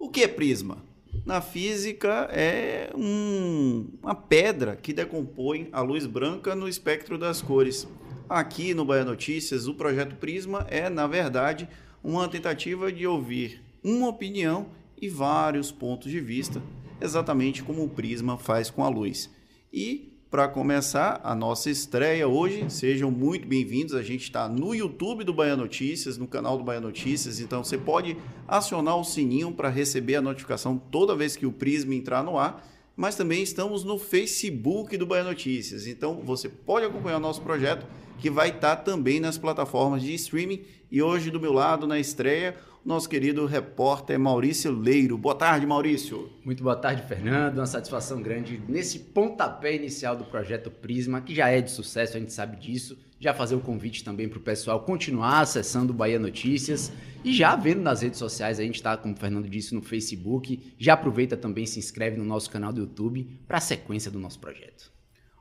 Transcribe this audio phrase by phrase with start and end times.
[0.00, 0.78] O que é prisma?
[1.26, 7.86] Na física é um, uma pedra que decompõe a luz branca no espectro das cores.
[8.26, 11.68] Aqui no Bahia Notícias, o projeto Prisma é, na verdade,
[12.02, 14.68] uma tentativa de ouvir uma opinião
[14.98, 16.62] e vários pontos de vista,
[16.98, 19.28] exatamente como o Prisma faz com a luz.
[19.70, 22.64] E para começar a nossa estreia hoje.
[22.70, 23.94] Sejam muito bem-vindos.
[23.94, 27.76] A gente está no YouTube do Bahia Notícias, no canal do Bahia Notícias, então você
[27.76, 28.16] pode
[28.46, 32.64] acionar o sininho para receber a notificação toda vez que o Prisma entrar no ar.
[32.96, 37.84] Mas também estamos no Facebook do Bahia Notícias, então você pode acompanhar o nosso projeto
[38.18, 40.62] que vai estar tá também nas plataformas de streaming.
[40.92, 45.18] E hoje, do meu lado, na estreia, nosso querido repórter Maurício Leiro.
[45.18, 46.30] Boa tarde, Maurício.
[46.44, 47.58] Muito boa tarde, Fernando.
[47.58, 52.20] Uma satisfação grande nesse pontapé inicial do projeto Prisma, que já é de sucesso, a
[52.20, 52.98] gente sabe disso.
[53.18, 56.90] Já fazer o convite também para o pessoal continuar acessando o Bahia Notícias
[57.22, 58.58] e já vendo nas redes sociais.
[58.58, 60.74] A gente está, como o Fernando disse, no Facebook.
[60.78, 64.38] Já aproveita também se inscreve no nosso canal do YouTube para a sequência do nosso
[64.38, 64.90] projeto.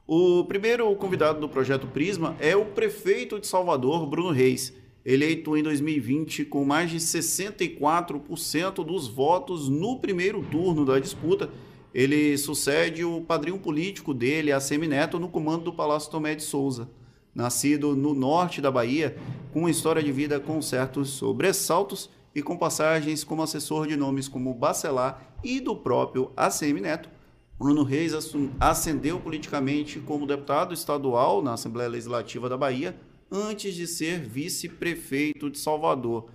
[0.06, 4.74] O primeiro convidado do projeto Prisma é o prefeito de Salvador, Bruno Reis
[5.06, 11.50] eleito em 2020 com mais de 64% dos votos no primeiro turno da disputa.
[11.94, 16.90] Ele sucede o padrinho político dele, a Semineto, no comando do Palácio Tomé de Souza.
[17.34, 19.18] Nascido no norte da Bahia,
[19.52, 24.28] com uma história de vida com certos sobressaltos e com passagens como assessor de nomes
[24.28, 27.10] como Bacelar e do próprio ACM Neto,
[27.58, 28.14] Bruno Reis
[28.60, 32.96] ascendeu politicamente como deputado estadual na Assembleia Legislativa da Bahia
[33.32, 36.30] antes de ser vice-prefeito de Salvador.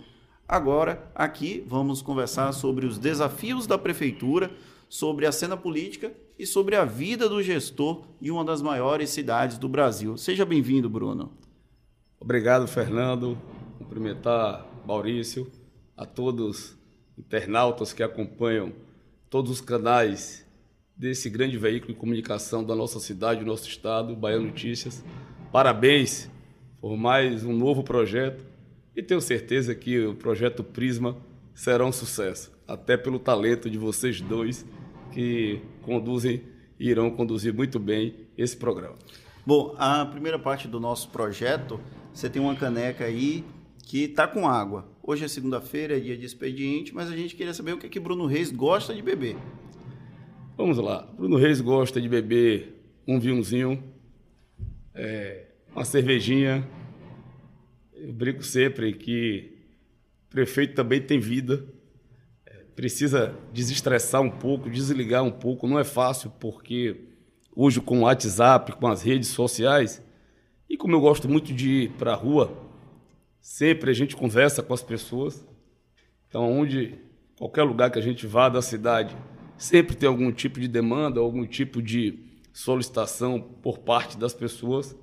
[0.46, 4.50] Agora, aqui vamos conversar sobre os desafios da prefeitura,
[4.88, 9.58] sobre a cena política e sobre a vida do gestor em uma das maiores cidades
[9.58, 10.16] do Brasil.
[10.16, 11.32] Seja bem-vindo, Bruno.
[12.20, 13.38] Obrigado, Fernando.
[13.78, 15.50] Cumprimentar Maurício,
[15.96, 16.76] a todos
[17.18, 18.72] internautas que acompanham
[19.30, 20.46] todos os canais
[20.96, 25.04] desse grande veículo de comunicação da nossa cidade, do nosso estado, Bahia Notícias.
[25.50, 26.30] Parabéns
[26.84, 28.44] por mais um novo projeto
[28.94, 31.16] e tenho certeza que o projeto Prisma
[31.54, 34.66] será um sucesso, até pelo talento de vocês dois
[35.10, 36.42] que conduzem
[36.78, 38.96] e irão conduzir muito bem esse programa.
[39.46, 41.80] Bom, a primeira parte do nosso projeto,
[42.12, 43.42] você tem uma caneca aí
[43.86, 44.86] que está com água.
[45.02, 47.88] Hoje é segunda-feira, é dia de expediente, mas a gente queria saber o que, é
[47.88, 49.38] que Bruno Reis gosta de beber.
[50.54, 51.08] Vamos lá.
[51.16, 52.78] Bruno Reis gosta de beber
[53.08, 53.82] um vinhozinho,
[54.94, 56.66] é, uma cervejinha.
[57.92, 59.58] Eu brinco sempre que
[60.30, 61.64] prefeito também tem vida.
[62.46, 65.66] É, precisa desestressar um pouco, desligar um pouco.
[65.66, 67.08] Não é fácil, porque
[67.54, 70.02] hoje com o WhatsApp, com as redes sociais,
[70.68, 72.56] e como eu gosto muito de ir para a rua,
[73.40, 75.46] sempre a gente conversa com as pessoas.
[76.28, 76.94] Então, onde
[77.36, 79.16] qualquer lugar que a gente vá da cidade,
[79.56, 82.18] sempre tem algum tipo de demanda, algum tipo de
[82.52, 84.96] solicitação por parte das pessoas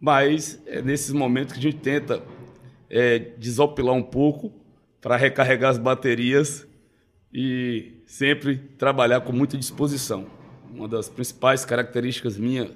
[0.00, 2.22] mas é nesses momentos que a gente tenta
[2.88, 4.52] é, desopilar um pouco
[5.00, 6.66] para recarregar as baterias
[7.32, 10.26] e sempre trabalhar com muita disposição.
[10.72, 12.70] Uma das principais características minha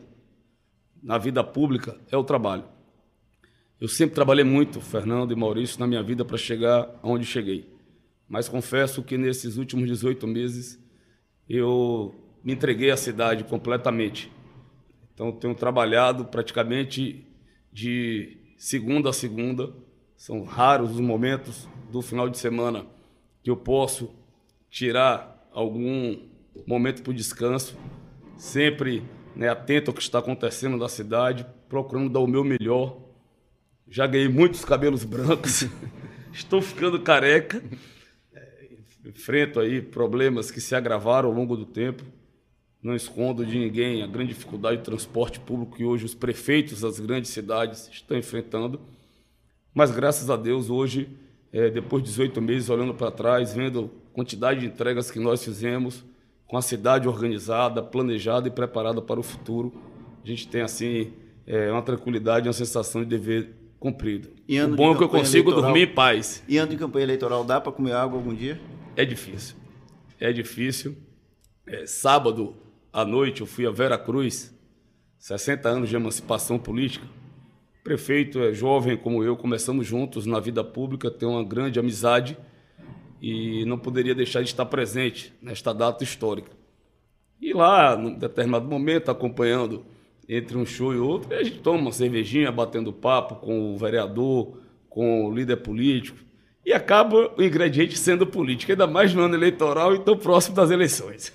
[1.02, 2.64] na vida pública é o trabalho.
[3.80, 7.68] Eu sempre trabalhei muito, Fernando e Maurício, na minha vida para chegar aonde cheguei.
[8.28, 10.78] Mas confesso que nesses últimos 18 meses
[11.48, 14.30] eu me entreguei à cidade completamente.
[15.14, 17.24] Então, tenho trabalhado praticamente
[17.72, 19.72] de segunda a segunda.
[20.16, 22.84] São raros os momentos do final de semana
[23.42, 24.10] que eu posso
[24.70, 26.18] tirar algum
[26.66, 27.76] momento para o descanso,
[28.36, 29.04] sempre
[29.36, 32.98] né, atento ao que está acontecendo na cidade, procurando dar o meu melhor.
[33.86, 35.68] Já ganhei muitos cabelos brancos,
[36.32, 37.62] estou ficando careca.
[38.32, 38.68] É,
[39.04, 42.02] enfrento aí problemas que se agravaram ao longo do tempo
[42.84, 47.00] não escondo de ninguém a grande dificuldade de transporte público que hoje os prefeitos das
[47.00, 48.78] grandes cidades estão enfrentando.
[49.72, 51.08] Mas graças a Deus, hoje,
[51.50, 55.42] é, depois de 18 meses olhando para trás, vendo a quantidade de entregas que nós
[55.42, 56.04] fizemos,
[56.46, 59.72] com a cidade organizada, planejada e preparada para o futuro,
[60.22, 61.10] a gente tem assim
[61.46, 64.28] é, uma tranquilidade, uma sensação de dever cumprido.
[64.46, 66.44] E o bom é que eu consigo eleitoral, dormir em paz.
[66.46, 68.60] E ano de campanha eleitoral, dá para comer água algum dia?
[68.94, 69.56] É difícil.
[70.20, 70.94] É difícil.
[71.66, 72.54] É, sábado,
[72.94, 74.56] à noite eu fui a Vera Cruz,
[75.18, 77.04] 60 anos de emancipação política.
[77.82, 82.38] Prefeito é jovem como eu, começamos juntos na vida pública, tem uma grande amizade
[83.20, 86.52] e não poderia deixar de estar presente nesta data histórica.
[87.40, 89.84] E lá, num determinado momento, acompanhando
[90.28, 94.56] entre um show e outro, a gente toma uma cervejinha, batendo papo com o vereador,
[94.88, 96.22] com o líder político.
[96.64, 100.70] e acaba o ingrediente sendo político, ainda mais no ano eleitoral e tão próximo das
[100.70, 101.30] eleições.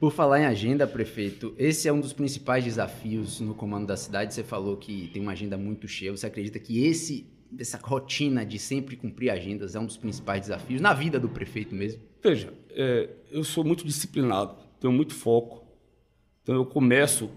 [0.00, 4.32] Por falar em agenda, prefeito, esse é um dos principais desafios no comando da cidade.
[4.32, 6.10] Você falou que tem uma agenda muito cheia.
[6.10, 10.80] Você acredita que esse essa rotina de sempre cumprir agendas é um dos principais desafios
[10.80, 12.00] na vida do prefeito mesmo?
[12.22, 15.66] Veja, é, eu sou muito disciplinado, tenho muito foco.
[16.42, 17.28] Então eu começo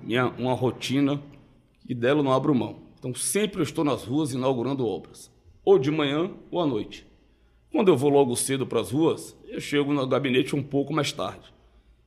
[0.00, 1.20] minha, uma rotina
[1.88, 2.82] e dela não abro mão.
[2.96, 5.32] Então sempre eu estou nas ruas inaugurando obras
[5.64, 7.04] ou de manhã ou à noite.
[7.72, 11.10] Quando eu vou logo cedo para as ruas, eu chego no gabinete um pouco mais
[11.10, 11.53] tarde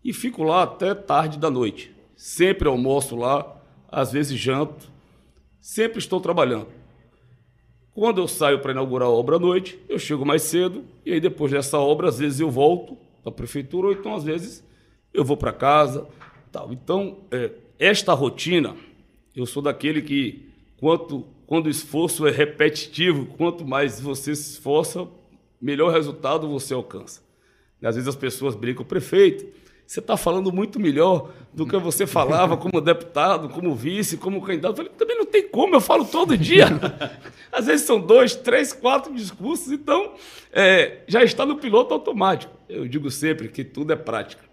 [0.04, 1.96] e fico lá até tarde da noite.
[2.16, 4.92] Sempre almoço lá, às vezes janto,
[5.60, 6.68] sempre estou trabalhando.
[7.94, 11.20] Quando eu saio para inaugurar a obra à noite, eu chego mais cedo e aí
[11.20, 14.64] depois dessa obra, às vezes eu volto para a prefeitura ou então às vezes
[15.14, 16.08] eu vou para casa,
[16.52, 16.72] tal.
[16.72, 18.76] Então, é, esta rotina,
[19.36, 25.08] eu sou daquele que quanto quando o esforço é repetitivo, quanto mais você se esforça,
[25.62, 27.22] melhor resultado você alcança.
[27.82, 29.48] Às vezes as pessoas brincam, prefeito,
[29.88, 34.74] você está falando muito melhor do que você falava como deputado, como vice, como candidato.
[34.74, 36.66] Eu falei, também não tem como, eu falo todo dia.
[37.50, 40.14] Às vezes são dois, três, quatro discursos, então
[40.52, 42.54] é, já está no piloto automático.
[42.68, 44.44] Eu digo sempre que tudo é prática.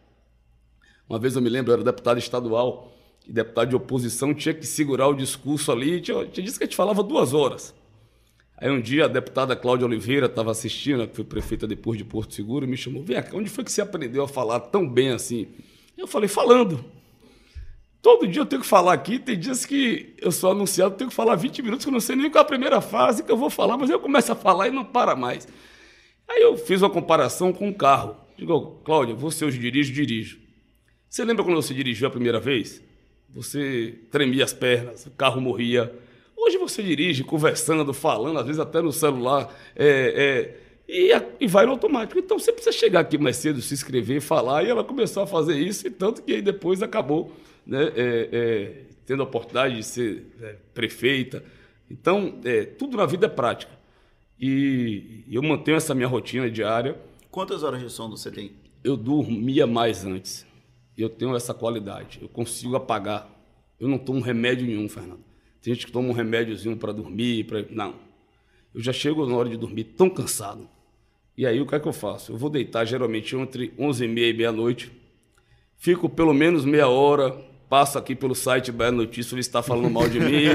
[1.09, 4.65] Uma vez eu me lembro, eu era deputado estadual, que deputado de oposição tinha que
[4.65, 7.75] segurar o discurso ali, tinha, tinha disse que a gente falava duas horas.
[8.57, 12.35] Aí um dia a deputada Cláudia Oliveira estava assistindo, que foi prefeita depois de Porto
[12.35, 15.11] Seguro, e me chamou, vem cá, onde foi que você aprendeu a falar tão bem
[15.11, 15.49] assim?
[15.97, 16.85] Eu falei, falando.
[18.01, 21.17] Todo dia eu tenho que falar aqui, tem dias que eu sou anunciado, tenho que
[21.17, 23.37] falar 20 minutos, que eu não sei nem qual é a primeira fase que eu
[23.37, 25.49] vou falar, mas eu começo a falar e não para mais.
[26.29, 28.17] Aí eu fiz uma comparação com um carro.
[28.37, 30.39] Digo, Cláudia, você hoje dirige, dirijo.
[31.09, 32.83] Você lembra quando você dirigiu a primeira vez?
[33.31, 35.93] Você tremia as pernas, o carro morria.
[36.37, 41.11] Hoje você dirige conversando, falando, às vezes até no celular, é, é, e,
[41.41, 42.19] e, vai no automático.
[42.19, 45.57] Então você precisa chegar aqui mais cedo, se inscrever, falar, e ela começou a fazer
[45.57, 47.33] isso, e tanto que aí depois acabou
[47.67, 48.73] né, é, é
[49.07, 51.45] tendo a oportunidade de ser é, prefeita.
[51.91, 53.73] Então, é, tudo na vida é prática.
[54.41, 56.99] E eu mantenho essa minha rotina diária.
[57.31, 58.53] Quantas horas de sono você tem?
[58.83, 60.47] Eu dormia mais antes
[60.97, 62.21] eu tenho essa qualidade.
[62.23, 63.29] Eu consigo apagar.
[63.79, 65.25] Eu não tomo remédio nenhum, Fernando.
[65.65, 67.95] Tem gente que toma um remédiozinho para dormir, para não.
[68.75, 70.69] Eu já chego na hora de dormir tão cansado.
[71.39, 72.33] E aí o que é que eu faço?
[72.33, 74.93] Eu vou deitar geralmente entre 11 e meia e meia-noite.
[75.79, 77.31] Fico pelo menos meia hora,
[77.67, 80.49] passo aqui pelo site Bahia Notícias, ele está falando mal de mim.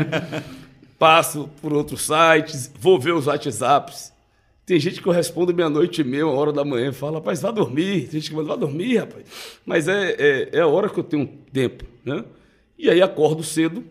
[0.99, 4.13] passo por outros sites, vou ver os WhatsApps.
[4.63, 7.49] Tem gente que eu respondo meia-noite e meia, uma hora da manhã, fala, rapaz, vá
[7.49, 8.01] dormir.
[8.01, 9.25] Tem gente que manda, vá dormir, rapaz.
[9.65, 12.23] Mas é, é, é a hora que eu tenho tempo, né?
[12.77, 13.83] E aí acordo cedo,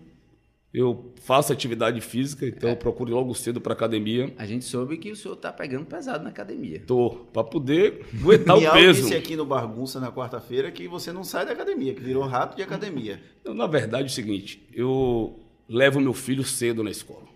[0.78, 2.72] eu faço atividade física, então é.
[2.72, 4.32] eu procuro logo cedo para academia.
[4.38, 6.82] A gente soube que o senhor está pegando pesado na academia.
[6.86, 9.02] Tô, para poder aguentar o peso.
[9.02, 12.56] disse aqui no Bagunça na quarta-feira que você não sai da academia, que virou rato
[12.56, 13.20] de academia.
[13.44, 15.38] Na verdade é o seguinte, eu
[15.68, 17.28] levo meu filho cedo na escola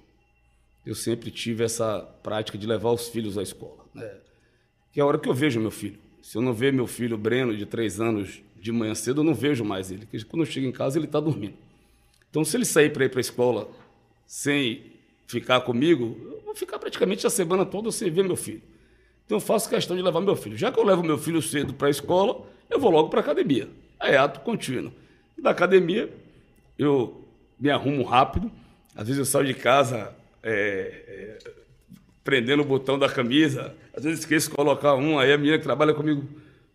[0.84, 3.84] eu sempre tive essa prática de levar os filhos à escola.
[3.94, 4.10] Né?
[4.92, 5.98] Que é a hora que eu vejo meu filho.
[6.20, 9.34] Se eu não ver meu filho Breno, de três anos, de manhã cedo, eu não
[9.34, 10.06] vejo mais ele.
[10.06, 11.54] Porque quando eu chego em casa, ele está dormindo.
[12.32, 13.69] Então, se ele sair para ir para a escola
[14.26, 14.84] sem
[15.26, 18.62] ficar comigo, eu vou ficar praticamente a semana toda sem ver meu filho.
[19.26, 20.56] Então, eu faço questão de levar meu filho.
[20.56, 23.23] Já que eu levo meu filho cedo para a escola, eu vou logo para a
[23.23, 23.68] academia.
[24.00, 24.95] É ato contínuo.
[25.37, 26.11] Da academia,
[26.78, 27.23] eu
[27.61, 28.50] me arrumo rápido.
[28.97, 31.50] Às vezes eu saio de casa é, é,
[32.25, 33.75] prendendo o botão da camisa.
[33.95, 36.26] Às vezes esqueço de colocar um, aí a menina que trabalha comigo,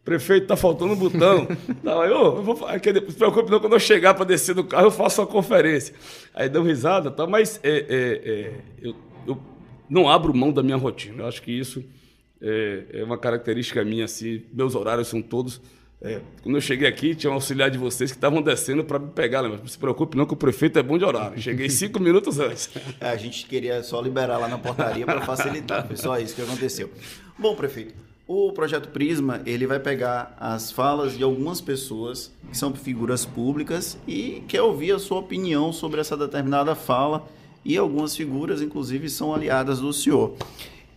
[0.08, 1.48] prefeito, tá faltando um botão.
[1.84, 4.56] não, aí eu, eu vou, aqui, não se preocupe não, quando eu chegar para descer
[4.56, 5.94] do carro, eu faço uma conferência.
[6.34, 7.28] Aí deu risada, tá?
[7.28, 8.96] mas é, é, é, eu,
[9.28, 9.38] eu
[9.90, 11.24] não abro mão da minha rotina.
[11.24, 11.84] Eu acho que isso
[12.42, 15.62] é, é uma característica minha, assim, meus horários são todos
[16.00, 19.10] é, quando eu cheguei aqui, tinha um auxiliar de vocês que estavam descendo para me
[19.10, 19.50] pegar, né?
[19.50, 21.42] mas não se preocupe não que o prefeito é bom de horário.
[21.42, 22.70] Cheguei cinco minutos antes.
[23.02, 26.42] É, a gente queria só liberar lá na portaria para facilitar, foi só isso que
[26.44, 26.92] aconteceu.
[27.38, 27.96] Bom, prefeito,
[28.28, 33.98] o projeto Prisma, ele vai pegar as falas de algumas pessoas que são figuras públicas
[34.06, 37.28] e quer ouvir a sua opinião sobre essa determinada fala
[37.64, 40.36] e algumas figuras, inclusive, são aliadas do senhor.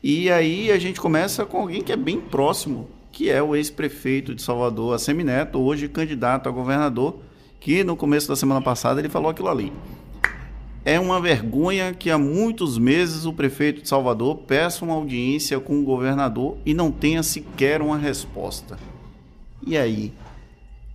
[0.03, 4.35] E aí a gente começa com alguém que é bem próximo que é o ex-prefeito
[4.35, 7.17] de Salvador, Assemineto, hoje candidato a governador,
[7.59, 9.73] que no começo da semana passada ele falou aquilo ali.
[10.85, 15.79] É uma vergonha que há muitos meses o prefeito de Salvador peça uma audiência com
[15.79, 18.79] o governador e não tenha sequer uma resposta.
[19.67, 20.13] E aí?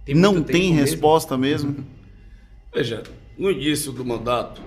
[0.03, 1.71] Tem não tem resposta mesmo?
[1.71, 1.85] mesmo?
[2.73, 3.03] Veja,
[3.37, 4.61] no início do mandato,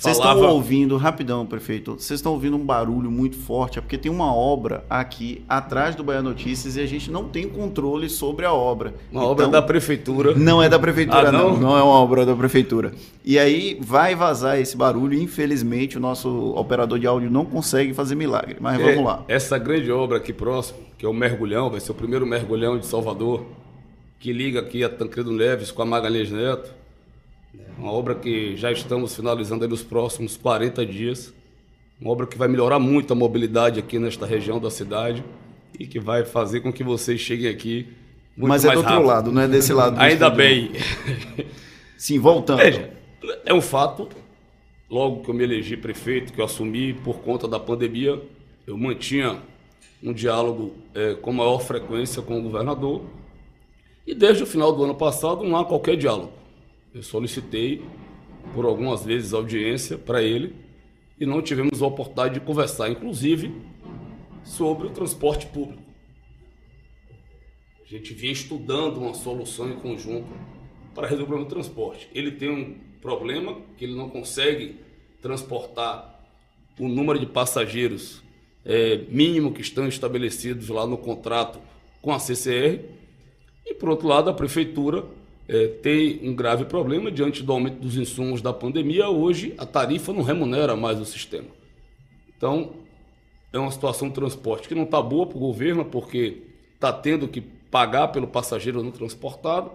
[0.00, 4.10] Vocês estão ouvindo, rapidão, prefeito, vocês estão ouvindo um barulho muito forte, é porque tem
[4.10, 8.52] uma obra aqui atrás do Bahia Notícias e a gente não tem controle sobre a
[8.52, 8.94] obra.
[9.12, 10.34] Uma então, obra da prefeitura.
[10.34, 11.50] Não é da prefeitura, ah, não?
[11.50, 11.60] não.
[11.60, 12.92] Não é uma obra da prefeitura.
[13.22, 18.14] E aí vai vazar esse barulho infelizmente o nosso operador de áudio não consegue fazer
[18.14, 18.56] milagre.
[18.58, 19.22] Mas é, vamos lá.
[19.28, 22.86] Essa grande obra aqui próximo, que é o Mergulhão, vai ser o primeiro mergulhão de
[22.86, 23.44] Salvador,
[24.18, 26.79] que liga aqui a Tancredo Neves com a Magalhães Neto
[27.78, 31.32] uma obra que já estamos finalizando nos próximos 40 dias.
[32.00, 35.24] Uma obra que vai melhorar muito a mobilidade aqui nesta região da cidade
[35.78, 37.88] e que vai fazer com que vocês cheguem aqui
[38.36, 39.98] muito Mas é do outro lado, não é desse lado.
[40.00, 40.70] Ainda bem.
[41.98, 42.58] Sim, voltando.
[42.58, 42.90] Veja,
[43.44, 44.08] é um fato.
[44.88, 48.20] Logo que eu me elegi prefeito, que eu assumi por conta da pandemia,
[48.66, 49.38] eu mantinha
[50.02, 53.02] um diálogo é, com maior frequência com o governador.
[54.06, 56.32] E desde o final do ano passado não há qualquer diálogo.
[56.92, 57.84] Eu solicitei
[58.52, 60.56] por algumas vezes audiência para ele
[61.20, 63.54] e não tivemos a oportunidade de conversar, inclusive
[64.42, 65.80] sobre o transporte público.
[67.80, 70.28] A gente vinha estudando uma solução em conjunto
[70.92, 72.08] para resolver o problema do transporte.
[72.12, 74.80] Ele tem um problema que ele não consegue
[75.22, 76.28] transportar
[76.76, 78.20] o número de passageiros
[78.64, 81.60] é, mínimo que estão estabelecidos lá no contrato
[82.02, 82.80] com a CCR.
[83.64, 85.04] E, por outro lado, a prefeitura
[85.52, 89.08] é, tem um grave problema diante do aumento dos insumos da pandemia.
[89.08, 91.48] Hoje, a tarifa não remunera mais o sistema.
[92.36, 92.74] Então,
[93.52, 96.42] é uma situação de transporte que não está boa para o governo, porque
[96.72, 99.72] está tendo que pagar pelo passageiro não transportado.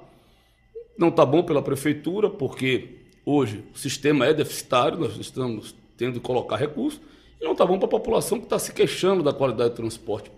[0.98, 2.91] Não está bom pela prefeitura, porque
[3.25, 7.01] hoje o sistema é deficitário, nós estamos tendo que colocar recursos.
[7.41, 10.32] E não está bom para a população que está se queixando da qualidade do transporte.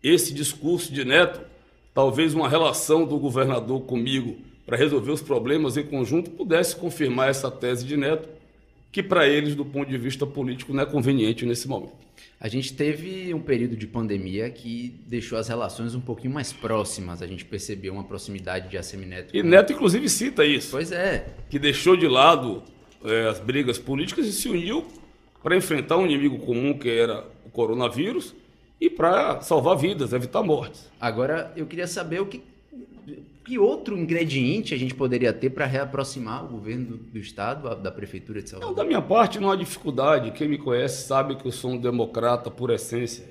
[0.01, 1.41] esse discurso de Neto,
[1.93, 7.51] talvez uma relação do governador comigo para resolver os problemas em conjunto, pudesse confirmar essa
[7.51, 8.27] tese de Neto,
[8.91, 11.93] que para eles, do ponto de vista político, não é conveniente nesse momento.
[12.39, 17.21] A gente teve um período de pandemia que deixou as relações um pouquinho mais próximas.
[17.21, 19.35] A gente percebeu uma proximidade de ACM Neto.
[19.35, 20.71] E Neto, inclusive, cita isso.
[20.71, 21.25] Pois é.
[21.49, 22.63] Que deixou de lado
[23.03, 24.85] é, as brigas políticas e se uniu
[25.41, 28.33] para enfrentar um inimigo comum que era o coronavírus
[28.79, 30.89] e para salvar vidas, evitar mortes.
[30.99, 32.41] Agora, eu queria saber o que
[33.43, 37.91] que outro ingrediente a gente poderia ter para reaproximar o governo do, do Estado, da
[37.91, 38.71] Prefeitura de Salvador?
[38.71, 40.31] Não, da minha parte, não há dificuldade.
[40.31, 43.27] Quem me conhece sabe que eu sou um democrata por essência.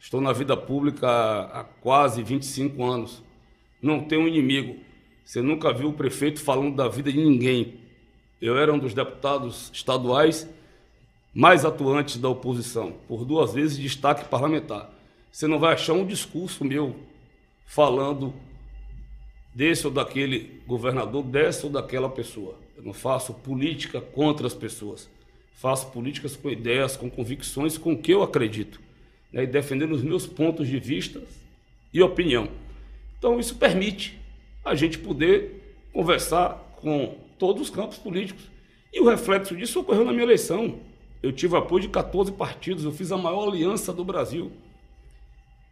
[0.00, 3.22] Estou na vida pública há, quase 25 anos.
[3.80, 4.76] Não tenho inimigo.
[5.24, 7.74] Você nunca viu o prefeito falando da vida de ninguém.
[8.40, 10.48] Eu era um dos deputados estaduais
[11.32, 14.90] mais atuantes da oposição, por duas vezes destaque parlamentar.
[15.30, 16.96] Você não vai achar um discurso meu
[17.64, 18.34] falando
[19.54, 22.58] desse ou daquele governador, dessa ou daquela pessoa.
[22.76, 25.08] Eu não faço política contra as pessoas.
[25.54, 28.80] Faço políticas com ideias, com convicções, com o que eu acredito.
[29.32, 31.22] Né, e defendendo os meus pontos de vista
[31.92, 32.48] e opinião.
[33.18, 34.18] Então, isso permite
[34.64, 38.50] a gente poder conversar com todos os campos políticos.
[38.92, 40.78] E o reflexo disso ocorreu na minha eleição.
[41.22, 44.50] Eu tive apoio de 14 partidos, eu fiz a maior aliança do Brasil.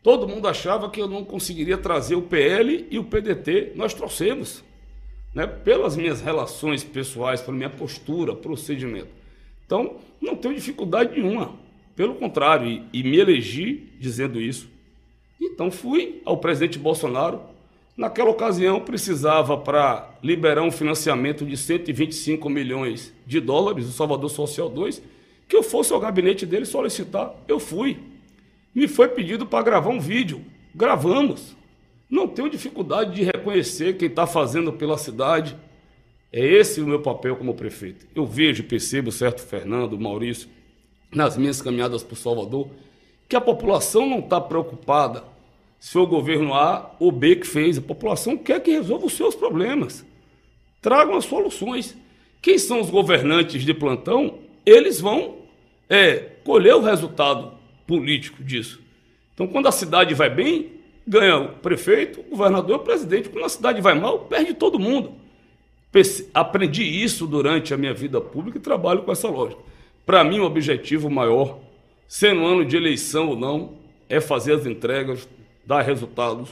[0.02, 3.72] Todo mundo achava que eu não conseguiria trazer o PL e o PDT.
[3.74, 4.64] Nós trouxemos.
[5.32, 9.10] né, pelas minhas relações pessoais, pela minha postura, procedimento.
[9.64, 11.54] Então, não tenho dificuldade nenhuma.
[11.94, 14.68] Pelo contrário, e, e me elegi dizendo isso.
[15.40, 17.40] Então, fui ao presidente Bolsonaro.
[17.96, 24.68] Naquela ocasião, precisava para liberar um financiamento de 125 milhões de dólares, o Salvador Social
[24.68, 25.00] 2,
[25.46, 27.32] que eu fosse ao gabinete dele solicitar.
[27.46, 27.98] Eu fui.
[28.74, 30.44] Me foi pedido para gravar um vídeo.
[30.74, 31.56] Gravamos.
[32.08, 35.56] Não tenho dificuldade de reconhecer quem está fazendo pela cidade.
[36.32, 38.06] É esse o meu papel como prefeito.
[38.14, 40.48] Eu vejo percebo, certo, Fernando, Maurício,
[41.12, 42.68] nas minhas caminhadas por Salvador,
[43.28, 45.24] que a população não está preocupada
[45.78, 47.78] se o governo A ou B que fez.
[47.78, 50.04] A população quer que resolva os seus problemas.
[50.80, 51.96] Tragam as soluções.
[52.40, 54.38] Quem são os governantes de plantão?
[54.64, 55.38] Eles vão
[55.88, 57.59] é, colher o resultado
[57.90, 58.80] político disso.
[59.34, 60.70] Então, quando a cidade vai bem,
[61.04, 63.28] ganha o prefeito, o governador e o presidente.
[63.28, 65.14] Quando a cidade vai mal, perde todo mundo.
[66.32, 69.60] Aprendi isso durante a minha vida pública e trabalho com essa lógica.
[70.06, 71.58] Para mim, o objetivo maior,
[72.06, 73.72] sendo ano de eleição ou não,
[74.08, 75.28] é fazer as entregas,
[75.66, 76.48] dar resultados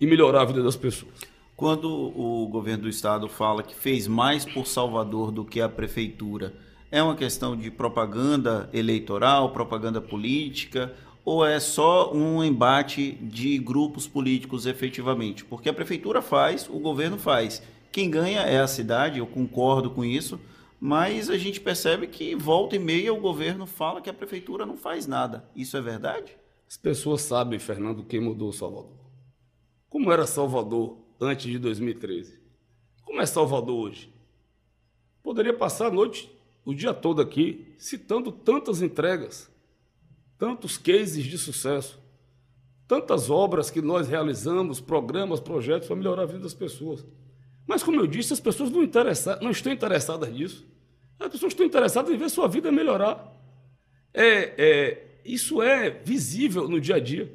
[0.00, 1.12] e melhorar a vida das pessoas.
[1.56, 6.52] Quando o governo do estado fala que fez mais por Salvador do que a prefeitura,
[6.90, 10.94] é uma questão de propaganda eleitoral, propaganda política,
[11.24, 15.44] ou é só um embate de grupos políticos efetivamente?
[15.44, 17.62] Porque a prefeitura faz, o governo faz.
[17.92, 20.40] Quem ganha é a cidade, eu concordo com isso,
[20.80, 24.76] mas a gente percebe que volta e meia o governo fala que a prefeitura não
[24.76, 25.44] faz nada.
[25.54, 26.36] Isso é verdade?
[26.68, 28.96] As pessoas sabem, Fernando, quem mudou Salvador.
[29.88, 32.38] Como era Salvador antes de 2013?
[33.04, 34.14] Como é Salvador hoje?
[35.22, 36.30] Poderia passar a noite,
[36.64, 39.50] o dia todo aqui, citando tantas entregas
[40.40, 42.00] tantos cases de sucesso,
[42.88, 47.04] tantas obras que nós realizamos, programas, projetos para melhorar a vida das pessoas.
[47.66, 48.80] Mas, como eu disse, as pessoas não,
[49.42, 50.66] não estão interessadas nisso.
[51.18, 53.30] As pessoas estão interessadas em ver sua vida melhorar.
[54.14, 57.30] É, é, isso é visível no dia a dia.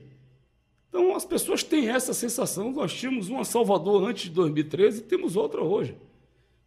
[0.89, 2.71] Então, as pessoas têm essa sensação.
[2.71, 5.95] Nós tínhamos uma Salvador antes de 2013 e temos outra hoje.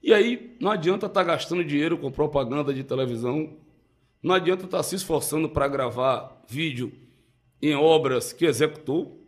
[0.03, 3.57] E aí, não adianta estar gastando dinheiro com propaganda de televisão,
[4.23, 6.93] não adianta estar se esforçando para gravar vídeo
[7.61, 9.21] em obras que executou,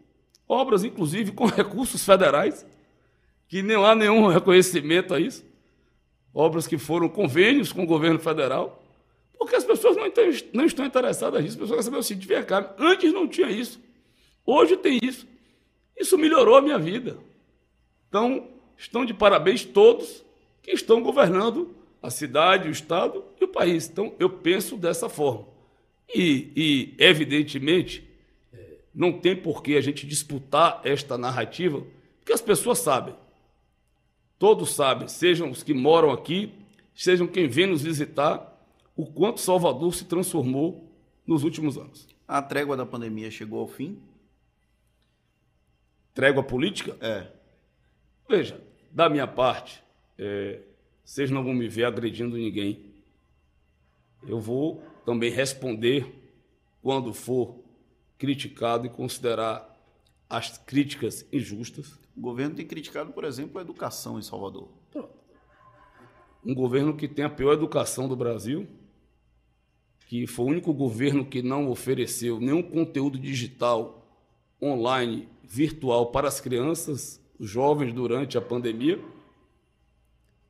[0.49, 2.67] obras inclusive com recursos federais,
[3.49, 5.45] que não há nenhum reconhecimento a isso,
[6.33, 8.81] obras que foram convênios com o governo federal,
[9.37, 10.05] porque as pessoas não,
[10.53, 13.51] não estão interessadas nisso, as pessoas querem saber o seguinte, vem cá, antes não tinha
[13.51, 13.81] isso,
[14.47, 15.27] hoje tem isso,
[15.99, 17.19] isso melhorou a minha vida.
[18.09, 20.25] Então, estão de parabéns todos
[20.63, 23.89] que estão governando a cidade, o Estado e o país.
[23.89, 25.47] Então, eu penso dessa forma.
[26.13, 28.09] E, e evidentemente,
[28.95, 31.85] não tem por que a gente disputar esta narrativa,
[32.19, 33.15] porque as pessoas sabem.
[34.39, 36.53] Todos sabem, sejam os que moram aqui,
[36.95, 38.47] sejam quem vem nos visitar,
[38.97, 40.91] o quanto Salvador se transformou
[41.27, 42.09] nos últimos anos.
[42.27, 43.99] A trégua da pandemia chegou ao fim?
[46.15, 46.97] Trégua política?
[47.01, 47.29] É.
[48.29, 49.83] Veja, da minha parte,
[50.21, 50.61] é,
[51.03, 52.93] vocês não vão me ver agredindo ninguém.
[54.29, 56.07] Eu vou também responder
[56.83, 57.57] quando for
[58.19, 59.67] criticado e considerar
[60.29, 61.99] as críticas injustas.
[62.15, 64.69] O governo tem criticado, por exemplo, a educação em Salvador.
[66.45, 68.67] Um governo que tem a pior educação do Brasil,
[70.07, 74.07] que foi o único governo que não ofereceu nenhum conteúdo digital
[74.63, 79.03] online, virtual para as crianças, os jovens durante a pandemia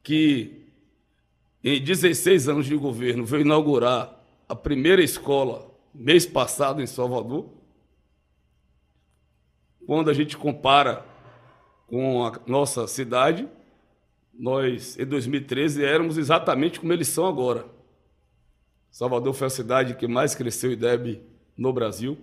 [0.03, 0.67] que
[1.63, 7.51] em 16 anos de governo veio inaugurar a primeira escola mês passado em Salvador.
[9.87, 11.05] Quando a gente compara
[11.87, 13.49] com a nossa cidade,
[14.33, 17.67] nós em 2013 éramos exatamente como eles são agora.
[18.91, 21.21] Salvador foi a cidade que mais cresceu IDEB
[21.57, 22.19] no Brasil.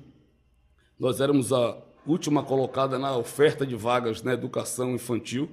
[1.00, 5.50] Nós éramos a última colocada na oferta de vagas na educação infantil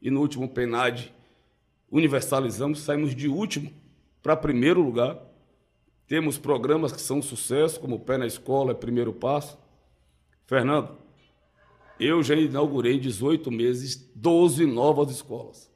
[0.00, 1.12] e no último PENAD
[1.90, 3.70] universalizamos, saímos de último
[4.22, 5.18] para primeiro lugar.
[6.06, 9.58] Temos programas que são um sucesso, como Pé na Escola, é Primeiro Passo.
[10.46, 10.96] Fernando,
[12.00, 15.70] eu já inaugurei em 18 meses 12 novas escolas.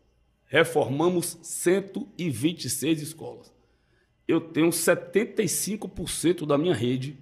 [0.47, 3.53] Reformamos 126 escolas.
[4.27, 7.19] Eu tenho 75% da minha rede,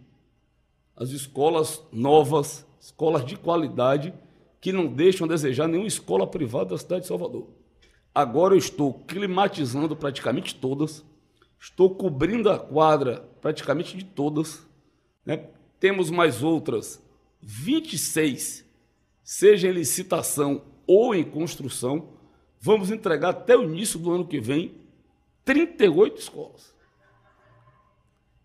[0.94, 4.12] as escolas novas, escolas de qualidade,
[4.60, 7.59] que não deixam a desejar nenhuma escola privada da cidade de Salvador.
[8.14, 11.04] Agora eu estou climatizando praticamente todas,
[11.58, 14.66] estou cobrindo a quadra praticamente de todas.
[15.24, 15.46] Né?
[15.78, 17.02] Temos mais outras
[17.40, 18.64] 26,
[19.22, 22.08] seja em licitação ou em construção.
[22.60, 24.74] vamos entregar até o início do ano que vem
[25.44, 26.74] 38 escolas.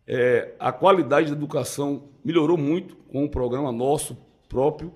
[0.07, 4.15] É, a qualidade da educação melhorou muito com o programa nosso
[4.47, 4.93] próprio,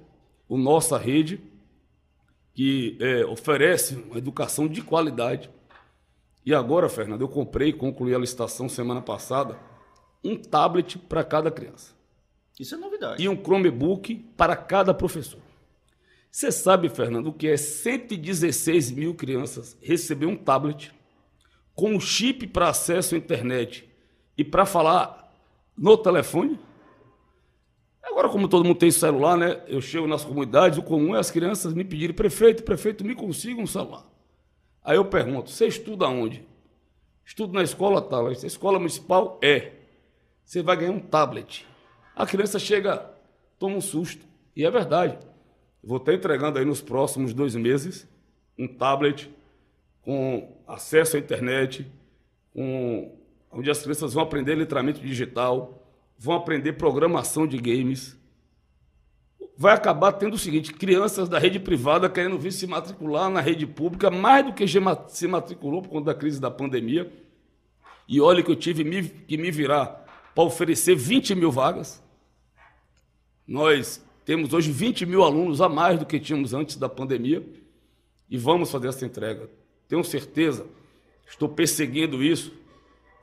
[0.48, 1.42] o Nossa Rede,
[2.60, 5.50] que é, oferece uma educação de qualidade.
[6.46, 9.58] E agora, Fernando, eu comprei, concluí a licitação semana passada,
[10.22, 11.94] um tablet para cada criança.
[12.60, 13.24] Isso é novidade.
[13.24, 15.40] E um Chromebook para cada professor.
[16.30, 20.94] Você sabe, Fernando, o que é 116 mil crianças receber um tablet
[21.74, 23.90] com um chip para acesso à internet
[24.38, 25.34] e para falar
[25.78, 26.60] no telefone?
[28.10, 29.62] Agora, como todo mundo tem celular, né?
[29.68, 33.62] Eu chego nas comunidades, o comum é as crianças me pedirem, prefeito, prefeito, me consiga
[33.62, 34.04] um celular.
[34.84, 36.44] Aí eu pergunto, você estuda onde?
[37.24, 38.28] Estudo na escola tal.
[38.28, 39.74] A escola municipal é.
[40.44, 41.68] Você vai ganhar um tablet.
[42.16, 43.08] A criança chega,
[43.60, 44.26] toma um susto.
[44.56, 45.20] E é verdade.
[45.84, 48.08] Vou estar entregando aí nos próximos dois meses
[48.58, 49.32] um tablet
[50.02, 51.90] com acesso à internet,
[52.52, 53.16] com,
[53.52, 55.89] onde as crianças vão aprender letramento digital,
[56.20, 58.20] vão aprender programação de games.
[59.58, 63.66] Vai acabar tendo o seguinte: crianças da rede privada querendo vir se matricular na rede
[63.66, 64.66] pública, mais do que
[65.08, 67.12] se matriculou por conta da crise da pandemia.
[68.08, 68.84] E olha que eu tive
[69.28, 70.06] que me virar
[70.36, 72.04] para oferecer 20 mil vagas.
[73.48, 77.44] Nós temos hoje 20 mil alunos a mais do que tínhamos antes da pandemia
[78.30, 79.50] e vamos fazer essa entrega.
[79.88, 80.66] Tenho certeza,
[81.28, 82.54] estou perseguindo isso,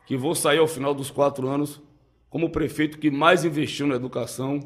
[0.07, 1.81] que vou sair ao final dos quatro anos
[2.37, 4.61] como o prefeito que mais investiu na educação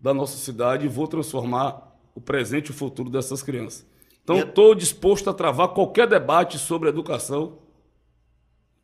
[0.00, 3.84] da nossa cidade e vou transformar o presente e o futuro dessas crianças.
[4.22, 7.58] Então, estou disposto a travar qualquer debate sobre educação,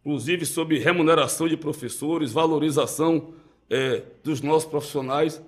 [0.01, 3.35] inclusive sobre remuneração de professores, valorização
[3.71, 5.41] é, dos nossos profissionais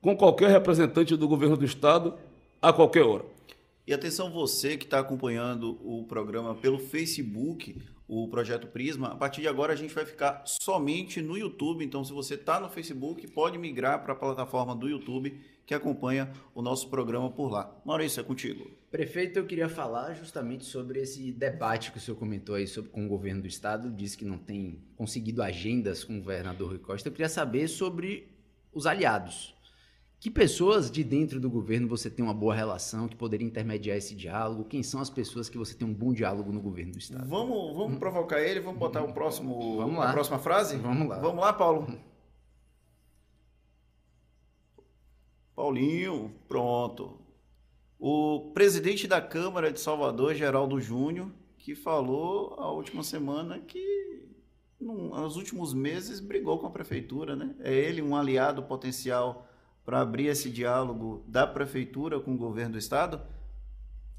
[0.00, 2.12] com qualquer representante do governo do estado
[2.60, 3.24] a qualquer hora.
[3.86, 7.80] E atenção você que está acompanhando o programa pelo Facebook,
[8.14, 11.82] o Projeto Prisma, a partir de agora a gente vai ficar somente no YouTube.
[11.82, 16.30] Então, se você está no Facebook, pode migrar para a plataforma do YouTube que acompanha
[16.54, 17.74] o nosso programa por lá.
[17.86, 18.70] Maurício, é contigo.
[18.90, 23.06] Prefeito, eu queria falar justamente sobre esse debate que o senhor comentou aí sobre, com
[23.06, 27.08] o governo do estado, disse que não tem conseguido agendas com o governador Rui Costa.
[27.08, 28.28] Eu queria saber sobre
[28.74, 29.54] os aliados.
[30.22, 34.14] Que pessoas de dentro do governo você tem uma boa relação, que poderia intermediar esse
[34.14, 34.66] diálogo?
[34.66, 37.28] Quem são as pessoas que você tem um bom diálogo no governo do Estado?
[37.28, 40.10] Vamos, vamos provocar ele, vamos botar o próximo, vamos lá.
[40.10, 40.76] a próxima frase?
[40.76, 41.18] Vamos lá.
[41.18, 41.98] Vamos lá, Paulo.
[45.56, 47.18] Paulinho, pronto.
[47.98, 54.24] O presidente da Câmara de Salvador, Geraldo Júnior, que falou a última semana que
[54.80, 57.56] nos últimos meses brigou com a prefeitura, né?
[57.58, 59.48] É ele um aliado potencial
[59.84, 63.20] para abrir esse diálogo da prefeitura com o governo do estado?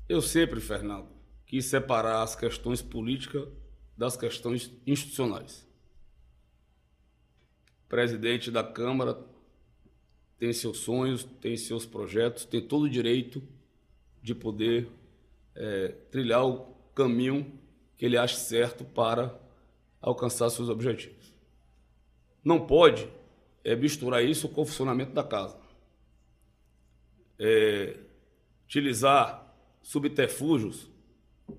[0.07, 1.07] Eu sempre, Fernando,
[1.45, 3.47] quis separar as questões políticas
[3.97, 5.67] das questões institucionais.
[7.85, 9.17] O presidente da Câmara
[10.37, 13.41] tem seus sonhos, tem seus projetos, tem todo o direito
[14.21, 14.89] de poder
[15.55, 17.59] é, trilhar o caminho
[17.95, 19.39] que ele acha certo para
[20.01, 21.33] alcançar seus objetivos.
[22.43, 23.07] Não pode
[23.63, 25.57] é misturar isso com o funcionamento da casa.
[27.39, 27.97] É,
[28.65, 30.89] utilizar subterfúgios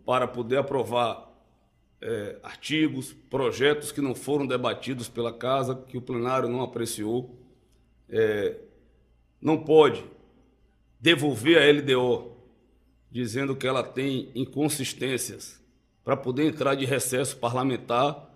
[0.04, 1.30] para poder aprovar
[2.00, 7.38] é, artigos, projetos que não foram debatidos pela casa, que o plenário não apreciou.
[8.08, 8.56] É,
[9.40, 10.04] não pode
[11.00, 12.34] devolver a LDO
[13.10, 15.62] dizendo que ela tem inconsistências
[16.02, 18.33] para poder entrar de recesso parlamentar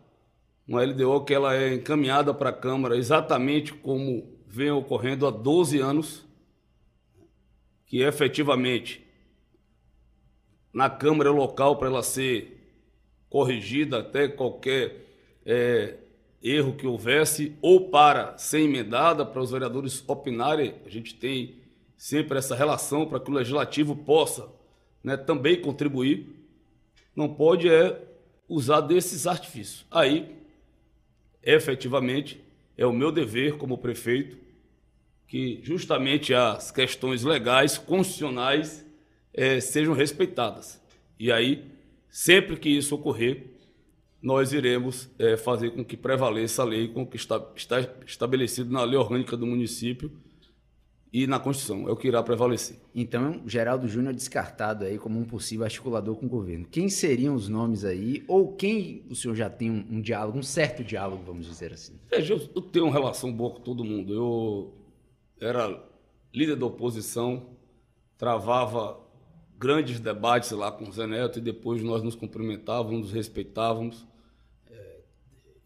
[0.69, 5.79] uma LDO que ela é encaminhada para a Câmara exatamente como vem ocorrendo há 12
[5.81, 6.27] anos,
[7.87, 9.03] que efetivamente
[10.71, 12.55] na Câmara local para ela ser
[13.31, 15.07] corrigida até qualquer
[15.45, 15.97] é,
[16.43, 21.57] erro que houvesse, ou para ser emendada para os vereadores opinarem, a gente tem
[21.97, 24.49] sempre essa relação para que o legislativo possa
[25.03, 26.27] né, também contribuir,
[27.17, 28.07] não pode é
[28.49, 29.85] usar desses artifícios.
[29.91, 30.38] Aí
[31.55, 32.41] efetivamente
[32.77, 34.37] é o meu dever como prefeito
[35.27, 38.85] que justamente as questões legais, constitucionais,
[39.35, 40.81] é, sejam respeitadas.
[41.19, 41.65] E aí,
[42.09, 43.45] sempre que isso ocorrer,
[44.23, 48.83] nós iremos é, fazer com que prevaleça a lei com que está, está estabelecido na
[48.85, 50.11] lei orgânica do município
[51.13, 52.77] e na Constituição, é o que irá prevalecer.
[52.95, 56.67] Então, Geraldo Júnior descartado aí como um possível articulador com o governo.
[56.71, 60.43] Quem seriam os nomes aí, ou quem o senhor já tem um, um diálogo, um
[60.43, 61.99] certo diálogo, vamos dizer assim?
[62.11, 64.13] Veja, eu, eu tenho uma relação boa com todo mundo.
[64.13, 64.75] Eu
[65.41, 65.83] era
[66.33, 67.57] líder da oposição,
[68.19, 69.01] travava
[69.59, 74.07] grandes debates lá com o Zé Neto e depois nós nos cumprimentávamos, nos respeitávamos
[74.71, 75.01] é,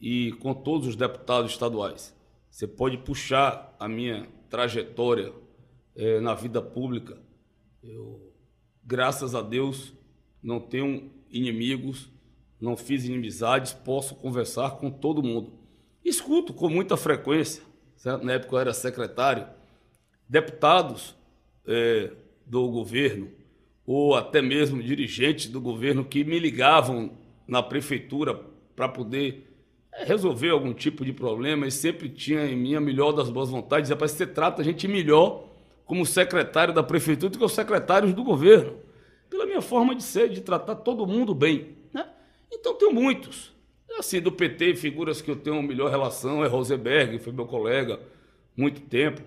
[0.01, 2.17] e com todos os deputados estaduais.
[2.49, 5.33] Você pode puxar a minha trajetória
[5.97, 7.19] é, na vida pública.
[7.83, 8.31] Eu,
[8.85, 9.95] graças a Deus,
[10.43, 12.11] não tenho inimigos,
[12.61, 15.55] não fiz inimizades, posso conversar com todo mundo.
[16.05, 17.63] Escuto com muita frequência,
[17.97, 18.27] certo?
[18.27, 19.49] na época eu era secretário,
[20.29, 21.17] deputados
[21.67, 22.13] é,
[22.45, 23.31] do governo,
[23.87, 27.17] ou até mesmo dirigentes do governo que me ligavam
[27.49, 28.35] na prefeitura
[28.77, 29.52] para poder
[29.93, 33.89] resolver algum tipo de problema e sempre tinha em mim a melhor das boas vontades.
[33.89, 35.49] Dizia, você trata a gente melhor
[35.85, 38.79] como secretário da prefeitura do que os secretários do governo.
[39.29, 41.77] Pela minha forma de ser, de tratar todo mundo bem.
[41.93, 42.07] Né?
[42.51, 43.53] Então tenho muitos.
[43.99, 48.01] Assim, do PT, figuras que eu tenho uma melhor relação, é Rosenberg, foi meu colega
[48.57, 49.23] muito tempo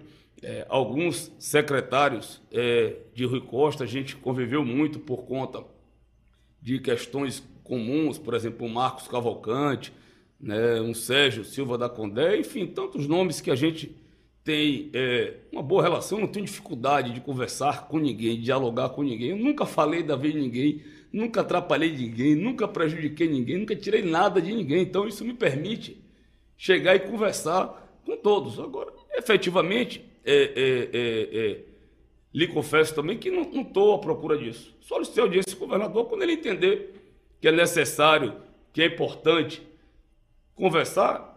[0.45, 5.63] é, alguns secretários é, de Rui Costa, a gente conviveu muito por conta
[6.61, 9.91] de questões comuns, por exemplo, o Marcos Cavalcante,
[10.39, 13.95] né, um Sérgio Silva da Condé, enfim, tantos nomes que a gente
[14.43, 19.01] tem é, uma boa relação, não tenho dificuldade de conversar com ninguém, de dialogar com
[19.01, 19.29] ninguém.
[19.29, 24.03] Eu nunca falei da vez de ninguém, nunca atrapalhei ninguém, nunca prejudiquei ninguém, nunca tirei
[24.03, 24.83] nada de ninguém.
[24.83, 25.97] Então isso me permite
[26.55, 28.59] chegar e conversar com todos.
[28.59, 31.59] Agora, efetivamente, é, é, é, é,
[32.31, 34.75] lhe confesso também que não estou à procura disso.
[34.79, 36.93] Solicitei audiência com o governador quando ele entender
[37.41, 38.35] que é necessário,
[38.71, 39.61] que é importante
[40.55, 41.35] conversar,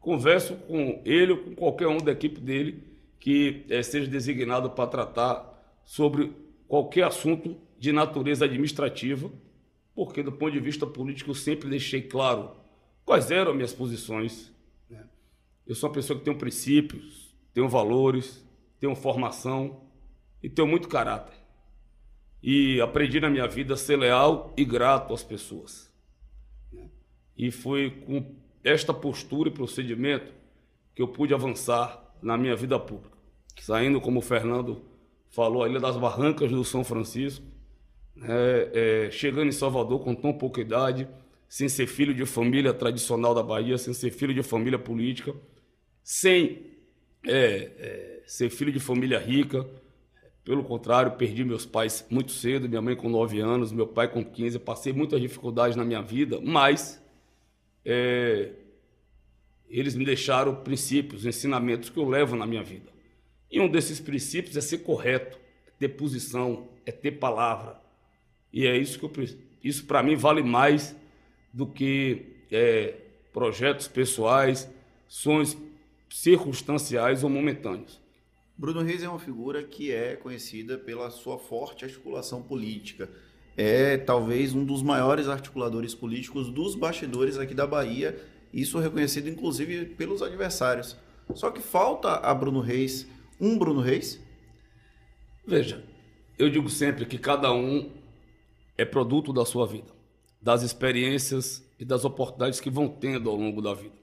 [0.00, 2.82] converso com ele ou com qualquer um da equipe dele
[3.18, 6.32] que é, seja designado para tratar sobre
[6.66, 9.30] qualquer assunto de natureza administrativa,
[9.94, 12.50] porque do ponto de vista político eu sempre deixei claro
[13.04, 14.52] quais eram minhas posições.
[14.88, 15.04] Né?
[15.66, 18.44] Eu sou uma pessoa que tem princípios, tenho valores,
[18.80, 19.82] tenho formação
[20.42, 21.36] e tenho muito caráter.
[22.42, 25.92] E aprendi na minha vida a ser leal e grato às pessoas.
[27.36, 30.32] E foi com esta postura e procedimento
[30.94, 33.16] que eu pude avançar na minha vida pública.
[33.60, 34.82] Saindo, como o Fernando
[35.30, 37.44] falou, ali das barrancas do São Francisco,
[38.22, 41.08] é, é, chegando em Salvador com tão pouca idade,
[41.48, 45.34] sem ser filho de família tradicional da Bahia, sem ser filho de família política,
[46.02, 46.66] sem
[47.26, 49.66] é, é, ser filho de família rica.
[50.44, 54.24] Pelo contrário, perdi meus pais muito cedo, minha mãe com 9 anos, meu pai com
[54.24, 54.58] 15.
[54.58, 57.01] Passei muitas dificuldades na minha vida, mas
[57.84, 58.50] é,
[59.68, 62.90] eles me deixaram princípios, ensinamentos que eu levo na minha vida.
[63.50, 67.80] E um desses princípios é ser correto, é ter posição, é ter palavra.
[68.52, 69.28] E é isso que eu
[69.62, 70.94] Isso para mim vale mais
[71.52, 72.94] do que é,
[73.32, 74.70] projetos pessoais,
[75.08, 75.56] sonhos
[76.08, 78.00] circunstanciais ou momentâneos.
[78.56, 83.08] Bruno Reis é uma figura que é conhecida pela sua forte articulação política.
[83.56, 88.18] É talvez um dos maiores articuladores políticos dos bastidores aqui da Bahia,
[88.52, 90.96] isso reconhecido inclusive pelos adversários.
[91.34, 93.06] Só que falta a Bruno Reis
[93.40, 94.20] um Bruno Reis?
[95.44, 95.84] Veja,
[96.38, 97.90] eu digo sempre que cada um
[98.78, 99.92] é produto da sua vida,
[100.40, 103.96] das experiências e das oportunidades que vão tendo ao longo da vida.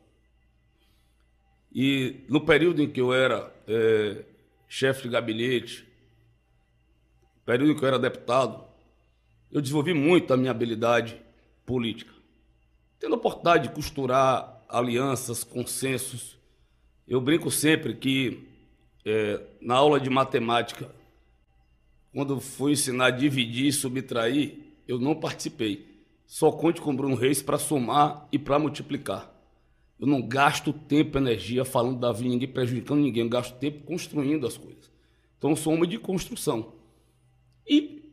[1.73, 4.25] E no período em que eu era é,
[4.67, 5.87] chefe de gabinete,
[7.45, 8.65] período em que eu era deputado,
[9.51, 11.19] eu desenvolvi muito a minha habilidade
[11.65, 12.13] política.
[12.99, 16.37] Tendo a oportunidade de costurar alianças, consensos,
[17.07, 18.47] eu brinco sempre que
[19.05, 20.93] é, na aula de matemática,
[22.13, 25.87] quando fui ensinar a dividir e subtrair, eu não participei.
[26.25, 29.33] Só conte com Bruno Reis para somar e para multiplicar.
[29.99, 33.23] Eu não gasto tempo e energia falando da vida, ninguém prejudicando ninguém.
[33.23, 34.89] Eu gasto tempo construindo as coisas.
[35.37, 36.73] Então, eu sou homem de construção.
[37.67, 38.08] E,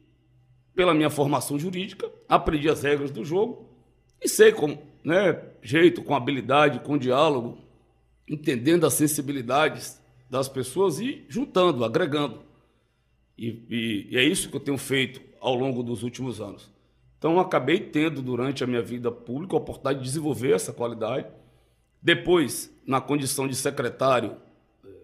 [0.77, 3.67] pela minha formação jurídica, aprendi as regras do jogo
[4.23, 7.59] e sei com né, jeito, com habilidade, com diálogo,
[8.29, 12.41] entendendo as sensibilidades das pessoas e juntando, agregando.
[13.39, 16.71] E, e, e é isso que eu tenho feito ao longo dos últimos anos.
[17.19, 21.27] Então, acabei tendo, durante a minha vida pública, a oportunidade de desenvolver essa qualidade
[22.03, 24.37] depois, na condição de secretário,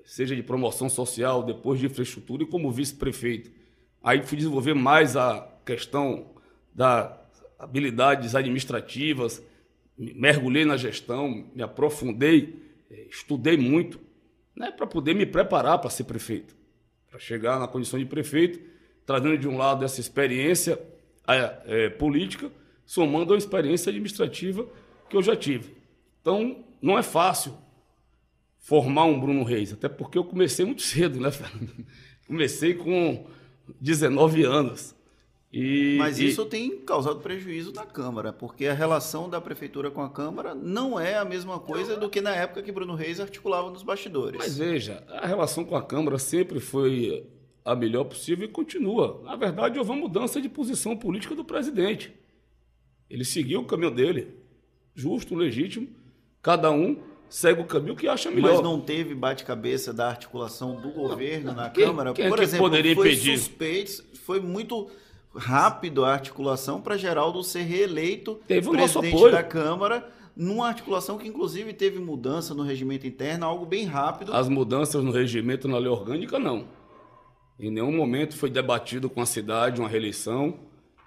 [0.04, 3.50] seja de promoção social, depois de infraestrutura e como vice-prefeito.
[4.02, 6.30] Aí fui desenvolver mais a questão
[6.74, 7.12] das
[7.58, 9.42] habilidades administrativas,
[9.96, 12.56] mergulhei na gestão, me aprofundei,
[12.90, 14.00] eh, estudei muito,
[14.54, 16.54] né, para poder me preparar para ser prefeito,
[17.08, 18.60] para chegar na condição de prefeito,
[19.06, 20.78] trazendo de um lado essa experiência
[21.28, 22.50] é, é, política,
[22.84, 24.66] somando a experiência administrativa
[25.08, 25.74] que eu já tive.
[26.20, 27.56] Então, não é fácil
[28.58, 31.86] formar um Bruno Reis, até porque eu comecei muito cedo, né, Fernando?
[32.26, 33.26] Comecei com
[33.80, 34.94] 19 anos.
[35.52, 36.28] E, Mas e...
[36.28, 40.98] isso tem causado prejuízo na Câmara, porque a relação da Prefeitura com a Câmara não
[40.98, 44.38] é a mesma coisa do que na época que Bruno Reis articulava nos bastidores.
[44.38, 47.26] Mas veja, a relação com a Câmara sempre foi
[47.62, 49.20] a melhor possível e continua.
[49.24, 52.12] Na verdade, houve uma mudança de posição política do presidente.
[53.10, 54.34] Ele seguiu o caminho dele,
[54.94, 55.86] justo, legítimo,
[56.40, 56.96] cada um
[57.28, 58.54] segue o caminho que acha melhor.
[58.54, 62.14] Mas não teve bate-cabeça da articulação do governo na quem, Câmara?
[62.14, 63.36] Quem é Por é exemplo, poderia foi impedir?
[63.36, 64.90] suspeito, foi muito
[65.34, 71.72] rápido a articulação para Geraldo ser reeleito teve presidente da Câmara, numa articulação que inclusive
[71.72, 74.34] teve mudança no regimento interno, algo bem rápido.
[74.34, 76.66] As mudanças no regimento na lei orgânica não.
[77.58, 80.58] Em nenhum momento foi debatido com a cidade uma reeleição,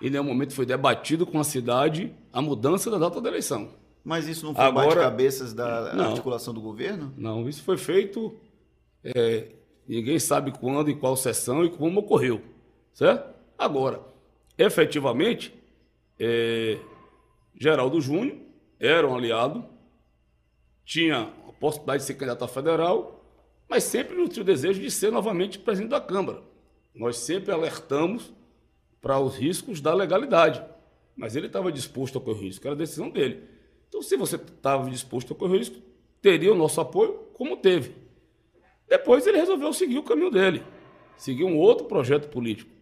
[0.01, 3.69] em nenhum momento foi debatido com a cidade a mudança da data da eleição.
[4.03, 7.11] Mas isso não foi Agora, bate-cabeças da não, articulação do governo?
[7.17, 8.35] Não, isso foi feito.
[9.03, 9.47] É,
[9.88, 12.39] ninguém sabe quando e qual sessão e como ocorreu.
[12.93, 13.33] Certo?
[13.57, 13.99] Agora,
[14.58, 15.54] efetivamente,
[16.20, 16.78] é,
[17.60, 18.38] Geraldo Júnior
[18.80, 19.65] era um aliado,
[20.84, 23.24] tinha a possibilidade de ser candidato a federal,
[23.68, 26.41] mas sempre nutriu o desejo de ser novamente presidente da Câmara.
[26.94, 28.34] Nós sempre alertamos
[29.02, 30.63] para os riscos da legalidade,
[31.15, 33.44] mas ele estava disposto a correr risco, era decisão dele.
[33.88, 35.78] Então, se você estava disposto a correr risco,
[36.22, 37.96] teria o nosso apoio, como teve.
[38.88, 40.63] Depois ele resolveu seguir o caminho dele,
[41.18, 42.74] seguir um outro projeto político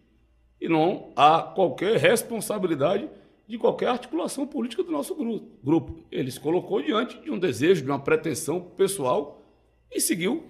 [0.64, 3.06] e não há qualquer responsabilidade
[3.46, 6.02] de qualquer articulação política do nosso grupo.
[6.10, 9.42] Ele se colocou diante de um desejo, de uma pretensão pessoal
[9.92, 10.42] e seguiu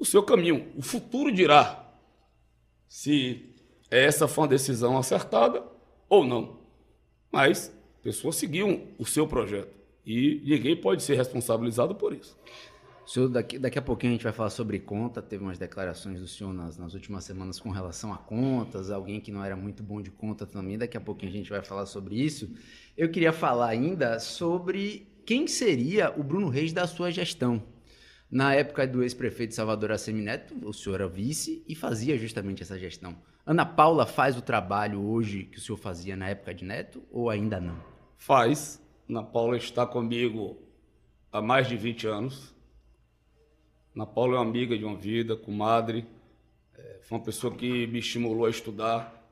[0.00, 0.66] o seu caminho.
[0.76, 1.88] O futuro dirá
[2.88, 3.54] se
[3.88, 5.62] essa foi uma decisão acertada
[6.08, 6.56] ou não.
[7.30, 9.72] Mas a pessoa seguiu o seu projeto
[10.04, 12.36] e ninguém pode ser responsabilizado por isso.
[13.04, 15.20] Senhor, daqui, daqui a pouquinho a gente vai falar sobre conta.
[15.20, 19.32] Teve umas declarações do senhor nas, nas últimas semanas com relação a contas, alguém que
[19.32, 20.78] não era muito bom de conta também.
[20.78, 22.54] Daqui a pouquinho a gente vai falar sobre isso.
[22.96, 27.62] Eu queria falar ainda sobre quem seria o Bruno Reis da sua gestão.
[28.30, 33.16] Na época do ex-prefeito Salvador Assemineto, o senhor era vice e fazia justamente essa gestão.
[33.44, 37.28] Ana Paula faz o trabalho hoje que o senhor fazia na época de Neto ou
[37.28, 37.76] ainda não?
[38.16, 38.80] Faz.
[39.08, 40.56] Ana Paula está comigo
[41.30, 42.54] há mais de 20 anos
[43.94, 46.06] Ana Paula é uma amiga de uma vida, comadre,
[46.74, 49.22] é, foi uma pessoa que me estimulou a estudar.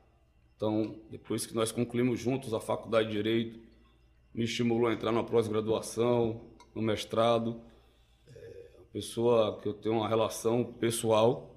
[0.55, 3.59] Então, depois que nós concluímos juntos a faculdade de Direito,
[4.31, 6.41] me estimulou a entrar na pós-graduação,
[6.75, 7.59] no mestrado.
[8.27, 11.55] É uma pessoa que eu tenho uma relação pessoal.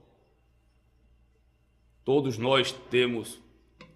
[2.02, 3.38] Todos nós temos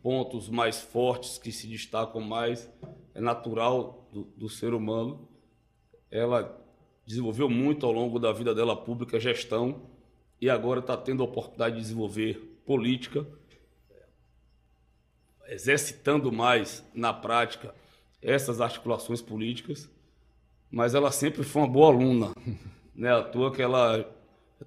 [0.03, 2.71] pontos mais fortes que se destacam mais.
[3.15, 5.27] É natural do, do ser humano.
[6.11, 6.58] Ela
[7.09, 9.81] desenvolveu muito ao longo da vida dela pública, gestão,
[10.39, 13.27] e agora está tendo a oportunidade de desenvolver política,
[15.49, 17.75] exercitando mais na prática
[18.21, 19.91] essas articulações políticas,
[20.71, 22.33] mas ela sempre foi uma boa aluna,
[22.95, 23.11] né?
[23.11, 24.05] À toa que ela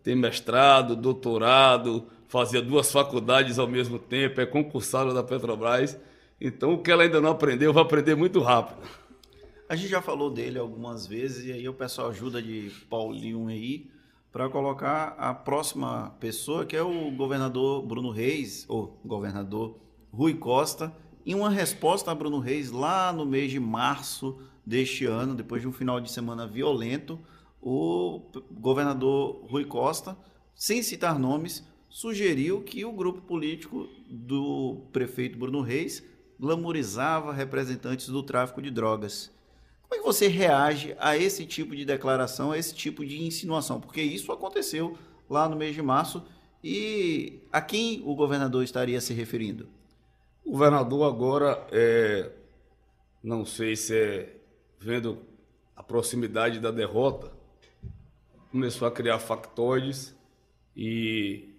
[0.02, 5.96] tem mestrado, doutorado, fazia duas faculdades ao mesmo tempo, é concursada da Petrobras,
[6.40, 8.82] então o que ela ainda não aprendeu, vai aprender muito rápido.
[9.72, 13.90] A gente já falou dele algumas vezes e aí o pessoal ajuda de Paulinho aí
[14.30, 19.80] para colocar a próxima pessoa, que é o governador Bruno Reis, ou governador
[20.12, 20.94] Rui Costa,
[21.26, 25.70] em uma resposta a Bruno Reis lá no mês de março deste ano, depois de
[25.70, 27.18] um final de semana violento,
[27.62, 30.18] o governador Rui Costa,
[30.54, 36.04] sem citar nomes, sugeriu que o grupo político do prefeito Bruno Reis
[36.38, 39.32] glamorizava representantes do tráfico de drogas.
[39.92, 43.82] Como é que você reage a esse tipo de declaração, a esse tipo de insinuação?
[43.82, 44.98] Porque isso aconteceu
[45.30, 46.24] lá no mês de março
[46.64, 49.68] e a quem o governador estaria se referindo?
[50.46, 52.32] O governador agora, é,
[53.22, 54.38] não sei se é
[54.80, 55.26] vendo
[55.76, 57.30] a proximidade da derrota,
[58.50, 60.16] começou a criar factoides
[60.74, 61.54] e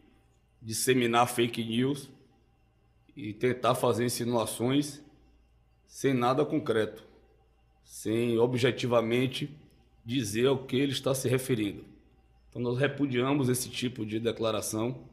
[0.58, 2.08] disseminar fake news
[3.14, 5.02] e tentar fazer insinuações
[5.86, 7.11] sem nada concreto
[7.92, 9.54] sem objetivamente
[10.02, 11.84] dizer ao que ele está se referindo.
[12.48, 15.04] Então, nós repudiamos esse tipo de declaração.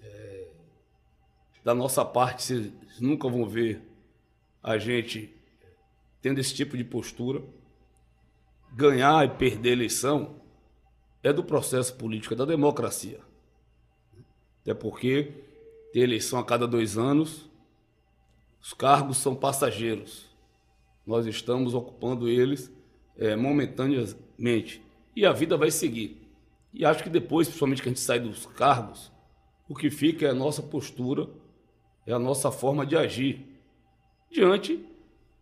[0.00, 0.46] É,
[1.64, 3.82] da nossa parte, vocês nunca vão ver
[4.62, 5.34] a gente
[6.22, 7.42] tendo esse tipo de postura.
[8.72, 10.40] Ganhar e perder a eleição
[11.20, 13.18] é do processo político, é da democracia.
[14.62, 15.32] Até porque
[15.92, 17.50] tem eleição a cada dois anos,
[18.62, 20.27] os cargos são passageiros
[21.08, 22.70] nós estamos ocupando eles
[23.16, 24.82] é, momentaneamente.
[25.16, 26.20] E a vida vai seguir.
[26.72, 29.10] E acho que depois, principalmente que a gente sai dos cargos,
[29.66, 31.26] o que fica é a nossa postura
[32.06, 33.46] é a nossa forma de agir
[34.30, 34.84] diante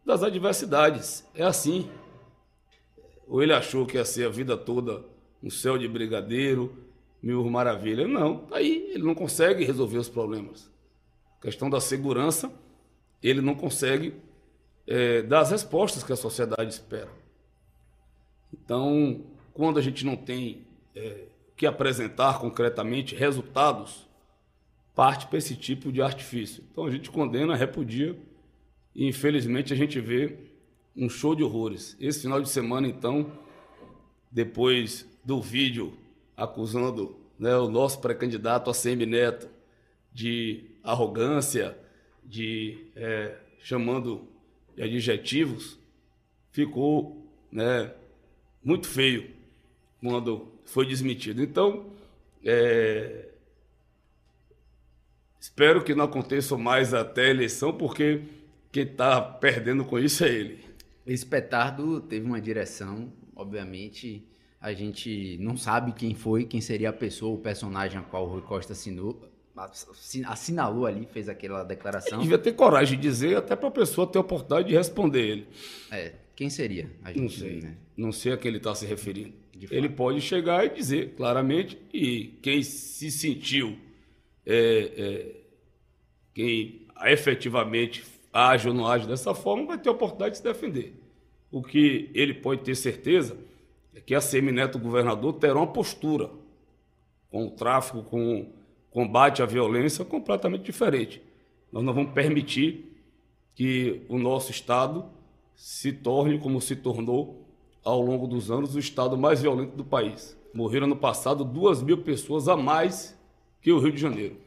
[0.05, 1.25] das adversidades.
[1.35, 1.91] É assim.
[3.27, 5.05] Ou ele achou que ia ser a vida toda
[5.43, 6.77] um céu de brigadeiro,
[7.21, 8.09] mil maravilhas.
[8.09, 10.71] Não, aí ele não consegue resolver os problemas.
[11.39, 12.53] A questão da segurança,
[13.21, 14.15] ele não consegue
[14.87, 17.11] é, dar as respostas que a sociedade espera.
[18.53, 21.25] Então, quando a gente não tem é,
[21.57, 24.07] que apresentar concretamente resultados,
[24.95, 26.65] parte para esse tipo de artifício.
[26.73, 28.17] Então a gente condena, repudia
[28.95, 30.37] e infelizmente a gente vê
[30.97, 31.95] um show de horrores.
[32.01, 33.31] Esse final de semana, então,
[34.31, 35.93] depois do vídeo
[36.35, 39.49] acusando né, o nosso pré-candidato a Neto
[40.13, 41.77] de arrogância,
[42.25, 44.27] de é, chamando
[44.77, 45.79] de adjetivos,
[46.53, 47.93] ficou né,
[48.63, 49.31] muito feio
[50.01, 51.43] quando foi desmentido.
[51.43, 51.91] Então,
[52.45, 53.31] é,
[55.41, 58.23] espero que não aconteça mais até a eleição, porque
[58.71, 60.65] quem está perdendo com isso é ele.
[61.07, 64.25] Esse petardo teve uma direção, obviamente
[64.61, 68.29] a gente não sabe quem foi, quem seria a pessoa, o personagem a qual o
[68.29, 69.23] Rui Costa assinou,
[70.27, 72.19] assinalou ali, fez aquela declaração.
[72.19, 75.27] Ele devia ter coragem de dizer, até para a pessoa ter a oportunidade de responder
[75.27, 75.49] ele.
[75.91, 76.91] É, quem seria?
[77.07, 77.77] Gente, não sei, né?
[77.97, 79.33] não sei a que ele está se referindo.
[79.71, 83.79] Ele pode chegar e dizer claramente, e quem se sentiu,
[84.45, 85.37] é, é,
[86.35, 90.95] quem efetivamente age ou não age dessa forma, vai ter a oportunidade de se defender.
[91.51, 93.37] O que ele pode ter certeza
[93.95, 96.31] é que a Semineto governador terá uma postura
[97.31, 98.56] com o tráfico, com o
[98.97, 101.23] combate à violência completamente diferente.
[101.71, 102.97] Nós não vamos permitir
[103.55, 105.05] que o nosso Estado
[105.55, 107.47] se torne, como se tornou
[107.85, 110.35] ao longo dos anos, o Estado mais violento do país.
[110.55, 113.15] Morreram no passado duas mil pessoas a mais
[113.61, 114.39] que o Rio de Janeiro,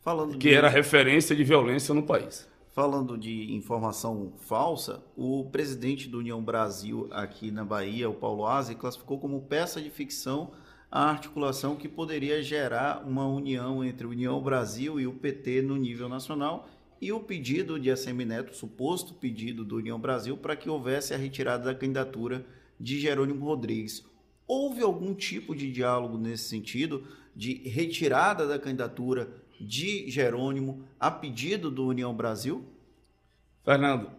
[0.00, 0.54] Falando que de...
[0.54, 2.48] era referência de violência no país.
[2.70, 8.74] Falando de informação falsa, o presidente do União Brasil aqui na Bahia, o Paulo Aze,
[8.74, 10.52] classificou como peça de ficção
[10.90, 15.76] a articulação que poderia gerar uma união entre o União Brasil e o PT no
[15.76, 16.68] nível nacional
[17.00, 21.64] e o pedido de Assemineto, suposto pedido do União Brasil, para que houvesse a retirada
[21.64, 22.44] da candidatura
[22.80, 24.04] de Jerônimo Rodrigues.
[24.46, 29.28] Houve algum tipo de diálogo nesse sentido, de retirada da candidatura
[29.60, 32.64] de Jerônimo a pedido do União Brasil?
[33.64, 34.10] Fernando,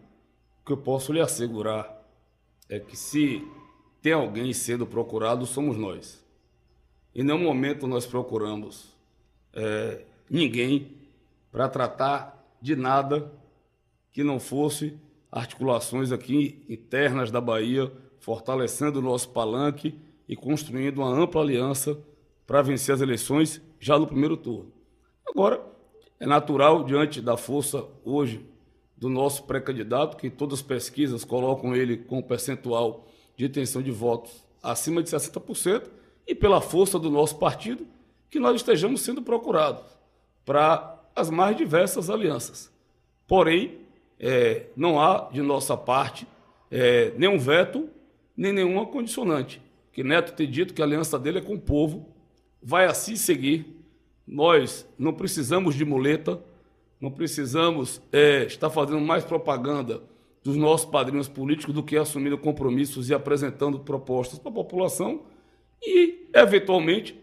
[0.62, 2.00] o que eu posso lhe assegurar
[2.70, 3.44] é que se
[4.02, 6.19] tem alguém sendo procurado, somos nós.
[7.14, 8.96] Em nenhum momento nós procuramos
[9.54, 10.98] é, ninguém
[11.52, 13.32] para tratar de nada
[14.12, 14.98] que não fosse
[15.32, 19.98] articulações aqui internas da Bahia, fortalecendo o nosso palanque
[20.28, 21.98] e construindo uma ampla aliança
[22.46, 24.72] para vencer as eleições já no primeiro turno.
[25.28, 25.64] Agora,
[26.20, 28.46] é natural, diante da força hoje
[28.98, 33.08] do nosso pré-candidato, que todas as pesquisas colocam ele com um percentual
[33.38, 35.84] de intenção de votos acima de 60%,
[36.30, 37.88] e pela força do nosso partido,
[38.30, 39.82] que nós estejamos sendo procurados
[40.46, 42.72] para as mais diversas alianças.
[43.28, 43.80] Porém,
[44.20, 46.28] é, não há de nossa parte
[46.70, 47.90] é, nenhum veto,
[48.38, 49.60] nem nenhuma condicionante.
[49.92, 52.06] Que Neto tem dito que a aliança dele é com o povo,
[52.62, 53.76] vai assim seguir
[54.28, 56.40] nós não precisamos de muleta,
[57.02, 60.04] não precisamos é, estar fazendo mais propaganda
[60.44, 65.22] dos nossos padrinhos políticos do que assumindo compromissos e apresentando propostas para a população
[65.82, 67.20] e, eventualmente,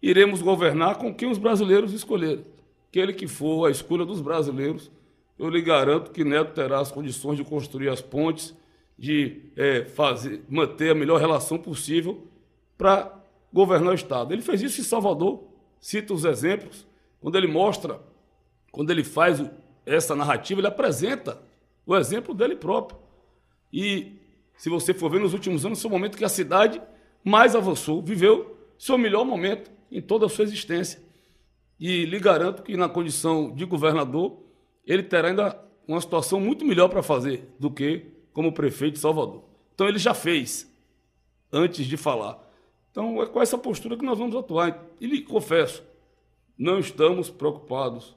[0.00, 2.44] iremos governar com quem os brasileiros escolherem.
[2.88, 4.90] Aquele que for a escolha dos brasileiros,
[5.38, 8.54] eu lhe garanto que Neto terá as condições de construir as pontes,
[8.98, 12.26] de é, fazer, manter a melhor relação possível
[12.76, 13.12] para
[13.52, 14.32] governar o Estado.
[14.32, 15.44] Ele fez isso em Salvador,
[15.80, 16.86] cita os exemplos,
[17.20, 18.00] quando ele mostra,
[18.70, 19.42] quando ele faz
[19.86, 21.40] essa narrativa, ele apresenta
[21.86, 22.98] o exemplo dele próprio.
[23.72, 24.12] E
[24.56, 26.80] se você for ver nos últimos anos, foi o momento que a cidade
[27.24, 31.00] mais avançou, viveu seu melhor momento em toda a sua existência.
[31.78, 34.38] E lhe garanto que na condição de governador,
[34.86, 39.44] ele terá ainda uma situação muito melhor para fazer do que como prefeito de Salvador.
[39.74, 40.70] Então ele já fez
[41.52, 42.38] antes de falar.
[42.90, 44.84] Então, é com essa postura que nós vamos atuar.
[45.00, 45.82] E lhe confesso,
[46.58, 48.14] não estamos preocupados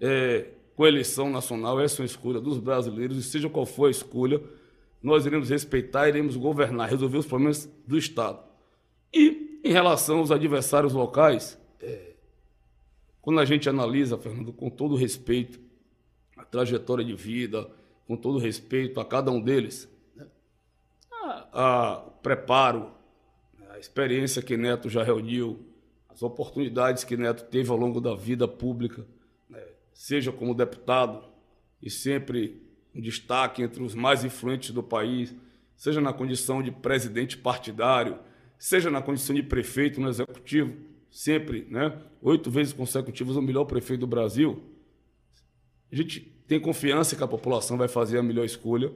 [0.00, 3.86] é, com a eleição nacional, essa é uma escolha dos brasileiros, e seja qual for
[3.86, 4.40] a escolha,
[5.02, 8.47] nós iremos respeitar, iremos governar, resolver os problemas do Estado.
[9.12, 12.14] E, em relação aos adversários locais, é,
[13.20, 15.60] quando a gente analisa, Fernando, com todo respeito,
[16.36, 17.70] a trajetória de vida,
[18.06, 20.26] com todo respeito a cada um deles, né,
[21.52, 22.90] a preparo,
[23.70, 25.64] a experiência que Neto já reuniu,
[26.08, 29.06] as oportunidades que Neto teve ao longo da vida pública,
[29.48, 31.22] né, seja como deputado
[31.82, 32.62] e sempre
[32.94, 35.34] um destaque entre os mais influentes do país,
[35.76, 38.18] seja na condição de presidente partidário,
[38.58, 40.74] seja na condição de prefeito no executivo,
[41.10, 41.96] sempre, né?
[42.20, 44.62] Oito vezes consecutivas o melhor prefeito do Brasil.
[45.90, 48.92] A gente tem confiança que a população vai fazer a melhor escolha.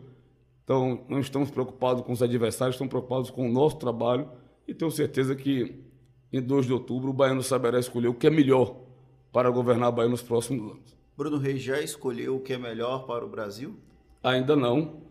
[0.64, 4.28] Então, não estamos preocupados com os adversários, estamos preocupados com o nosso trabalho
[4.66, 5.80] e tenho certeza que
[6.32, 8.76] em 2 de outubro o baiano saberá escolher o que é melhor
[9.32, 10.96] para governar a Bahia nos próximos anos.
[11.16, 13.76] Bruno Reis já escolheu o que é melhor para o Brasil?
[14.22, 15.02] Ainda não.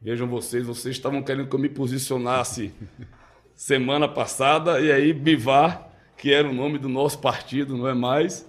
[0.00, 2.72] Vejam vocês, vocês estavam querendo que eu me posicionasse
[3.54, 8.48] semana passada e aí Bivar, que era o nome do nosso partido, não é mais.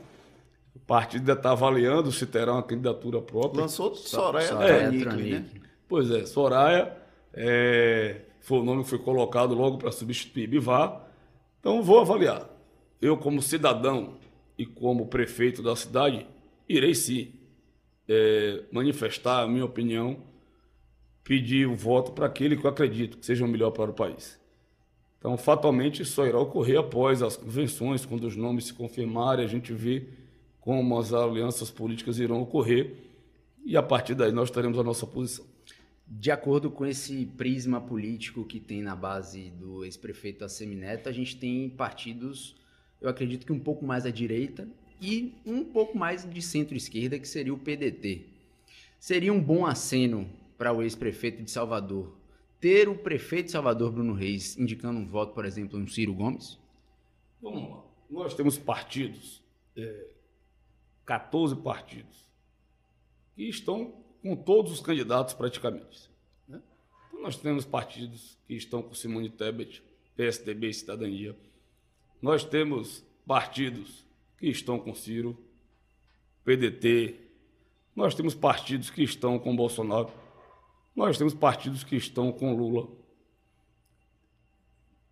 [0.75, 3.61] O partido ainda está avaliando se terá uma candidatura própria.
[3.61, 5.29] Lançou Soraya, Soraya Tronic, Tronic.
[5.31, 5.45] né?
[5.87, 6.97] Pois é, Soraya
[7.33, 11.07] é, foi o nome que foi colocado logo para substituir Bivar.
[11.59, 12.49] Então vou avaliar.
[13.01, 14.17] Eu, como cidadão
[14.57, 16.25] e como prefeito da cidade,
[16.67, 17.33] irei sim
[18.07, 20.17] é, manifestar a minha opinião,
[21.23, 24.39] pedir o voto para aquele que eu acredito que seja o melhor para o país.
[25.23, 29.71] Então, fatalmente, isso irá ocorrer após as convenções, quando os nomes se confirmarem, a gente
[29.71, 30.03] vê
[30.59, 32.93] como as alianças políticas irão ocorrer
[33.63, 35.45] e a partir daí nós teremos a nossa posição.
[36.05, 41.37] De acordo com esse prisma político que tem na base do ex-prefeito Assemineto, a gente
[41.37, 42.57] tem partidos,
[42.99, 44.67] eu acredito que um pouco mais à direita
[45.01, 48.25] e um pouco mais de centro-esquerda, que seria o PDT.
[48.99, 52.13] Seria um bom aceno para o ex-prefeito de Salvador
[52.63, 56.57] ter o prefeito de Salvador, Bruno Reis, indicando um voto, por exemplo, em Ciro Gomes?
[57.41, 57.83] Vamos lá.
[58.09, 59.43] Nós temos partidos,
[59.75, 60.07] é,
[61.05, 62.25] 14 partidos,
[63.35, 66.09] que estão com todos os candidatos praticamente.
[66.47, 66.61] né?
[67.09, 69.83] Então, nós temos partidos que estão com Simone Tebet,
[70.15, 71.35] PSDB e Cidadania.
[72.21, 74.05] Nós temos partidos
[74.37, 75.37] que estão com Ciro,
[76.45, 77.19] PDT.
[77.93, 80.22] Nós temos partidos que estão com Bolsonaro.
[80.95, 82.87] Nós temos partidos que estão com Lula.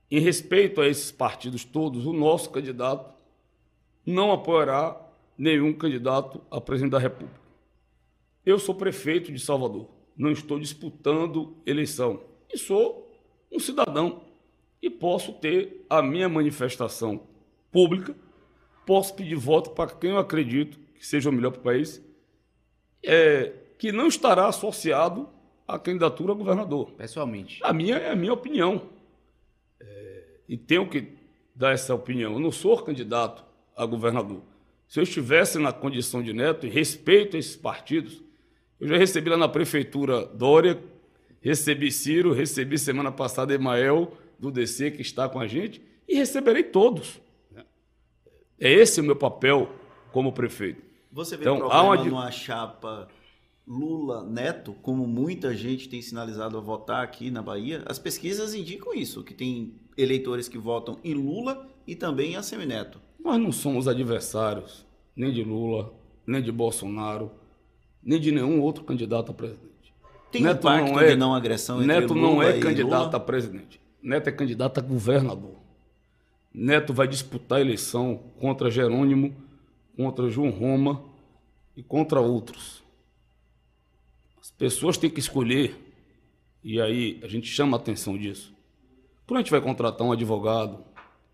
[0.10, 3.16] Em respeito a esses partidos todos, o nosso candidato
[4.06, 5.00] não apoiará
[5.38, 7.40] nenhum candidato a presidente da República.
[8.46, 12.22] Eu sou prefeito de Salvador, não estou disputando eleição.
[12.52, 13.12] E sou
[13.52, 14.24] um cidadão.
[14.82, 17.22] E posso ter a minha manifestação
[17.72, 18.16] pública,
[18.86, 22.04] posso pedir voto para quem eu acredito que seja o melhor para o país,
[23.04, 25.30] é, que não estará associado
[25.68, 26.92] à candidatura a governador.
[26.92, 27.60] Pessoalmente.
[27.64, 28.90] A minha é a minha opinião.
[29.80, 31.08] É, e tenho que
[31.56, 32.34] dar essa opinião.
[32.34, 33.44] Eu não sou candidato
[33.76, 34.42] a governador.
[34.88, 38.22] Se eu estivesse na condição de neto, e respeito a esses partidos,
[38.80, 40.82] eu já recebi lá na prefeitura Dória,
[41.40, 46.64] recebi Ciro, recebi semana passada Emael, do DC, que está com a gente, e receberei
[46.64, 47.22] todos.
[48.60, 49.72] É esse o meu papel
[50.12, 50.84] como prefeito.
[51.12, 53.08] Você vê Então, problema há uma numa chapa
[53.68, 57.84] Lula-Neto, como muita gente tem sinalizado a votar aqui na Bahia?
[57.86, 63.00] As pesquisas indicam isso, que tem eleitores que votam em Lula e também em Assemineto.
[63.24, 64.86] Nós não somos adversários
[65.16, 65.94] nem de Lula,
[66.26, 67.32] nem de Bolsonaro,
[68.04, 69.72] nem de nenhum outro candidato a presidente.
[70.32, 73.18] Tem Neto um não é- de não agressão Neto Lula não é candidato Lula?
[73.18, 73.80] a presidente.
[74.02, 75.56] Neto é candidato a governador.
[76.54, 79.36] Neto vai disputar a eleição contra Jerônimo,
[79.96, 81.04] contra João Roma
[81.76, 82.81] e contra outros.
[84.62, 85.76] As pessoas têm que escolher,
[86.64, 88.54] e aí a gente chama a atenção disso.
[89.26, 90.86] Quando a gente vai contratar um advogado,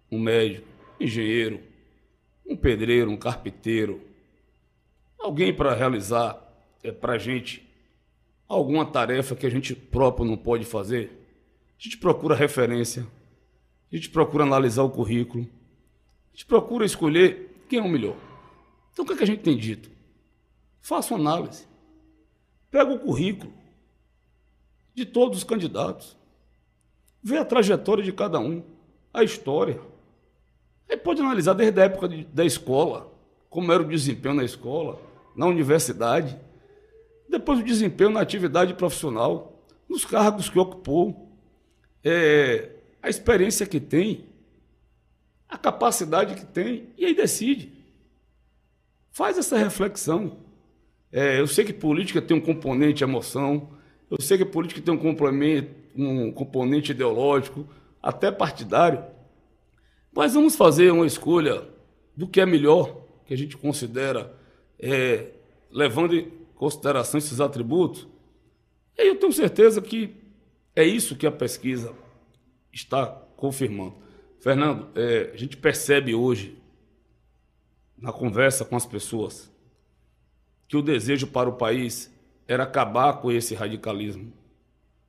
[0.10, 0.66] um médico,
[0.98, 1.60] um engenheiro,
[2.46, 4.00] um pedreiro, um carpinteiro,
[5.20, 6.42] alguém para realizar
[6.82, 7.68] é, para a gente
[8.48, 11.12] alguma tarefa que a gente próprio não pode fazer,
[11.78, 13.06] a gente procura referência,
[13.92, 18.16] a gente procura analisar o currículo, a gente procura escolher quem é o melhor.
[18.94, 19.92] Então o que, é que a gente tem dito?
[20.80, 21.67] Faça uma análise.
[22.70, 23.54] Pega o currículo
[24.94, 26.18] de todos os candidatos.
[27.22, 28.64] Vê a trajetória de cada um,
[29.14, 29.80] a história.
[30.90, 33.12] Aí pode analisar desde a época de- da escola,
[33.50, 35.00] como era o desempenho na escola,
[35.36, 36.38] na universidade,
[37.30, 41.30] depois o desempenho na atividade profissional, nos cargos que ocupou,
[42.04, 44.26] é, a experiência que tem,
[45.50, 47.72] a capacidade que tem, e aí decide.
[49.12, 50.38] Faz essa reflexão.
[51.12, 53.70] É, eu sei que política tem um componente emoção,
[54.10, 57.68] eu sei que política tem um componente, um componente ideológico,
[58.02, 59.04] até partidário,
[60.14, 61.68] mas vamos fazer uma escolha
[62.16, 64.36] do que é melhor, que a gente considera,
[64.80, 65.32] é,
[65.72, 68.08] levando em consideração esses atributos.
[68.98, 70.16] E eu tenho certeza que
[70.76, 71.94] é isso que a pesquisa
[72.72, 73.06] está
[73.36, 73.96] confirmando.
[74.40, 76.58] Fernando, é, a gente percebe hoje,
[77.98, 79.52] na conversa com as pessoas,
[80.68, 82.14] que o desejo para o país
[82.48, 84.32] era acabar com esse radicalismo,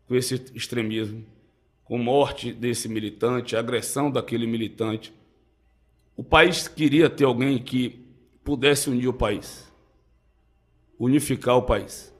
[0.07, 1.25] com esse extremismo,
[1.85, 5.13] com morte desse militante, agressão daquele militante.
[6.17, 8.05] O país queria ter alguém que
[8.45, 9.73] pudesse unir o país,
[10.99, 12.15] unificar o país.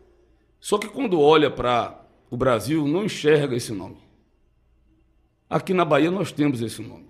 [0.61, 3.99] Só que quando olha para o Brasil, não enxerga esse nome.
[5.49, 7.09] Aqui na Bahia nós temos esse nome.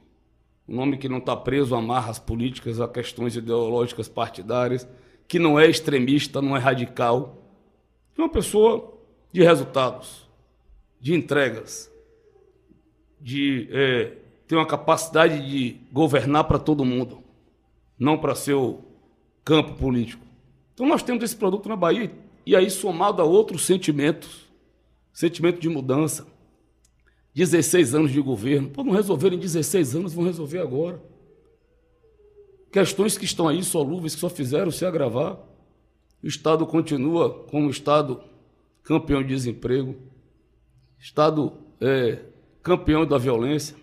[0.68, 4.86] Um nome que não está preso a amarras políticas, a questões ideológicas partidárias,
[5.28, 7.36] que não é extremista, não é radical.
[8.16, 8.98] É uma pessoa
[9.30, 10.26] de resultados,
[10.98, 11.92] de entregas,
[13.20, 14.16] de é,
[14.46, 17.22] ter uma capacidade de governar para todo mundo,
[17.98, 18.82] não para seu
[19.44, 20.24] campo político.
[20.72, 22.10] Então nós temos esse produto na Bahia
[22.46, 24.48] e aí somado a outros sentimentos,
[25.12, 26.26] sentimento de mudança,
[27.34, 28.70] 16 anos de governo.
[28.70, 31.00] Pô, não resolveram em 16 anos, vão resolver agora.
[32.70, 35.38] Questões que estão aí solúveis, que só fizeram se agravar.
[36.22, 38.22] O Estado continua como Estado
[38.82, 39.96] campeão de desemprego,
[40.98, 42.24] Estado é,
[42.62, 43.76] campeão da violência,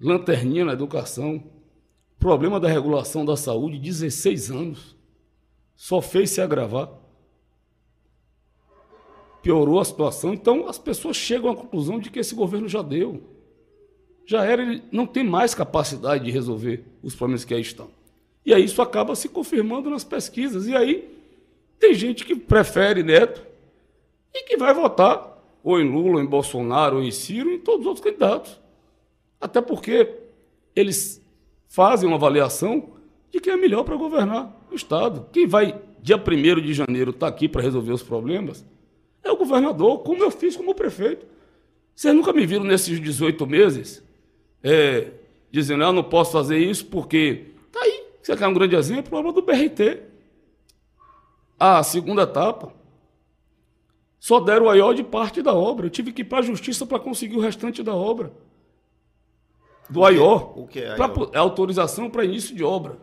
[0.00, 1.42] lanterninha na educação,
[2.18, 4.96] problema da regulação da saúde, 16 anos,
[5.74, 6.88] só fez se agravar
[9.42, 10.34] piorou a situação.
[10.34, 13.22] Então as pessoas chegam à conclusão de que esse governo já deu.
[14.26, 17.88] Já era, ele não tem mais capacidade de resolver os problemas que aí estão.
[18.48, 20.66] E aí isso acaba se confirmando nas pesquisas.
[20.66, 21.06] E aí
[21.78, 23.42] tem gente que prefere Neto
[24.34, 27.80] e que vai votar ou em Lula, ou em Bolsonaro, ou em Ciro, em todos
[27.80, 28.58] os outros candidatos.
[29.38, 30.14] Até porque
[30.74, 31.22] eles
[31.66, 32.88] fazem uma avaliação
[33.30, 35.26] de quem é melhor para governar o Estado.
[35.30, 38.64] Quem vai, dia 1 de janeiro, estar tá aqui para resolver os problemas
[39.22, 41.26] é o governador, como eu fiz como prefeito.
[41.94, 44.02] Vocês nunca me viram nesses 18 meses
[44.62, 45.08] é,
[45.50, 47.48] dizendo, ah, não posso fazer isso porque.
[47.70, 49.16] Tá aí, você quer um grande exemplo?
[49.16, 50.02] A obra do BRT.
[51.58, 52.74] A segunda etapa.
[54.20, 55.86] Só deram o aió de parte da obra.
[55.86, 58.32] Eu tive que ir para a justiça para conseguir o restante da obra.
[59.88, 60.52] Do aió.
[60.56, 60.96] O que é?
[61.32, 62.98] É autorização para início de obra.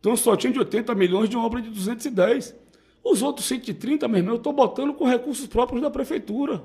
[0.00, 2.56] Então só tinha de 80 milhões de uma obra de 210.
[3.04, 6.64] Os outros 130, meu irmão, eu estou botando com recursos próprios da prefeitura.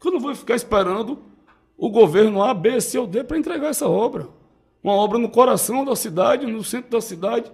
[0.00, 1.18] Que eu não vou ficar esperando
[1.76, 4.39] o governo A, B, C ou D para entregar essa obra.
[4.82, 7.50] Uma obra no coração da cidade, no centro da cidade,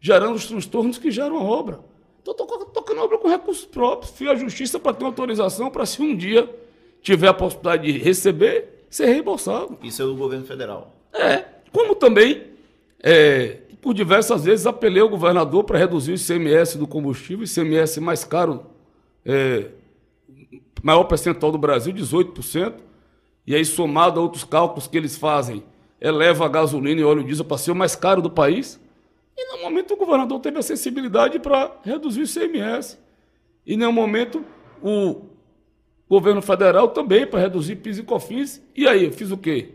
[0.00, 1.80] gerando os transtornos que geram a obra.
[2.20, 4.12] Então, estou tocando a obra com recursos próprios.
[4.16, 6.48] Fui à justiça para ter autorização para, se um dia
[7.02, 9.76] tiver a possibilidade de receber, ser reembolsado.
[9.82, 10.94] Isso é do governo federal.
[11.12, 11.44] É.
[11.72, 12.44] Como também
[13.02, 18.22] é, por diversas vezes apelei ao governador para reduzir o ICMS do combustível, ICMS mais
[18.22, 18.64] caro,
[19.26, 19.66] é,
[20.82, 22.74] maior percentual do Brasil, 18%,
[23.44, 25.64] e aí somado a outros cálculos que eles fazem,
[26.02, 28.80] eleva a gasolina e óleo diesel para ser o mais caro do país.
[29.36, 32.98] E no momento o governador teve a sensibilidade para reduzir o ICMS.
[33.66, 34.44] E no momento
[34.82, 35.22] o
[36.08, 38.60] governo federal também para reduzir PIS e COFINS.
[38.76, 39.70] E aí, eu fiz o quê?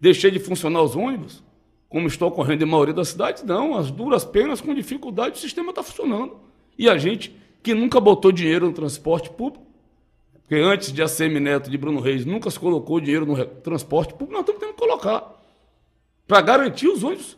[0.00, 1.44] Deixei de funcionar os ônibus?
[1.88, 3.74] como está ocorrendo em maioria das cidades, não.
[3.74, 6.36] As duras penas, com dificuldade, o sistema está funcionando.
[6.78, 9.64] E a gente, que nunca botou dinheiro no transporte público,
[10.34, 14.32] porque antes de ACM Neto de Bruno Reis nunca se colocou dinheiro no transporte público,
[14.32, 15.35] nós estamos tendo que colocar.
[16.26, 17.36] Para garantir os ônibus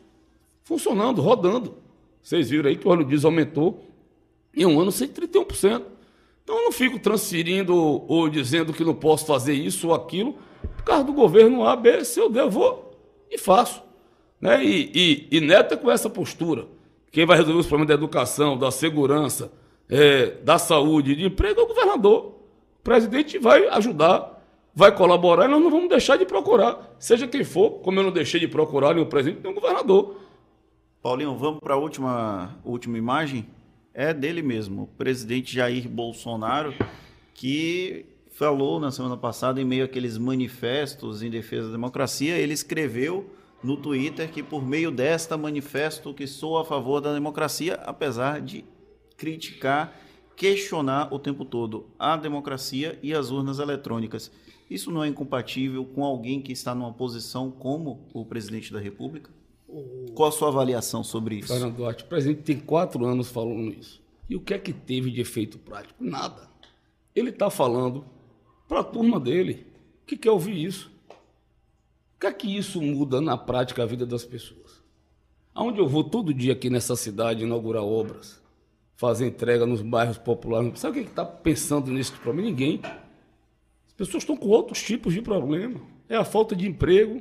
[0.63, 1.77] funcionando, rodando.
[2.23, 3.85] Vocês viram aí que o óleo diesel aumentou
[4.55, 5.83] em um ano 131%.
[6.43, 10.35] Então eu não fico transferindo ou dizendo que não posso fazer isso ou aquilo,
[10.77, 12.89] por causa do governo A, B, C ou D, eu vou
[13.31, 13.83] e faço.
[14.41, 14.65] Né?
[14.65, 14.91] E,
[15.31, 16.67] e, e Neto é com essa postura.
[17.11, 19.53] Quem vai resolver os problemas da educação, da segurança,
[19.89, 22.27] é, da saúde, de emprego é o governador.
[22.81, 24.38] O presidente vai ajudar,
[24.75, 26.95] vai colaborar e nós não vamos deixar de procurar.
[26.99, 30.21] Seja quem for, como eu não deixei de procurar o presidente, o governador.
[31.03, 33.47] Paulinho, vamos para a última, última imagem?
[33.95, 36.75] É dele mesmo, o presidente Jair Bolsonaro,
[37.35, 43.29] que falou na semana passada, em meio àqueles manifestos em defesa da democracia, ele escreveu
[43.63, 48.65] no Twitter que por meio desta manifesto que sou a favor da democracia, apesar de
[49.17, 49.93] criticar,
[50.37, 54.31] questionar o tempo todo a democracia e as urnas eletrônicas.
[54.71, 59.31] Isso não é incompatível com alguém que está numa posição como o presidente da República?
[60.15, 61.49] Qual a sua avaliação sobre isso?
[61.49, 64.01] Fernando Duarte, o presidente tem quatro anos falando isso.
[64.29, 66.03] E o que é que teve de efeito prático?
[66.03, 66.49] Nada.
[67.15, 68.05] Ele está falando
[68.67, 69.67] para a turma dele
[70.07, 70.91] que quer ouvir isso.
[72.17, 74.83] O que é que isso muda na prática a vida das pessoas?
[75.55, 78.41] Aonde eu vou todo dia aqui nessa cidade inaugurar obras,
[78.97, 82.49] fazer entrega nos bairros populares, sabe o que está pensando nesse problema?
[82.49, 82.81] Ninguém.
[84.01, 85.81] As pessoas estão com outros tipos de problema.
[86.09, 87.21] É a falta de emprego,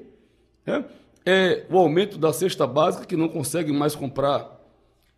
[0.65, 0.83] é,
[1.25, 4.61] é o aumento da cesta básica que não consegue mais comprar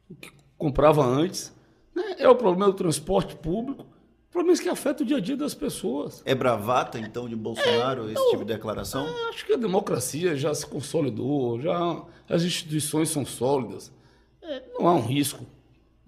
[0.10, 1.54] o que comprava antes.
[1.94, 2.16] Né?
[2.18, 3.86] é o problema do transporte público,
[4.32, 6.22] problemas que afetam o dia a dia das pessoas.
[6.26, 9.08] É bravata, então, de Bolsonaro esse tipo de declaração?
[9.08, 13.92] É, acho que a democracia já se consolidou, já as instituições são sólidas.
[14.42, 15.46] É, não há um risco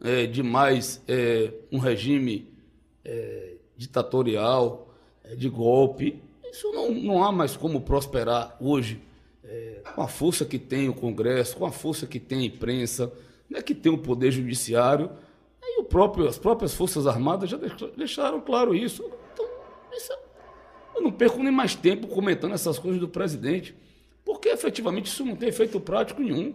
[0.04, 2.47] é, de mais é, um regime
[3.04, 4.90] é, ditatorial, é,
[5.36, 6.21] de golpe.
[6.51, 9.01] Isso não, não há mais como prosperar hoje
[9.93, 13.11] com a força que tem o Congresso, com a força que tem a imprensa,
[13.49, 15.11] né, que tem o Poder Judiciário.
[15.61, 17.57] E o próprio, as próprias Forças Armadas já
[17.95, 19.09] deixaram claro isso.
[19.34, 19.45] Então,
[19.93, 20.13] isso,
[20.95, 23.75] eu não perco nem mais tempo comentando essas coisas do presidente,
[24.25, 26.53] porque efetivamente isso não tem efeito prático nenhum.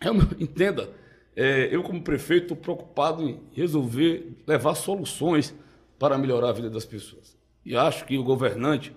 [0.00, 0.90] Eu, entenda,
[1.36, 5.54] é, eu como prefeito estou preocupado em resolver, levar soluções
[5.98, 7.33] para melhorar a vida das pessoas.
[7.64, 8.94] E acho que o governante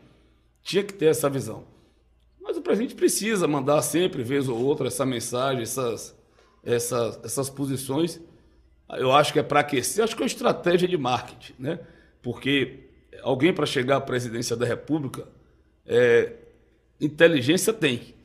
[0.61, 1.63] tinha que ter essa visão.
[2.41, 6.15] Mas o presidente precisa mandar sempre, vez ou outra, essa mensagem, essas,
[6.63, 8.21] essas, essas posições
[8.95, 11.79] eu acho que é para aquecer, acho que é uma estratégia de marketing, né?
[12.21, 12.85] Porque
[13.21, 15.27] alguém para chegar à presidência da República,
[15.85, 16.33] é,
[16.99, 18.15] inteligência tem.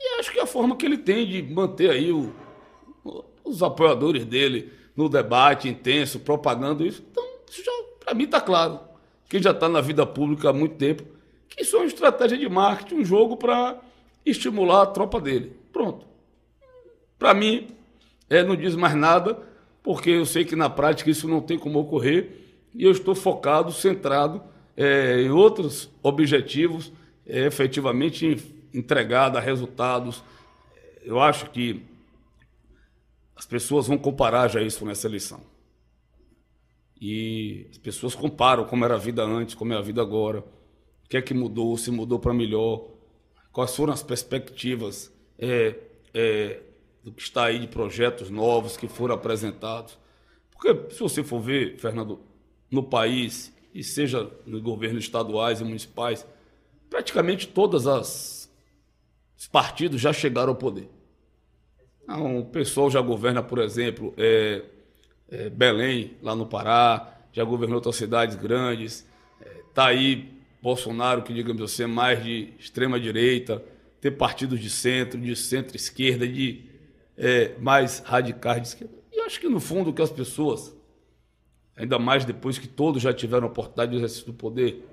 [0.00, 2.34] E acho que é a forma que ele tem de manter aí o,
[3.44, 7.04] os apoiadores dele no debate intenso, propagando isso.
[7.08, 7.72] Então, isso já,
[8.04, 8.80] para mim, está claro.
[9.32, 11.04] Quem já está na vida pública há muito tempo,
[11.48, 13.80] que isso é uma estratégia de marketing, um jogo para
[14.26, 15.56] estimular a tropa dele.
[15.72, 16.06] Pronto.
[17.18, 17.68] Para mim,
[18.28, 19.38] é, não diz mais nada
[19.82, 22.28] porque eu sei que na prática isso não tem como ocorrer
[22.74, 24.42] e eu estou focado, centrado
[24.76, 26.92] é, em outros objetivos,
[27.26, 28.36] é, efetivamente
[28.74, 30.22] entregar, dar resultados.
[31.02, 31.82] Eu acho que
[33.34, 35.40] as pessoas vão comparar já isso nessa eleição.
[37.04, 41.08] E as pessoas comparam como era a vida antes, como é a vida agora, o
[41.08, 42.86] que é que mudou, se mudou para melhor,
[43.50, 45.74] quais foram as perspectivas é,
[46.14, 46.60] é,
[47.02, 49.98] do que está aí de projetos novos que foram apresentados.
[50.52, 52.20] Porque se você for ver, Fernando,
[52.70, 56.24] no país, e seja nos governos estaduais e municipais,
[56.88, 58.48] praticamente todas as
[59.36, 60.88] os partidos já chegaram ao poder.
[62.04, 64.62] Então, o pessoal já governa, por exemplo, é,
[65.32, 69.08] é, Belém, lá no Pará, já governou outras cidades grandes.
[69.70, 70.30] Está é, aí
[70.60, 73.64] Bolsonaro, que digamos assim, é mais de extrema direita,
[74.00, 76.66] tem partidos de centro, de centro-esquerda, de
[77.16, 78.94] é, mais radicais de esquerda.
[79.10, 80.76] E acho que, no fundo, que as pessoas,
[81.74, 84.86] ainda mais depois que todos já tiveram a oportunidade de exercício do poder,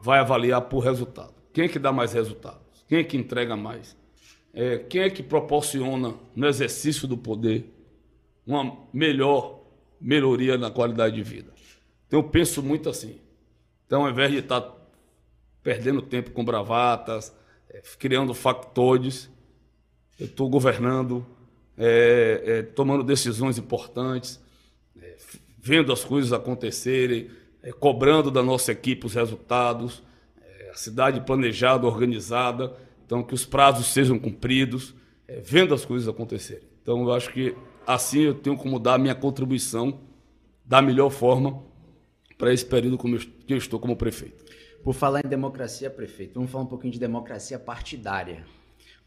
[0.00, 1.34] vai avaliar por resultado.
[1.52, 2.84] Quem é que dá mais resultados?
[2.88, 3.96] Quem é que entrega mais?
[4.52, 7.74] É, quem é que proporciona no exercício do poder
[8.46, 9.60] uma melhor
[10.00, 11.52] melhoria na qualidade de vida?
[12.06, 13.18] Então eu penso muito assim.
[13.86, 14.72] Então, ao invés de estar
[15.62, 17.34] perdendo tempo com bravatas,
[17.70, 19.30] é, criando factores,
[20.18, 21.26] eu estou governando,
[21.76, 24.40] é, é, tomando decisões importantes,
[25.00, 25.16] é,
[25.58, 27.30] vendo as coisas acontecerem,
[27.62, 30.02] é, cobrando da nossa equipe os resultados,
[30.40, 34.94] é, a cidade planejada, organizada, então que os prazos sejam cumpridos,
[35.42, 36.68] vendo as coisas acontecerem.
[36.82, 37.56] Então eu acho que
[37.86, 40.00] assim eu tenho como dar a minha contribuição
[40.64, 41.62] da melhor forma
[42.38, 44.44] para esse período que eu estou como prefeito.
[44.82, 48.44] Por falar em democracia, prefeito, vamos falar um pouquinho de democracia partidária.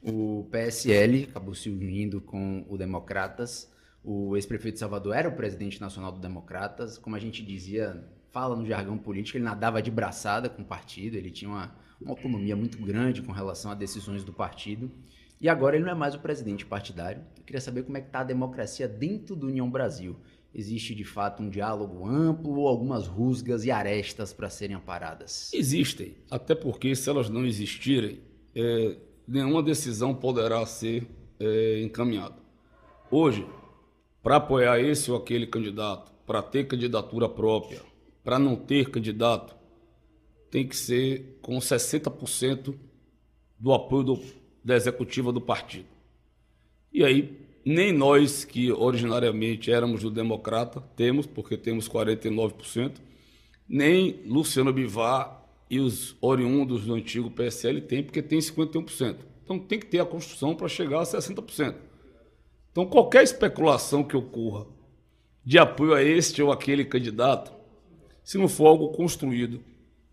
[0.01, 3.71] O PSL acabou se unindo com o Democratas.
[4.03, 6.97] O ex-prefeito Salvador era o presidente nacional do Democratas.
[6.97, 11.15] Como a gente dizia, fala no jargão político, ele nadava de braçada com o partido,
[11.15, 14.91] ele tinha uma, uma autonomia muito grande com relação a decisões do partido.
[15.39, 17.23] E agora ele não é mais o presidente partidário.
[17.37, 20.15] Eu queria saber como é que está a democracia dentro do União Brasil.
[20.53, 25.51] Existe de fato um diálogo amplo ou algumas rusgas e arestas para serem aparadas?
[25.53, 28.21] Existem, até porque se elas não existirem,
[28.55, 31.07] é, nenhuma decisão poderá ser
[31.39, 32.35] é, encaminhada.
[33.11, 33.45] Hoje,
[34.23, 37.81] para apoiar esse ou aquele candidato, para ter candidatura própria,
[38.23, 39.55] para não ter candidato,
[40.49, 42.73] tem que ser com 60%
[43.59, 44.21] do apoio do,
[44.67, 45.87] da executiva do partido.
[46.91, 52.97] E aí, nem nós que originariamente éramos do Democrata temos, porque temos 49%,
[53.67, 59.15] nem Luciano Bivar e os oriundos do antigo PSL têm, porque tem 51%.
[59.41, 61.75] Então tem que ter a construção para chegar a 60%.
[62.69, 64.67] Então qualquer especulação que ocorra
[65.45, 67.53] de apoio a este ou aquele candidato,
[68.21, 69.61] se não for algo construído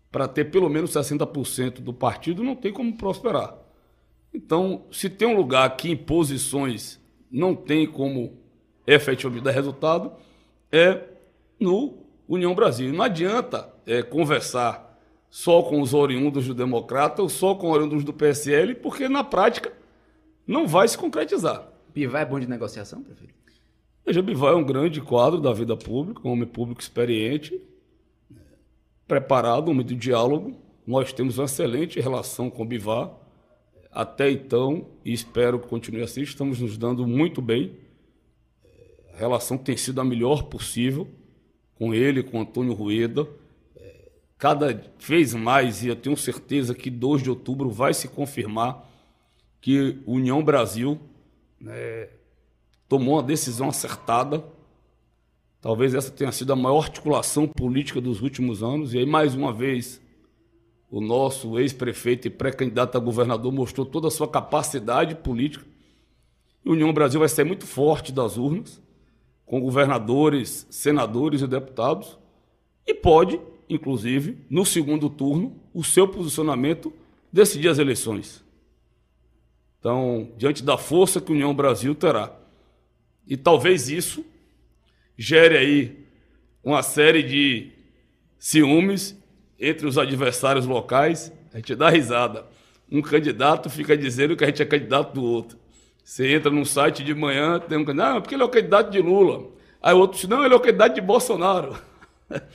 [0.09, 3.64] para ter pelo menos 60% do partido, não tem como prosperar.
[4.35, 6.99] Então, se tem um lugar que em posições
[7.31, 8.33] não tem como
[8.85, 10.11] efetivamente dar resultado,
[10.69, 11.03] é
[11.57, 12.91] no União Brasil.
[12.91, 18.03] Não adianta é, conversar só com os oriundos do Democrata ou só com os oriundos
[18.03, 19.71] do PSL, porque na prática
[20.45, 21.69] não vai se concretizar.
[21.93, 23.33] Pivar é bom de negociação, prefeito?
[24.05, 27.59] Veja, Bivar é um grande quadro da vida pública, um homem público experiente,
[29.07, 30.59] preparado, um homem de diálogo.
[30.85, 33.23] Nós temos uma excelente relação com o Bivar.
[33.95, 37.77] Até então, e espero que continue assim, estamos nos dando muito bem.
[39.13, 41.07] A relação tem sido a melhor possível
[41.75, 43.25] com ele, com Antônio Rueda.
[44.37, 48.85] Cada vez mais, e eu tenho certeza que 2 de outubro vai se confirmar
[49.61, 50.99] que União Brasil
[51.57, 52.09] né,
[52.89, 54.43] tomou uma decisão acertada.
[55.61, 58.93] Talvez essa tenha sido a maior articulação política dos últimos anos.
[58.93, 60.01] E aí, mais uma vez,
[60.89, 65.65] o nosso ex-prefeito e pré-candidato a governador mostrou toda a sua capacidade política.
[66.63, 68.81] E União Brasil vai sair muito forte das urnas,
[69.45, 72.17] com governadores, senadores e deputados,
[72.85, 76.93] e pode, inclusive, no segundo turno, o seu posicionamento
[77.31, 78.43] decidir as eleições.
[79.79, 82.35] Então, diante da força que União Brasil terá.
[83.27, 84.25] E talvez isso
[85.17, 86.05] gere aí
[86.63, 87.71] uma série de
[88.39, 89.15] ciúmes
[89.67, 91.31] entre os adversários locais.
[91.53, 92.45] A gente dá risada.
[92.91, 95.57] Um candidato fica dizendo que a gente é candidato do outro.
[96.03, 98.91] Você entra num site de manhã, tem um candidato, ah, porque ele é o candidato
[98.91, 99.49] de Lula.
[99.81, 101.75] Aí o outro diz, não, ele é o candidato de Bolsonaro.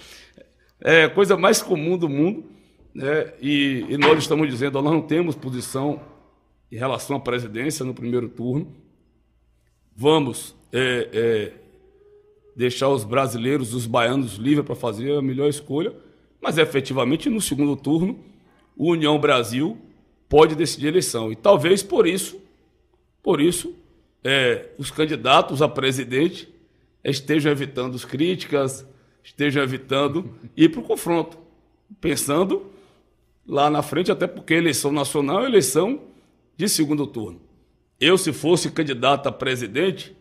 [0.82, 2.42] É a coisa mais comum do mundo.
[2.94, 3.34] Né?
[3.38, 6.00] E, e nós estamos dizendo, nós não temos posição
[6.72, 8.74] em relação à presidência no primeiro turno.
[9.94, 11.52] Vamos é, é,
[12.56, 15.92] deixar os brasileiros, os baianos livres para fazer a melhor escolha,
[16.40, 18.18] mas efetivamente no segundo turno,
[18.76, 19.78] o União Brasil
[20.28, 21.30] pode decidir a eleição.
[21.30, 22.40] E talvez por isso,
[23.22, 23.74] por isso,
[24.24, 26.48] é, os candidatos a presidente
[27.04, 28.86] estejam evitando as críticas,
[29.22, 31.38] estejam evitando ir para o confronto,
[32.00, 32.70] pensando
[33.46, 36.00] lá na frente, até porque eleição nacional é eleição
[36.56, 37.40] de segundo turno.
[37.98, 40.16] Eu, se fosse candidato a presidente,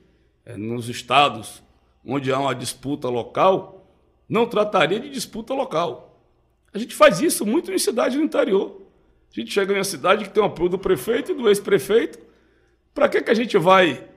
[0.46, 1.62] é, nos estados
[2.06, 3.88] onde há uma disputa local,
[4.28, 6.09] não trataria de disputa local.
[6.74, 8.82] A gente faz isso muito em cidade do interior.
[9.32, 12.20] A gente chega em uma cidade que tem o apoio do prefeito e do ex-prefeito.
[12.94, 14.08] Para que, que a gente vai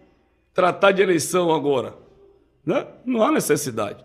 [0.54, 1.94] tratar de eleição agora?
[2.64, 2.86] Né?
[3.04, 4.04] Não há necessidade.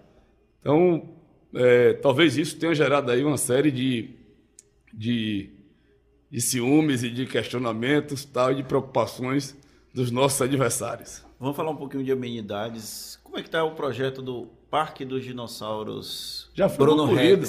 [0.59, 1.09] Então,
[1.53, 4.11] é, talvez isso tenha gerado aí uma série de,
[4.93, 5.57] de
[6.29, 9.55] de ciúmes e de questionamentos tal, e de preocupações
[9.93, 11.25] dos nossos adversários.
[11.39, 13.19] Vamos falar um pouquinho de amenidades.
[13.23, 17.47] Como é que está o projeto do Parque dos Dinossauros já foi Bruno concluído.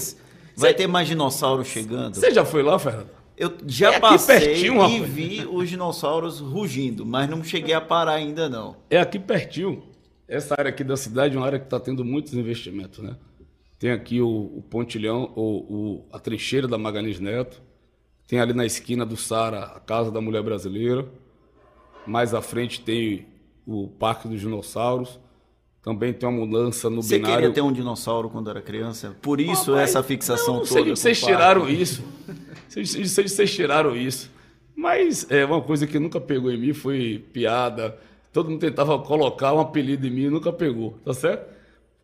[0.58, 0.78] Vai Cê...
[0.78, 2.16] ter mais dinossauros chegando?
[2.16, 3.10] Você já foi lá, Fernando?
[3.36, 8.14] Eu já é passei pertinho, e vi os dinossauros rugindo, mas não cheguei a parar
[8.14, 8.74] ainda não.
[8.90, 9.84] É aqui pertinho.
[10.26, 13.16] Essa área aqui da cidade é uma área que está tendo muitos investimentos, né?
[13.78, 17.62] Tem aqui o, o pontilhão, o, o, a trincheira da Magalhães Neto,
[18.26, 21.06] tem ali na esquina do Sara a Casa da Mulher Brasileira.
[22.04, 23.26] Mais à frente tem
[23.64, 25.20] o Parque dos Dinossauros.
[25.82, 27.36] Também tem uma mudança no Você binário.
[27.36, 29.16] Você queria ter um dinossauro quando era criança?
[29.22, 30.74] Por isso essa fixação não, não toda?
[30.74, 32.04] Sei de vocês tiraram isso.
[32.68, 34.30] sei de vocês tiraram isso.
[34.74, 37.98] Mas é uma coisa que nunca pegou em mim foi piada.
[38.32, 41.52] Todo mundo tentava colocar um apelido em mim e nunca pegou, tá certo?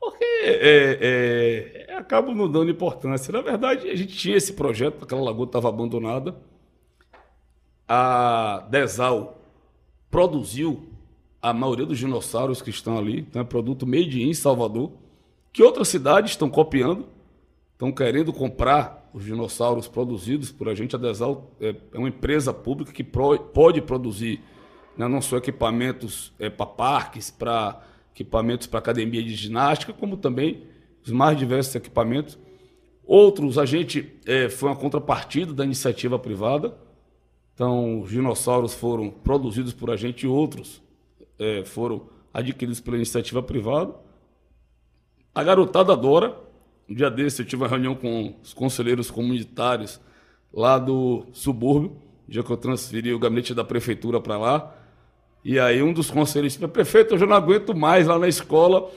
[0.01, 3.33] Porque é, é, acabo não dando importância.
[3.33, 6.35] Na verdade, a gente tinha esse projeto, aquela lagoa estava abandonada.
[7.89, 9.41] A Desal
[10.11, 10.94] produziu
[11.45, 13.29] a maioria dos dinossauros que estão ali.
[13.35, 14.93] É produto made in Salvador,
[15.53, 17.07] que outras cidades estão copiando,
[17.73, 20.97] estão querendo comprar os dinossauros produzidos por a gente.
[20.97, 24.41] A Desal é, é uma empresa pública que pode produzir
[24.97, 27.79] né, não só equipamentos é, para parques, para
[28.15, 30.63] equipamentos para academia de ginástica, como também
[31.05, 32.39] os mais diversos equipamentos.
[33.05, 36.75] Outros, a gente é, foi uma contrapartida da iniciativa privada.
[37.53, 40.83] Então, os dinossauros foram produzidos por a gente e outros
[41.39, 43.95] é, foram adquiridos pela iniciativa privada.
[45.35, 46.37] A garotada adora.
[46.89, 50.01] Um dia desse eu tive uma reunião com os conselheiros comunitários
[50.53, 51.97] lá do subúrbio,
[52.29, 54.75] dia que eu transferi o gabinete da prefeitura para lá.
[55.45, 58.91] E aí um dos conselheiros disse, prefeito, eu já não aguento mais lá na escola,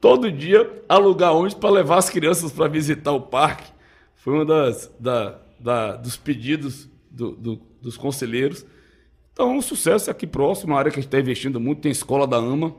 [0.00, 3.72] todo dia alugar ônibus para levar as crianças para visitar o parque.
[4.16, 8.66] Foi um das, da, da, dos pedidos do, do, dos conselheiros.
[9.34, 11.92] Então, um sucesso aqui próximo, uma área que a gente está investindo muito, tem a
[11.92, 12.72] Escola da AMA,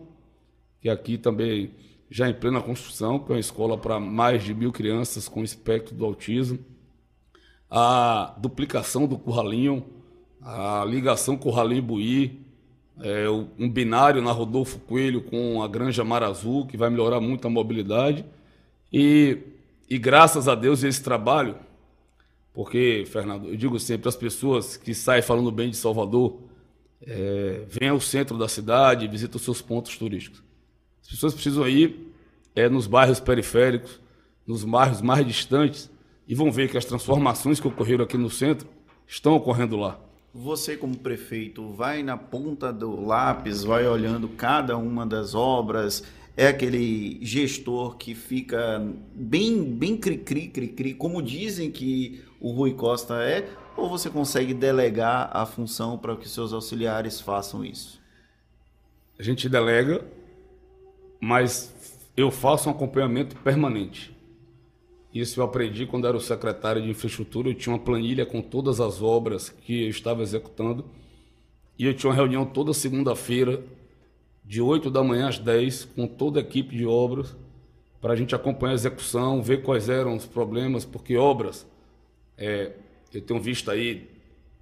[0.81, 1.71] que aqui também
[2.09, 5.93] já em plena construção, que é uma escola para mais de mil crianças com espectro
[5.93, 6.59] do autismo.
[7.69, 9.85] A duplicação do Curralinho,
[10.41, 12.39] a ligação Curralinho-Buí,
[13.01, 13.25] é,
[13.59, 17.49] um binário na Rodolfo Coelho com a Granja Mar Azul, que vai melhorar muito a
[17.49, 18.23] mobilidade.
[18.93, 19.39] E,
[19.89, 21.57] e graças a Deus esse trabalho,
[22.53, 26.44] porque, Fernando, eu digo sempre, as pessoas que saem falando bem de Salvador,
[27.05, 30.43] é, vêm ao centro da cidade, visitam os seus pontos turísticos.
[31.01, 32.13] As pessoas precisam ir
[32.55, 33.99] é, nos bairros periféricos,
[34.45, 35.89] nos bairros mais distantes,
[36.27, 38.67] e vão ver que as transformações que ocorreram aqui no centro
[39.07, 39.99] estão ocorrendo lá.
[40.33, 46.03] Você, como prefeito, vai na ponta do lápis, vai olhando cada uma das obras,
[46.37, 53.21] é aquele gestor que fica bem, bem cri-cri, cri-cri, como dizem que o Rui Costa
[53.23, 58.01] é, ou você consegue delegar a função para que seus auxiliares façam isso?
[59.17, 60.05] A gente delega,
[61.19, 61.73] mas
[62.17, 64.15] eu faço um acompanhamento permanente.
[65.13, 67.49] Isso eu aprendi quando era o secretário de infraestrutura.
[67.49, 70.83] Eu tinha uma planilha com todas as obras que eu estava executando.
[71.79, 73.63] E eu tinha uma reunião toda segunda-feira,
[74.45, 77.35] de 8 da manhã às 10, com toda a equipe de obras,
[77.99, 81.65] para a gente acompanhar a execução, ver quais eram os problemas, porque obras,
[82.37, 82.73] é,
[83.13, 84.09] eu tenho visto aí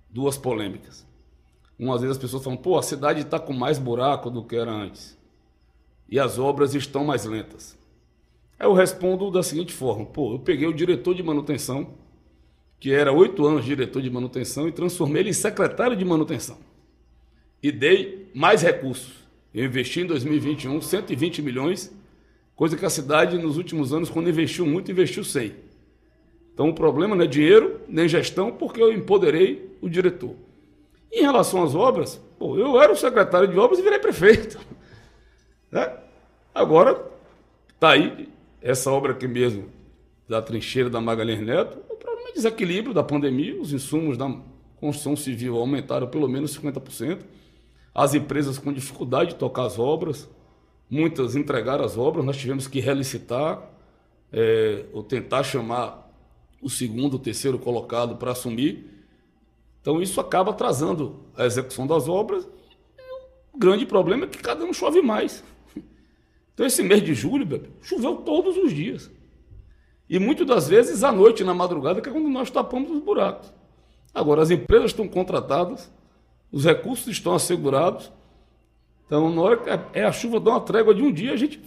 [0.10, 1.06] duas polêmicas.
[1.78, 4.72] Umas vezes as pessoas falam, pô, a cidade está com mais buraco do que era
[4.72, 5.18] antes.
[6.08, 7.78] E as obras estão mais lentas.
[8.60, 11.96] Aí eu respondo da seguinte forma: pô, eu peguei o diretor de manutenção,
[12.80, 16.58] que era oito anos diretor de manutenção, e transformei ele em secretário de manutenção.
[17.62, 19.23] E dei mais recursos.
[19.54, 21.96] Eu investi em 2021 120 milhões,
[22.56, 25.54] coisa que a cidade nos últimos anos, quando investiu muito, investiu 100.
[26.54, 30.36] Então o problema não é dinheiro nem gestão, porque eu empoderei o diretor.
[31.12, 34.60] Em relação às obras, pô, eu era o secretário de obras e virei prefeito.
[35.72, 35.92] Né?
[36.54, 37.04] Agora,
[37.74, 38.30] está aí
[38.62, 39.70] essa obra aqui mesmo,
[40.30, 44.32] da trincheira da Magalhães Neto, o problema é desequilíbrio da pandemia, os insumos da
[44.80, 47.22] construção civil aumentaram pelo menos 50%,
[47.94, 50.30] as empresas com dificuldade de tocar as obras,
[50.90, 53.70] muitas entregaram as obras, nós tivemos que relicitar,
[54.32, 56.12] é, ou tentar chamar
[56.62, 58.90] o segundo, o terceiro colocado para assumir.
[59.82, 62.48] Então isso acaba atrasando a execução das obras.
[63.54, 65.44] O grande problema é que cada ano chove mais.
[66.54, 69.10] Então, esse mês de julho, bebê, choveu todos os dias.
[70.08, 73.52] E muitas das vezes à noite, na madrugada, que é quando nós tapamos os buracos.
[74.14, 75.92] Agora, as empresas estão contratadas,
[76.54, 78.10] os recursos estão assegurados.
[79.06, 81.60] Então, na hora que é a chuva dá uma trégua de um dia, a gente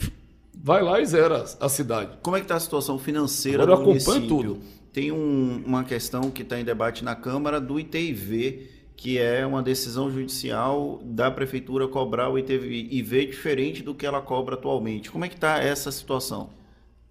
[0.55, 2.17] vai lá e zera a cidade.
[2.23, 4.55] Como é que está a situação financeira Agora do eu acompanho município?
[4.55, 4.61] tudo.
[4.93, 9.63] Tem um- uma questão que está em debate na Câmara do ITIV, que é uma
[9.63, 15.11] decisão judicial da prefeitura cobrar o ITIV diferente do que ela cobra atualmente.
[15.11, 16.49] Como é que está essa situação?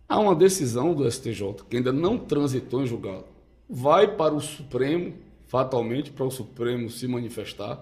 [0.09, 3.25] Há uma decisão do STJ que ainda não transitou em julgado.
[3.69, 5.13] Vai para o Supremo,
[5.55, 7.81] fatalmente, para o Supremo se manifestar.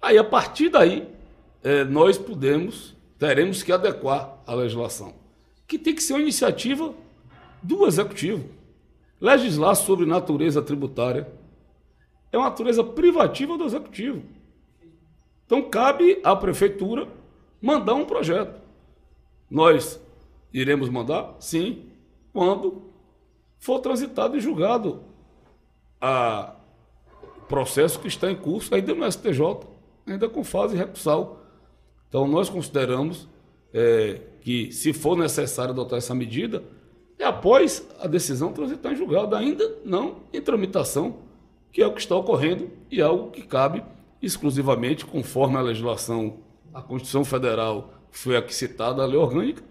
[0.00, 1.06] Aí, a partir daí,
[1.62, 5.12] eh, nós podemos, teremos que adequar a legislação,
[5.66, 6.94] que tem que ser uma iniciativa
[7.62, 8.48] do Executivo.
[9.20, 11.30] Legislar sobre natureza tributária
[12.32, 14.22] é uma natureza privativa do Executivo.
[15.44, 17.08] Então, cabe à Prefeitura
[17.60, 18.58] mandar um projeto.
[19.50, 20.00] Nós
[20.50, 21.36] iremos mandar?
[21.40, 21.90] Sim,
[22.32, 22.90] quando
[23.58, 25.14] for transitado e julgado
[26.00, 26.54] a
[27.48, 29.40] processo que está em curso ainda no STJ,
[30.06, 31.42] ainda com fase recursal.
[32.08, 33.28] Então, nós consideramos
[33.72, 36.62] é, que, se for necessário adotar essa medida,
[37.18, 41.16] é após a decisão transitar em julgado, ainda não em tramitação,
[41.72, 43.82] que é o que está ocorrendo e algo que cabe
[44.20, 46.38] exclusivamente, conforme a legislação,
[46.72, 49.62] a Constituição Federal foi aqui citada, a lei orgânica,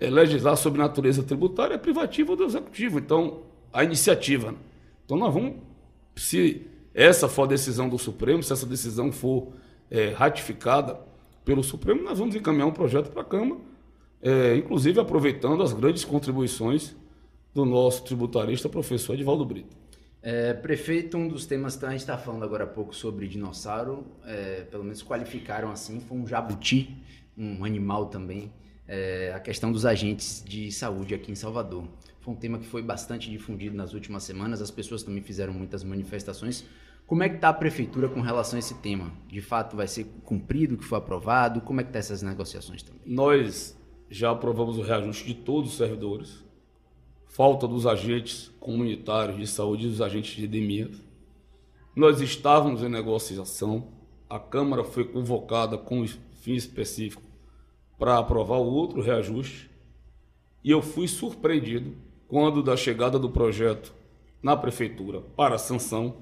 [0.00, 2.98] é legislar sobre natureza tributária é privativa do Executivo.
[2.98, 3.42] Então,
[3.72, 4.54] a iniciativa.
[5.04, 5.56] Então, nós vamos,
[6.16, 9.52] se essa for a decisão do Supremo, se essa decisão for
[9.90, 10.98] é, ratificada
[11.44, 13.60] pelo Supremo, nós vamos encaminhar um projeto para a Câmara,
[14.22, 16.96] é, inclusive aproveitando as grandes contribuições
[17.52, 19.76] do nosso tributarista, professor Edvaldo Brito.
[20.22, 24.06] É, prefeito, um dos temas que a gente está falando agora há pouco sobre dinossauro,
[24.24, 26.96] é, pelo menos qualificaram assim, foi um jabuti,
[27.36, 28.50] um animal também,
[28.88, 31.84] é, a questão dos agentes de saúde aqui em Salvador.
[32.24, 35.84] Foi um tema que foi bastante difundido nas últimas semanas, as pessoas também fizeram muitas
[35.84, 36.64] manifestações.
[37.06, 39.12] Como é que está a prefeitura com relação a esse tema?
[39.28, 41.60] De fato, vai ser cumprido o que foi aprovado?
[41.60, 43.02] Como é que estão essas negociações também?
[43.04, 46.42] Nós já aprovamos o reajuste de todos os servidores,
[47.28, 50.90] falta dos agentes comunitários de saúde e dos agentes de endemia.
[51.94, 53.88] Nós estávamos em negociação,
[54.30, 57.22] a Câmara foi convocada com fim específico
[57.98, 59.70] para aprovar o outro reajuste
[60.64, 62.03] e eu fui surpreendido
[62.34, 63.94] quando da chegada do projeto
[64.42, 66.16] na prefeitura para sanção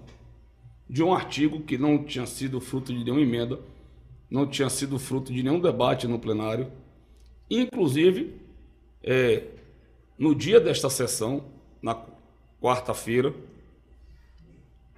[0.86, 3.58] de um artigo que não tinha sido fruto de nenhuma emenda,
[4.28, 6.70] não tinha sido fruto de nenhum debate no plenário,
[7.50, 8.34] Inclusive,
[9.02, 9.44] é,
[10.18, 11.46] no dia desta sessão,
[11.80, 11.98] na
[12.60, 13.34] quarta-feira,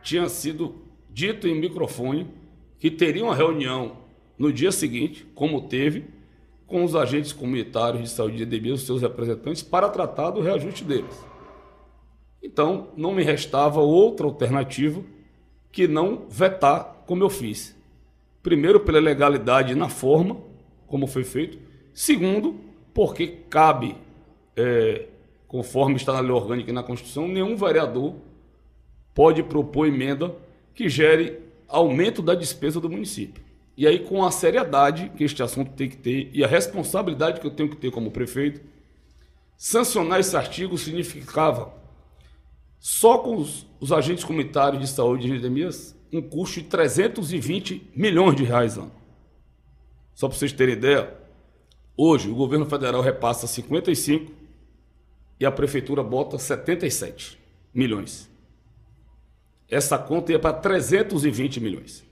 [0.02, 0.74] tinha sido
[1.08, 2.26] dito em microfone
[2.80, 3.98] que teria uma reunião
[4.36, 6.06] no dia seguinte, como teve,
[6.66, 10.84] com os agentes comunitários de saúde de EDB, os seus representantes, para tratar do reajuste
[10.84, 11.24] deles.
[12.42, 15.02] Então, não me restava outra alternativa
[15.70, 17.76] que não vetar como eu fiz.
[18.42, 20.36] Primeiro, pela legalidade na forma,
[20.86, 21.58] como foi feito.
[21.92, 22.60] Segundo,
[22.92, 23.96] porque cabe,
[24.56, 25.06] é,
[25.48, 28.14] conforme está na lei orgânica e na Constituição, nenhum vereador
[29.14, 30.34] pode propor emenda
[30.74, 33.43] que gere aumento da despesa do município.
[33.76, 37.46] E aí, com a seriedade que este assunto tem que ter e a responsabilidade que
[37.46, 38.60] eu tenho que ter como prefeito,
[39.56, 41.74] sancionar esse artigo significava,
[42.78, 48.36] só com os, os agentes comunitários de saúde e endemias, um custo de 320 milhões
[48.36, 48.92] de reais ano.
[50.14, 51.12] Só para vocês terem ideia,
[51.96, 54.32] hoje o governo federal repassa 55
[55.40, 57.40] e a prefeitura bota 77
[57.74, 58.30] milhões.
[59.68, 62.04] Essa conta ia para 320 milhões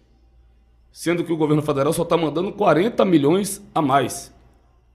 [0.92, 4.32] sendo que o governo federal só está mandando 40 milhões a mais.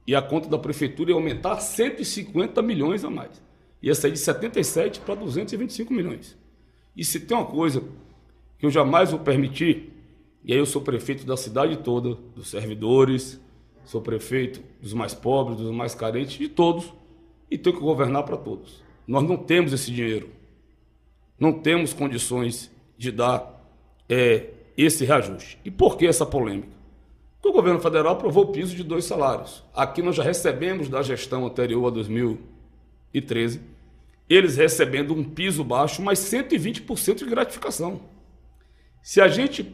[0.05, 3.41] E a conta da prefeitura ia aumentar 150 milhões a mais.
[3.81, 6.37] Ia sair de 77 para 225 milhões.
[6.95, 7.83] E se tem uma coisa
[8.57, 9.91] que eu jamais vou permitir,
[10.43, 13.39] e aí eu sou prefeito da cidade toda, dos servidores,
[13.83, 16.93] sou prefeito dos mais pobres, dos mais carentes, de todos,
[17.49, 18.81] e tenho que governar para todos.
[19.07, 20.29] Nós não temos esse dinheiro.
[21.39, 23.63] Não temos condições de dar
[24.09, 25.59] é, esse reajuste.
[25.65, 26.77] E por que essa polêmica?
[27.35, 29.63] Porque o governo federal aprovou o piso de dois salários.
[29.73, 33.61] Aqui nós já recebemos da gestão anterior a 2013,
[34.29, 38.01] eles recebendo um piso baixo, mas 120% de gratificação.
[39.01, 39.73] Se a gente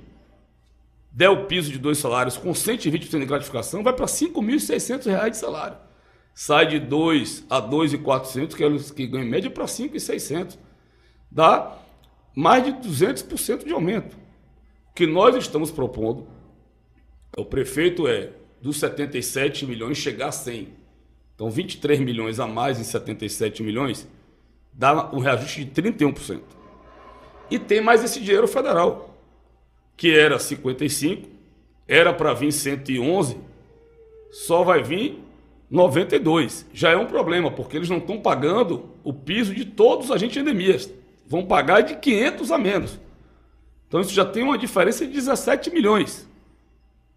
[1.12, 5.38] der o piso de dois salários com 120% de gratificação, vai para R$ 5.600 de
[5.38, 5.78] salário.
[6.34, 10.58] Sai de 2 a 2.400, que é os que ganham em média, para 5.600.
[11.30, 11.78] Dá
[12.36, 14.23] mais de 200% de aumento.
[14.94, 16.28] O que nós estamos propondo,
[17.36, 18.30] o prefeito é
[18.62, 20.68] dos 77 milhões chegar a 100.
[21.34, 24.08] Então, 23 milhões a mais em 77 milhões
[24.72, 26.42] dá um reajuste de 31%.
[27.50, 29.18] E tem mais esse dinheiro federal,
[29.98, 31.28] que era 55,
[31.88, 33.38] era para vir 111,
[34.32, 35.20] só vai vir
[35.72, 36.68] 92.
[36.72, 40.36] Já é um problema, porque eles não estão pagando o piso de todos os agentes
[40.36, 40.88] de endemias.
[41.26, 43.00] Vão pagar de 500 a menos.
[43.94, 46.28] Então isso já tem uma diferença de 17 milhões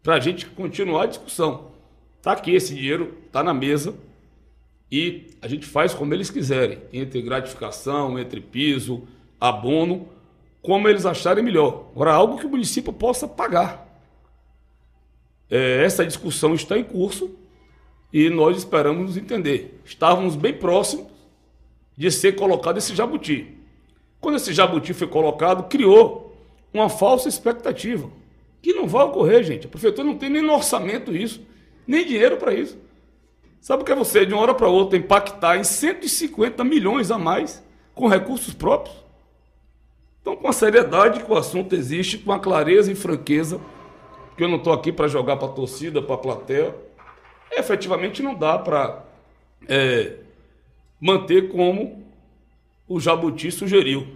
[0.02, 1.70] para a gente continuar a discussão.
[2.18, 3.94] Está aqui esse dinheiro, está na mesa
[4.92, 9.08] e a gente faz como eles quiserem, entre gratificação, entre piso,
[9.40, 10.06] abono,
[10.60, 11.86] como eles acharem melhor.
[11.94, 13.98] Agora, algo que o município possa pagar.
[15.48, 17.34] É, essa discussão está em curso
[18.12, 19.80] e nós esperamos nos entender.
[19.82, 21.06] Estávamos bem próximos
[21.96, 23.56] de ser colocado esse jabuti.
[24.20, 26.25] Quando esse jabuti foi colocado, criou
[26.72, 28.10] uma falsa expectativa.
[28.62, 29.66] Que não vai ocorrer, gente.
[29.66, 31.40] A prefeitura não tem nem no orçamento isso,
[31.86, 32.78] nem dinheiro para isso.
[33.60, 37.18] Sabe o que é você, de uma hora para outra, impactar em 150 milhões a
[37.18, 37.64] mais
[37.94, 38.96] com recursos próprios?
[40.20, 43.60] Então, com a seriedade que o assunto existe, com a clareza e franqueza,
[44.36, 46.74] que eu não estou aqui para jogar para a torcida, para a plateia,
[47.52, 49.04] efetivamente não dá para
[49.68, 50.16] é,
[51.00, 52.04] manter como
[52.88, 54.06] o Jabuti sugeriu.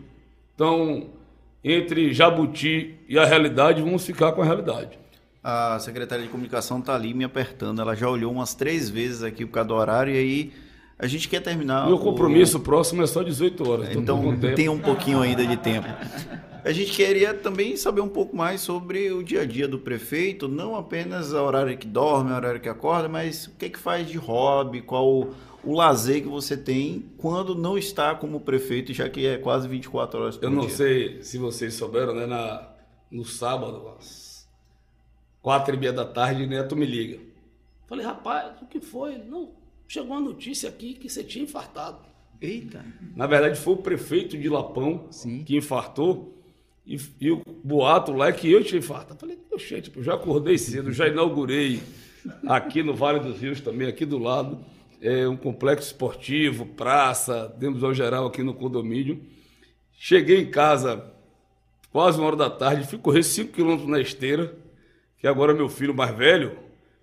[0.54, 1.10] Então,
[1.62, 4.98] entre Jabuti e a realidade, vamos ficar com a realidade.
[5.42, 7.80] A secretária de comunicação está ali me apertando.
[7.80, 10.52] Ela já olhou umas três vezes aqui por causa do horário e aí
[10.98, 11.86] a gente quer terminar.
[11.86, 12.60] Meu compromisso o...
[12.60, 13.96] próximo é só 18 horas.
[13.96, 15.88] Então tem um pouquinho ainda de tempo.
[16.62, 20.46] A gente queria também saber um pouco mais sobre o dia a dia do prefeito,
[20.46, 23.78] não apenas o horário que dorme, o horário que acorda, mas o que, é que
[23.78, 25.30] faz de hobby, qual
[25.62, 30.20] o lazer que você tem quando não está como prefeito, já que é quase 24
[30.20, 30.48] horas por dia.
[30.48, 30.76] Eu não dia.
[30.76, 32.26] sei se vocês souberam, né?
[32.26, 32.68] Na,
[33.10, 34.48] no sábado, às
[35.42, 37.20] quatro e meia da tarde, Neto me liga.
[37.86, 39.18] Falei, rapaz, o que foi?
[39.18, 39.50] Não,
[39.86, 41.98] chegou uma notícia aqui que você tinha infartado.
[42.40, 42.84] Eita!
[43.14, 45.44] Na verdade, foi o prefeito de Lapão Sim.
[45.44, 46.36] que infartou.
[46.86, 49.20] E, e, o boato lá é que eu tinha infartado.
[49.20, 51.82] Falei, poxa, tipo, já acordei cedo, já inaugurei
[52.46, 54.64] aqui no Vale dos Rios também, aqui do lado
[55.00, 59.20] é, um complexo esportivo, praça, demos ao geral aqui no condomínio.
[59.92, 61.12] Cheguei em casa
[61.90, 64.54] quase uma hora da tarde, fui correr 5 quilômetros na esteira,
[65.18, 66.56] que agora meu filho mais velho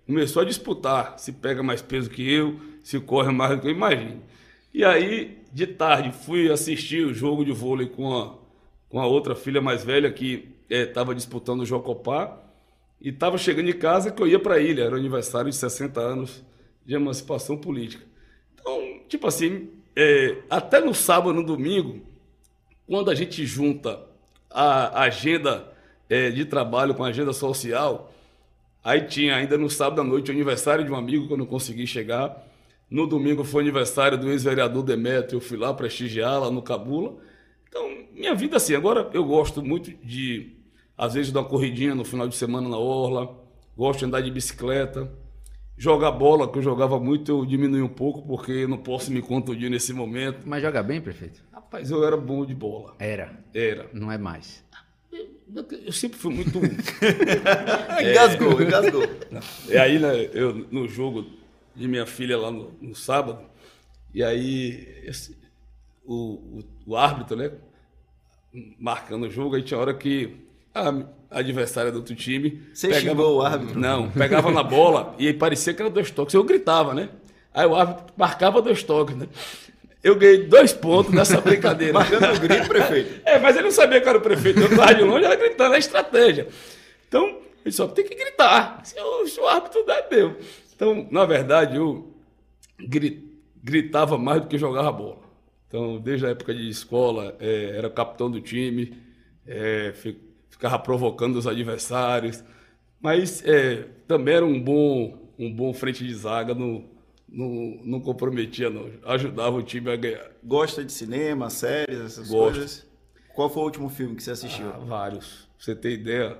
[0.06, 3.72] começou a disputar se pega mais peso que eu, se corre mais do que eu
[3.72, 4.22] imagino.
[4.72, 8.34] E aí, de tarde, fui assistir o jogo de vôlei com a,
[8.88, 12.38] com a outra filha mais velha que estava é, disputando o Jocopá.
[13.00, 15.56] E estava chegando em casa que eu ia para a ilha, era o aniversário de
[15.56, 16.42] 60 anos
[16.88, 18.04] de emancipação política.
[18.54, 22.00] Então, tipo assim, é, até no sábado, no domingo,
[22.88, 24.00] quando a gente junta
[24.50, 25.72] a agenda
[26.08, 28.12] é, de trabalho com a agenda social,
[28.88, 31.44] Aí tinha ainda no sábado à noite o aniversário de um amigo que eu não
[31.44, 32.42] consegui chegar.
[32.90, 37.16] No domingo foi aniversário do ex-vereador Demetrio, eu fui lá prestigiar lá no Cabula.
[37.68, 40.56] Então, minha vida assim, agora eu gosto muito de,
[40.96, 43.36] às vezes, dar uma corridinha no final de semana na orla,
[43.76, 45.12] gosto de andar de bicicleta,
[45.78, 49.22] jogar bola, que eu jogava muito, eu diminui um pouco, porque eu não posso me
[49.22, 50.40] contundir nesse momento.
[50.44, 51.42] Mas joga bem, prefeito?
[51.52, 52.94] Rapaz, eu era bom de bola.
[52.98, 53.38] Era.
[53.54, 53.88] Era.
[53.92, 54.64] Não é mais.
[55.12, 56.58] Eu, eu sempre fui muito.
[58.02, 59.02] engasgou, engasgou.
[59.68, 61.24] E aí, né, eu no jogo
[61.74, 63.46] de minha filha lá no, no sábado,
[64.12, 65.36] e aí esse-
[66.04, 67.52] o, o, o árbitro, né,
[68.78, 70.36] marcando o jogo, aí tinha hora que
[70.74, 70.92] a
[71.30, 72.62] adversária do outro time.
[72.72, 73.78] Você xingou o árbitro?
[73.78, 76.34] Não, pegava na bola e parecia que era dois toques.
[76.34, 77.08] Eu gritava, né?
[77.52, 79.26] Aí o árbitro marcava dois toques, né?
[80.02, 81.92] Eu ganhei dois pontos nessa brincadeira.
[81.92, 83.20] Marcando o grito, prefeito.
[83.24, 84.60] É, mas ele não sabia que era o prefeito.
[84.60, 86.46] Eu estava de longe, era gritando, é estratégia.
[87.08, 88.80] Então, ele só tem que gritar.
[88.84, 90.36] Se o, se o árbitro der, deu.
[90.76, 92.14] Então, na verdade, eu
[92.78, 93.28] gri-
[93.62, 95.18] gritava mais do que jogava bola.
[95.66, 98.94] Então, desde a época de escola, eh, era capitão do time,
[99.94, 100.16] fi-
[100.58, 102.42] ficava provocando os adversários.
[103.00, 106.84] Mas eh, também era um bom, um bom frente de zaga, não,
[107.28, 108.90] não, não comprometia, não.
[109.04, 110.30] Ajudava o time a ganhar.
[110.42, 112.54] Gosta de cinema, séries, essas Gosto.
[112.54, 112.86] coisas?
[113.34, 114.66] Qual foi o último filme que você assistiu?
[114.66, 115.48] Ah, vários.
[115.56, 116.36] Pra você ter ideia,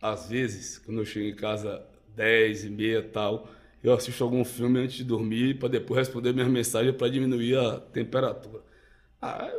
[0.00, 1.82] às vezes, quando eu chego em casa
[2.14, 3.48] 10 e meia tal,
[3.82, 7.80] eu assisto algum filme antes de dormir para depois responder minhas mensagens para diminuir a
[7.80, 8.62] temperatura.
[9.22, 9.50] Ah,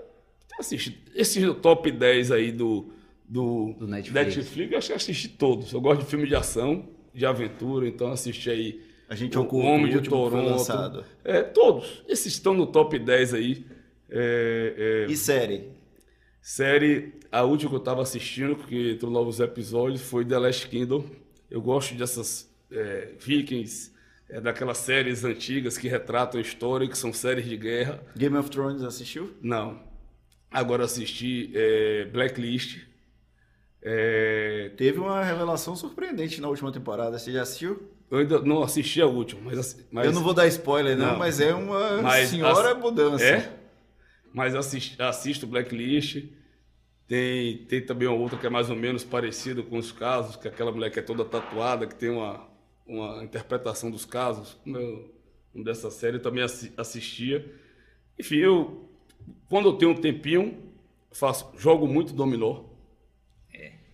[0.59, 2.93] assisti esses top 10 aí do,
[3.29, 4.57] do, Do Netflix.
[4.71, 5.71] eu acho que eu assisti todos.
[5.71, 9.67] Eu gosto de filme de ação, de aventura, então assisti aí A gente o oculta
[9.67, 10.49] Homem o de Toronto.
[10.49, 11.05] lançado.
[11.23, 12.03] É, todos.
[12.07, 13.65] Esses estão no top 10 aí.
[14.09, 15.69] É, é, E série?
[16.41, 21.05] Série, a última que eu estava assistindo, porque entrou novos episódios, foi The Last Kingdom.
[21.51, 23.91] Eu gosto dessas é, Vikings,
[24.29, 28.03] é, daquelas séries antigas que retratam a história, que são séries de guerra.
[28.17, 29.33] Game of Thrones assistiu?
[29.41, 29.79] Não.
[30.49, 32.88] Agora assisti é, Blacklist.
[33.81, 37.17] É, Teve uma revelação surpreendente na última temporada.
[37.17, 37.81] Você já assistiu?
[38.11, 41.19] eu ainda não assisti a última, mas, mas Eu não vou dar spoiler, não, Não.
[41.19, 43.23] mas é uma Mas senhora ass- mudança.
[43.23, 43.53] É?
[44.33, 46.23] Mas assisto, assisto Blacklist.
[47.07, 50.47] Tem, tem também uma outra que é mais ou menos parecida com os casos, que
[50.47, 52.47] é aquela mulher que é toda tatuada, que tem uma,
[52.85, 54.57] uma interpretação dos casos.
[54.63, 55.11] Como eu,
[55.55, 57.51] um dessa série eu também assi- assistia.
[58.19, 58.89] Enfim, eu,
[59.49, 60.57] quando eu tenho um tempinho,
[61.11, 62.63] faço, jogo muito dominó.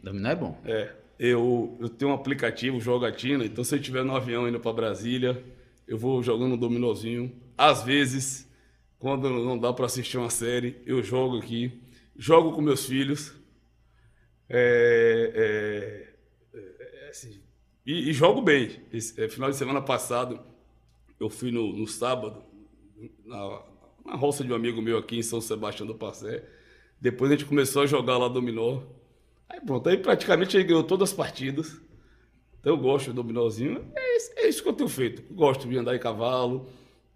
[0.06, 0.62] Dominó é bom.
[0.64, 4.72] É, eu, eu tenho um aplicativo Jogatina, então se eu estiver no avião indo para
[4.72, 5.44] Brasília,
[5.88, 7.36] eu vou jogando um dominózinho.
[7.58, 8.48] Às vezes,
[9.00, 11.82] quando não dá para assistir uma série, eu jogo aqui,
[12.16, 13.34] jogo com meus filhos.
[14.48, 16.14] É,
[16.54, 17.42] é, é, assim,
[17.84, 18.80] e, e jogo bem.
[18.94, 20.40] Esse, é, final de semana passado,
[21.20, 22.44] eu fui no, no sábado,
[23.26, 23.64] na,
[24.06, 26.48] na roça de um amigo meu aqui em São Sebastião do Passé.
[27.02, 28.84] Depois a gente começou a jogar lá dominó.
[29.50, 31.80] Aí pronto, aí praticamente ele ganhou todas as partidas.
[32.60, 33.86] Então eu gosto do dominózinho.
[33.96, 35.22] É isso, é isso que eu tenho feito.
[35.34, 36.68] Gosto de andar em cavalo.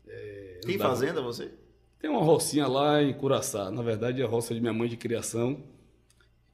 [0.07, 1.51] é, Tem andar- fazenda você?
[1.99, 3.69] Tem uma rocinha lá em Curaçá.
[3.71, 5.61] Na verdade é a roça de minha mãe de criação.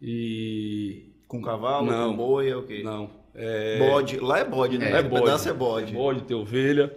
[0.01, 1.11] E.
[1.27, 2.11] Com cavalo, Não.
[2.11, 2.81] com boi, é o quê?
[2.83, 3.09] Não.
[3.33, 4.19] É, Bode.
[4.19, 4.91] Lá é bode, né?
[4.91, 5.23] é Esse bode.
[5.23, 5.91] pedaço é bode.
[5.91, 6.95] É bode, tem ovelha.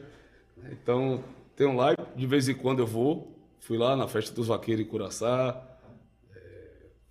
[0.70, 1.24] Então,
[1.56, 3.34] tem um lá, de vez em quando eu vou.
[3.58, 5.60] Fui lá na festa dos vaqueiros em Curaçá.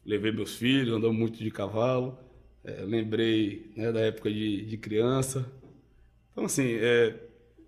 [0.08, 2.18] Levei meus filhos, andamos muito de cavalo.
[2.64, 5.46] é, lembrei né, da época de, de criança.
[6.32, 7.16] Então, assim, é,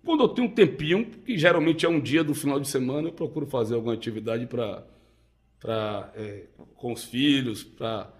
[0.04, 3.12] quando eu tenho um tempinho, que geralmente é um dia do final de semana, eu
[3.12, 8.12] procuro fazer alguma atividade para é, com os filhos, para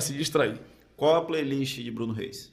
[0.00, 0.60] se distrair.
[0.96, 2.52] Qual a playlist de Bruno Reis?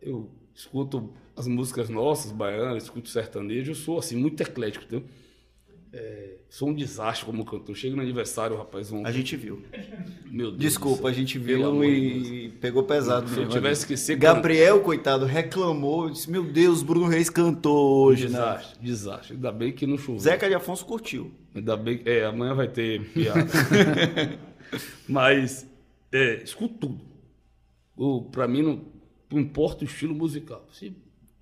[0.00, 5.08] Eu escuto as músicas nossas, baianas, escuto sertanejo, eu sou assim, muito eclético, entendeu?
[5.92, 7.74] É, sou um desastre como cantor.
[7.74, 9.04] Chego no aniversário, rapaz, um.
[9.04, 9.60] A gente viu.
[10.30, 13.28] Meu Deus Desculpa, a gente viu e pegou pesado.
[13.28, 16.08] Se eu tivesse que ser Gabriel, coitado, reclamou.
[16.08, 18.38] Disse: Meu Deus, Bruno Reis cantou hoje, né?
[18.38, 19.34] Desastre, desastre.
[19.34, 20.20] Ainda bem que não choveu.
[20.20, 21.32] Zeca de Afonso curtiu.
[21.52, 22.08] Ainda bem que.
[22.08, 23.46] É, amanhã vai ter piada.
[25.08, 25.66] Mas,
[26.12, 27.00] é, escuto
[27.96, 28.30] tudo.
[28.30, 28.80] Pra mim, não,
[29.28, 30.64] não importa o estilo musical.
[30.72, 30.94] Se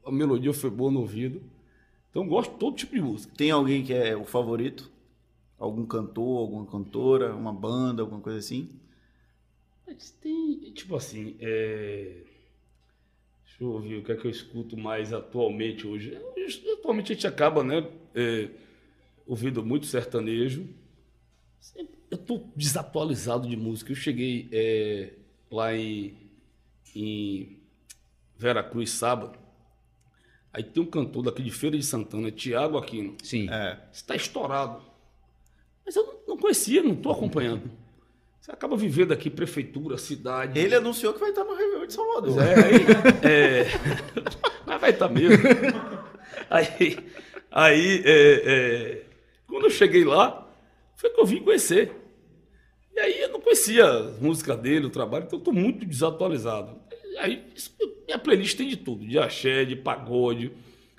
[0.07, 1.43] a melodia foi boa no ouvido.
[2.19, 3.33] Então, gosto de todo tipo de música.
[3.37, 4.91] Tem alguém que é o favorito?
[5.57, 8.71] Algum cantor, alguma cantora, uma banda, alguma coisa assim?
[9.87, 12.25] Mas tem, tipo assim, é...
[13.45, 16.19] deixa eu ver o que é que eu escuto mais atualmente hoje.
[16.81, 18.49] Atualmente a gente acaba, né, é,
[19.25, 20.69] ouvindo muito sertanejo.
[22.11, 23.93] Eu tô desatualizado de música.
[23.93, 25.13] Eu cheguei é,
[25.49, 26.17] lá em,
[26.97, 27.61] em
[28.37, 29.39] Vera Cruz sábado.
[30.53, 33.17] Aí tem um cantor daqui de Feira de Santana, Tiago Aquino.
[33.23, 33.49] Sim.
[33.51, 33.79] É.
[33.93, 34.83] Está estourado.
[35.85, 37.71] Mas eu não, conhecia, não estou acompanhando.
[38.41, 40.59] Você acaba vivendo aqui, prefeitura, cidade.
[40.59, 42.43] Ele anunciou que vai estar no Réveillon de Salvador.
[42.43, 43.67] É, aí, é,
[44.67, 45.45] mas vai estar mesmo.
[46.51, 46.99] Aí,
[47.51, 49.05] aí é, é,
[49.47, 50.47] quando eu cheguei lá,
[50.97, 51.93] foi que eu vim conhecer.
[52.95, 56.81] E aí eu não conhecia a música dele, o trabalho, então eu estou muito desatualizado.
[57.19, 57.45] Aí
[58.07, 60.53] minha playlist tem de tudo, de axé, de pagode,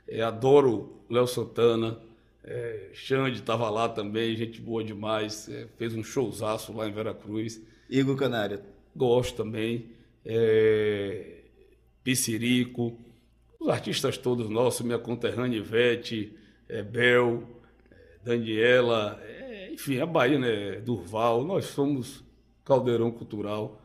[0.07, 1.99] é, adoro Léo Santana,
[2.43, 7.61] é, Xande estava lá também, gente boa demais, é, fez um showzaço lá em Veracruz.
[7.89, 8.61] Igor Canário.
[8.95, 9.91] Gosto também.
[10.25, 11.37] É...
[12.03, 12.97] Piscirico.
[13.59, 16.33] Os artistas todos nossos, minha conterrânea Ivete,
[16.69, 17.43] é, Bel,
[17.91, 20.79] é, Daniela, é, enfim, a Bahia, né?
[20.79, 21.43] Durval.
[21.43, 22.23] Nós somos
[22.63, 23.81] caldeirão cultural.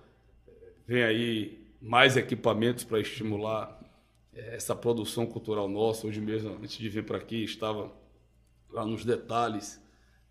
[0.86, 3.78] Vem aí mais equipamentos para estimular
[4.32, 6.06] é, essa produção cultural nossa.
[6.06, 7.92] Hoje mesmo, antes de vir para aqui, estava
[8.70, 9.78] lá nos detalhes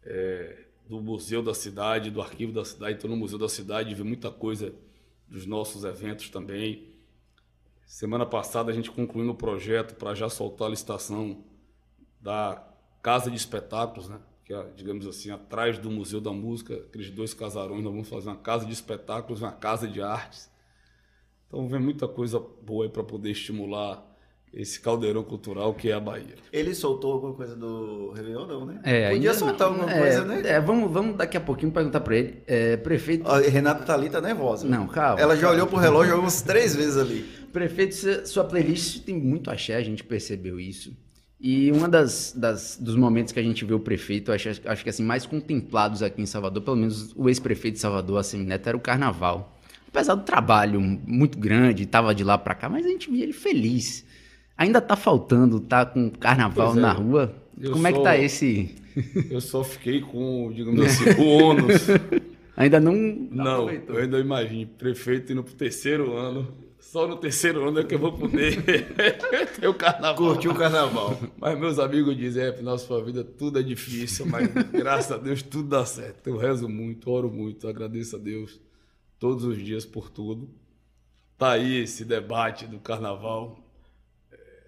[0.03, 2.95] é, do Museu da Cidade, do Arquivo da Cidade.
[2.95, 4.73] Estou no Museu da Cidade, vi muita coisa
[5.27, 6.91] dos nossos eventos também.
[7.85, 11.43] Semana passada a gente concluiu o projeto para já soltar a licitação
[12.19, 12.67] da
[13.03, 14.19] Casa de Espetáculos, né?
[14.43, 18.29] que é, digamos assim, atrás do Museu da Música, aqueles dois casarões, nós vamos fazer
[18.29, 20.51] uma casa de espetáculos, uma casa de artes.
[21.53, 24.03] Então vem muita coisa boa aí para poder estimular
[24.51, 26.33] esse caldeirão cultural que é a Bahia.
[26.51, 28.79] Ele soltou alguma coisa do Réveillon, não, né?
[28.83, 30.41] É, Podia ainda soltar alguma É, coisa, né?
[30.45, 32.41] É, vamos, vamos daqui a pouquinho perguntar para ele.
[32.47, 34.67] É, prefeito, Ó, Renata tá ali, tá nervosa.
[34.67, 35.55] Não, calma, Ela já calma.
[35.55, 37.21] olhou pro relógio umas três vezes ali.
[37.53, 40.91] prefeito, sua- sua playlist tem muito axé, a gente percebeu isso.
[41.39, 44.89] E uma das, das- dos momentos que a gente vê o prefeito, acho, acho que
[44.89, 48.75] assim, mais contemplados aqui em Salvador, pelo menos o ex-prefeito de Salvador, assim, Neto, era
[48.77, 49.52] o carnaval.
[49.93, 53.31] Apesar do trabalho muito grande, tava de lá para cá, mas a gente via ele
[53.31, 54.03] feliz.
[54.57, 56.79] Ainda tá faltando, tá com carnaval é.
[56.79, 57.35] na rua.
[57.61, 58.73] Eu Como é que tá esse?
[59.29, 61.85] Eu só fiquei com, digamos assim, o ônus.
[62.57, 63.95] Ainda não, Não, aproveitou.
[63.95, 66.51] eu ainda imagino, prefeito indo pro terceiro ano.
[66.79, 68.63] Só no terceiro ano é que eu vou poder
[69.61, 70.15] ter o carnaval.
[70.15, 71.19] Curtiu o carnaval.
[71.37, 75.43] Mas meus amigos dizem, é, na sua vida tudo é difícil, mas graças a Deus
[75.43, 76.27] tudo dá certo.
[76.27, 78.59] Eu rezo muito, oro muito, agradeço a Deus
[79.23, 80.49] todos os dias por tudo.
[81.37, 83.57] Tá aí esse debate do carnaval.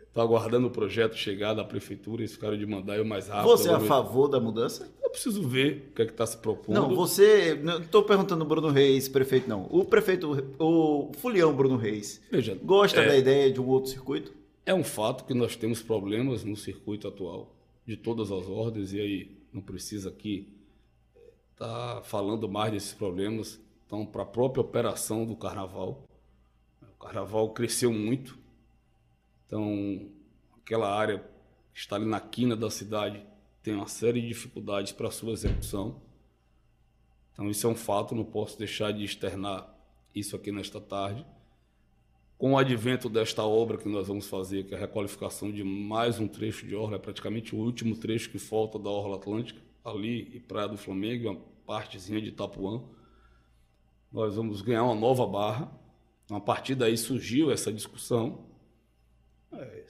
[0.08, 3.50] Estou aguardando o projeto chegar da prefeitura, eles ficaram de mandar eu mais rápido.
[3.50, 4.90] Você é a favor da mudança?
[5.04, 6.74] Eu preciso ver o que é que está se propondo.
[6.74, 7.56] Não, você.
[7.56, 9.68] Não estou perguntando o Bruno Reis, prefeito, não.
[9.70, 14.34] O prefeito, o Fulião Bruno Reis, Veja, gosta é, da ideia de um outro circuito?
[14.66, 17.54] É um fato que nós temos problemas no circuito atual,
[17.86, 20.48] de todas as ordens, e aí não precisa aqui
[21.52, 23.60] estar falando mais desses problemas.
[23.86, 26.08] Então, para a própria operação do carnaval,
[26.82, 28.38] o carnaval cresceu muito,
[29.46, 30.10] então
[30.58, 31.20] aquela área
[31.74, 33.24] que está ali na quina da cidade
[33.62, 36.02] tem uma série de dificuldades para sua execução.
[37.34, 39.76] Então, isso é um fato, não posso deixar de externar
[40.14, 41.26] isso aqui nesta tarde.
[42.38, 46.20] Com o advento desta obra que nós vamos fazer, que é a requalificação de mais
[46.20, 50.32] um trecho de orla, é praticamente o último trecho que falta da Orla Atlântica, ali
[50.34, 52.82] e Praia do Flamengo, uma partezinha de Itapuã,
[54.16, 55.70] nós vamos ganhar uma nova barra.
[56.32, 58.46] A partir daí surgiu essa discussão.
[59.52, 59.86] É,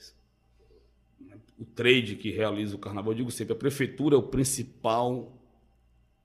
[1.56, 5.32] o trade que realiza o carnaval, eu digo sempre, a prefeitura é o principal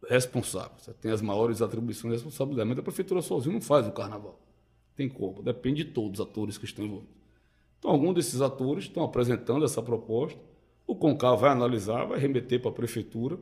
[0.10, 0.72] responsável.
[0.80, 4.41] Você tem as maiores atribuições e responsabilidade, mas a prefeitura sozinha não faz o carnaval.
[4.95, 7.15] Tem como, depende de todos os atores que estão envolvidos.
[7.78, 10.40] Então, alguns desses atores estão apresentando essa proposta.
[10.88, 13.38] O CONCAR vai analisar, vai remeter para a prefeitura.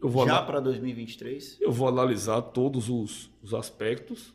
[0.00, 1.58] Eu vou, Já para 2023?
[1.60, 4.34] eu vou analisar todos os, os aspectos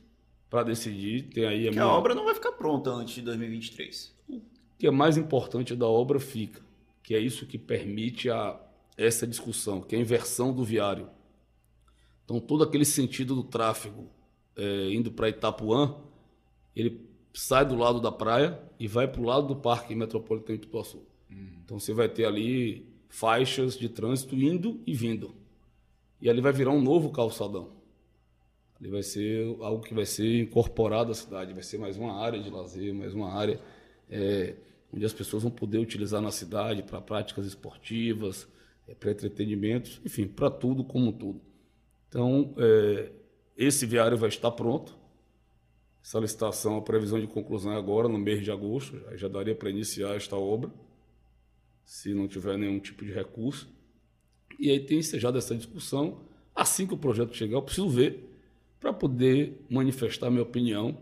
[0.49, 1.29] para decidir.
[1.29, 4.15] Tem aí a minha a obra não vai ficar pronta antes de 2023.
[4.29, 4.41] o
[4.77, 6.61] que é mais importante da obra fica,
[7.01, 8.59] que é isso que permite a,
[8.97, 11.09] essa discussão, que é a inversão do viário.
[12.23, 14.09] Então, todo aquele sentido do tráfego
[14.55, 15.95] é, indo para Itapuã,
[16.75, 20.65] ele sai do lado da praia e vai para o lado do Parque Metropolitano de
[20.65, 21.03] Ituaçu.
[21.63, 25.33] Então, você vai ter ali faixas de trânsito indo e vindo.
[26.25, 27.69] E ali vai virar um novo calçadão.
[28.79, 32.41] Ali vai ser algo que vai ser incorporado à cidade, vai ser mais uma área
[32.41, 33.61] de lazer, mais uma área
[34.09, 34.55] é,
[34.91, 38.47] onde as pessoas vão poder utilizar na cidade para práticas esportivas,
[38.87, 41.39] é, para entretenimentos, enfim, para tudo como tudo.
[42.09, 43.11] Então, é,
[43.55, 44.97] esse viário vai estar pronto.
[46.03, 49.53] Essa licitação, a previsão de conclusão é agora, no mês de agosto, já, já daria
[49.53, 50.71] para iniciar esta obra,
[51.85, 53.74] se não tiver nenhum tipo de recurso.
[54.59, 56.19] E aí tem ensejado essa discussão.
[56.55, 58.29] Assim que o projeto chegar, eu preciso ver
[58.79, 60.97] para poder manifestar minha opinião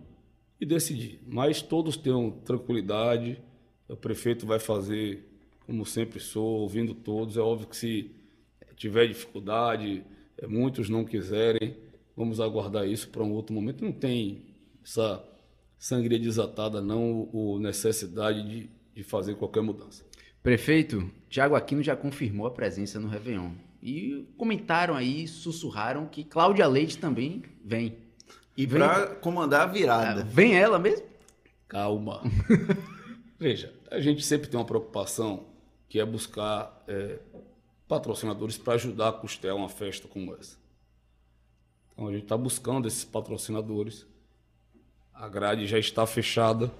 [0.59, 1.19] e decidir.
[1.27, 3.39] Mas todos tenham tranquilidade,
[3.87, 5.29] o prefeito vai fazer
[5.65, 7.37] como sempre sou, ouvindo todos.
[7.37, 8.11] É óbvio que se
[8.75, 10.03] tiver dificuldade,
[10.37, 11.77] é, muitos não quiserem,
[12.15, 13.83] vamos aguardar isso para um outro momento.
[13.83, 14.45] Não tem
[14.83, 15.23] essa
[15.77, 20.05] sangria desatada, não, o necessidade de, de fazer qualquer mudança.
[20.41, 23.53] Prefeito, Tiago Aquino já confirmou a presença no Réveillon.
[23.81, 27.97] E comentaram aí, sussurraram que Cláudia Leite também vem.
[28.55, 30.21] E para comandar a virada.
[30.21, 31.07] Ah, vem ela mesmo?
[31.67, 32.21] Calma.
[33.39, 35.47] Veja, a gente sempre tem uma preocupação
[35.89, 37.17] que é buscar é,
[37.87, 40.55] patrocinadores para ajudar a custear uma festa como essa.
[41.93, 44.05] Então a gente está buscando esses patrocinadores.
[45.11, 46.71] A grade já está fechada,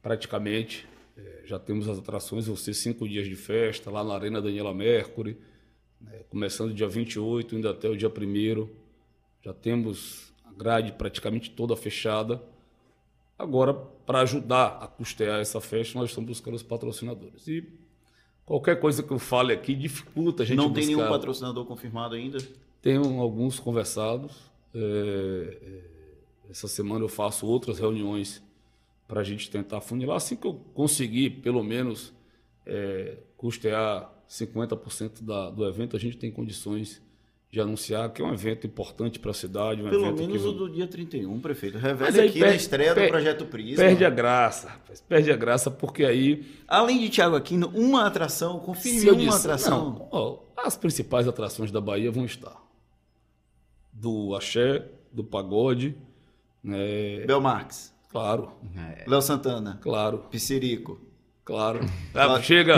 [0.00, 0.88] praticamente.
[1.24, 5.36] É, já temos as atrações, ser cinco dias de festa lá na Arena Daniela Mercury,
[6.00, 8.68] né, começando dia 28, indo até o dia 1
[9.42, 12.42] Já temos a grade praticamente toda fechada.
[13.38, 17.46] Agora, para ajudar a custear essa festa, nós estamos buscando os patrocinadores.
[17.48, 17.66] E
[18.44, 20.80] qualquer coisa que eu fale aqui dificulta a gente Não buscar.
[20.86, 22.38] tem nenhum patrocinador confirmado ainda?
[22.82, 24.50] Tenho alguns conversados.
[24.74, 28.42] É, é, essa semana eu faço outras reuniões
[29.10, 30.16] para a gente tentar funilar.
[30.16, 32.12] Assim que eu conseguir, pelo menos,
[32.64, 37.02] é, custear 50% da, do evento, a gente tem condições
[37.50, 39.82] de anunciar que é um evento importante para a cidade.
[39.82, 40.48] Um Pelo evento menos que...
[40.48, 41.76] o do dia 31, prefeito.
[41.76, 43.84] Revela aqui na estreia per, do Projeto Prisma.
[43.84, 45.00] Perde a graça, rapaz.
[45.00, 46.46] Perde a graça porque aí...
[46.68, 50.08] Além de Tiago Aquino, uma atração, confirme uma disse, atração.
[50.12, 52.56] Não, as principais atrações da Bahia vão estar.
[53.92, 55.96] Do axé, do pagode...
[56.62, 57.24] Né...
[57.26, 57.92] Belmarx.
[58.10, 58.52] Claro.
[58.76, 59.04] É.
[59.08, 59.78] Léo Santana.
[59.80, 60.18] Claro.
[60.30, 61.00] Piscirico.
[61.44, 61.80] Claro.
[62.12, 62.74] Ah, chega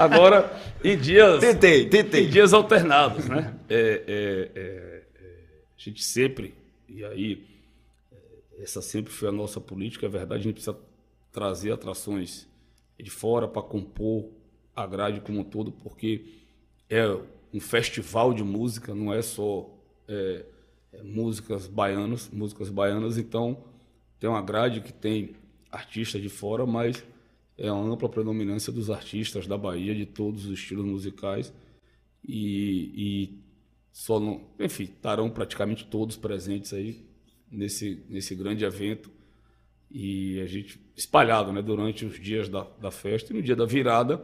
[0.00, 1.40] agora em dias.
[1.40, 2.26] Tentei, tentei.
[2.26, 3.58] Em dias alternados, né?
[3.68, 5.30] É, é, é, é
[5.76, 6.54] a gente sempre,
[6.88, 7.44] e aí,
[8.12, 10.78] é, essa sempre foi a nossa política, é verdade, a gente precisa
[11.32, 12.46] trazer atrações
[12.98, 14.28] de fora para compor
[14.74, 16.26] a grade como um todo, porque
[16.88, 17.04] é
[17.52, 19.68] um festival de música, não é só
[21.02, 23.64] músicas baianas, músicas baianas, então
[24.20, 25.34] tem uma grade que tem
[25.72, 27.02] artistas de fora, mas
[27.56, 31.52] é uma ampla predominância dos artistas da Bahia, de todos os estilos musicais.
[32.22, 33.38] E, e
[33.90, 37.02] só não, enfim, estarão praticamente todos presentes aí
[37.50, 39.10] nesse, nesse grande evento.
[39.90, 43.32] E a gente, espalhado né, durante os dias da, da festa.
[43.32, 44.22] E no dia da virada,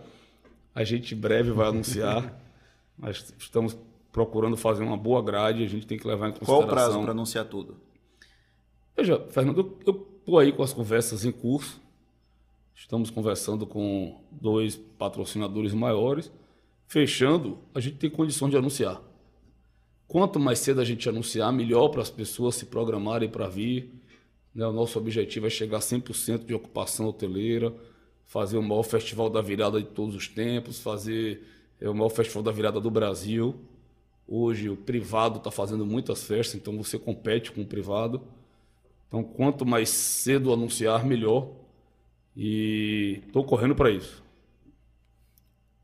[0.74, 2.38] a gente em breve vai anunciar.
[2.98, 3.76] Mas estamos
[4.12, 6.56] procurando fazer uma boa grade, a gente tem que levar em consideração.
[6.56, 7.76] Qual o prazo para anunciar tudo?
[8.96, 11.78] Veja, Fernando, eu estou aí com as conversas em curso.
[12.74, 16.32] Estamos conversando com dois patrocinadores maiores.
[16.86, 19.02] Fechando, a gente tem condição de anunciar.
[20.08, 23.92] Quanto mais cedo a gente anunciar, melhor para as pessoas se programarem para vir.
[24.54, 24.66] Né?
[24.66, 27.74] O nosso objetivo é chegar a 100% de ocupação hoteleira,
[28.24, 31.42] fazer o maior festival da virada de todos os tempos, fazer
[31.78, 33.56] é, o maior festival da virada do Brasil.
[34.26, 38.22] Hoje o privado está fazendo muitas festas, então você compete com o privado.
[39.08, 41.50] Então, quanto mais cedo anunciar, melhor
[42.36, 44.22] e estou correndo para isso.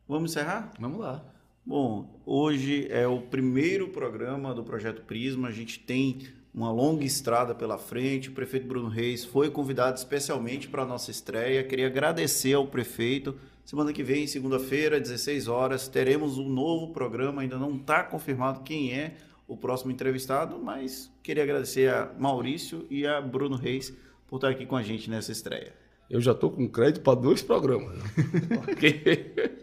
[0.07, 0.73] Vamos encerrar?
[0.79, 1.25] Vamos lá.
[1.65, 5.49] Bom, hoje é o primeiro programa do Projeto Prisma.
[5.49, 8.29] A gente tem uma longa estrada pela frente.
[8.29, 11.65] O prefeito Bruno Reis foi convidado especialmente para a nossa estreia.
[11.65, 13.39] Queria agradecer ao prefeito.
[13.65, 17.43] Semana que vem, segunda-feira, 16 horas, teremos um novo programa.
[17.43, 19.17] Ainda não está confirmado quem é
[19.47, 23.97] o próximo entrevistado, mas queria agradecer a Maurício e a Bruno Reis
[24.27, 25.75] por estar aqui com a gente nessa estreia.
[26.09, 27.99] Eu já estou com crédito para dois programas.
[28.65, 29.61] Porque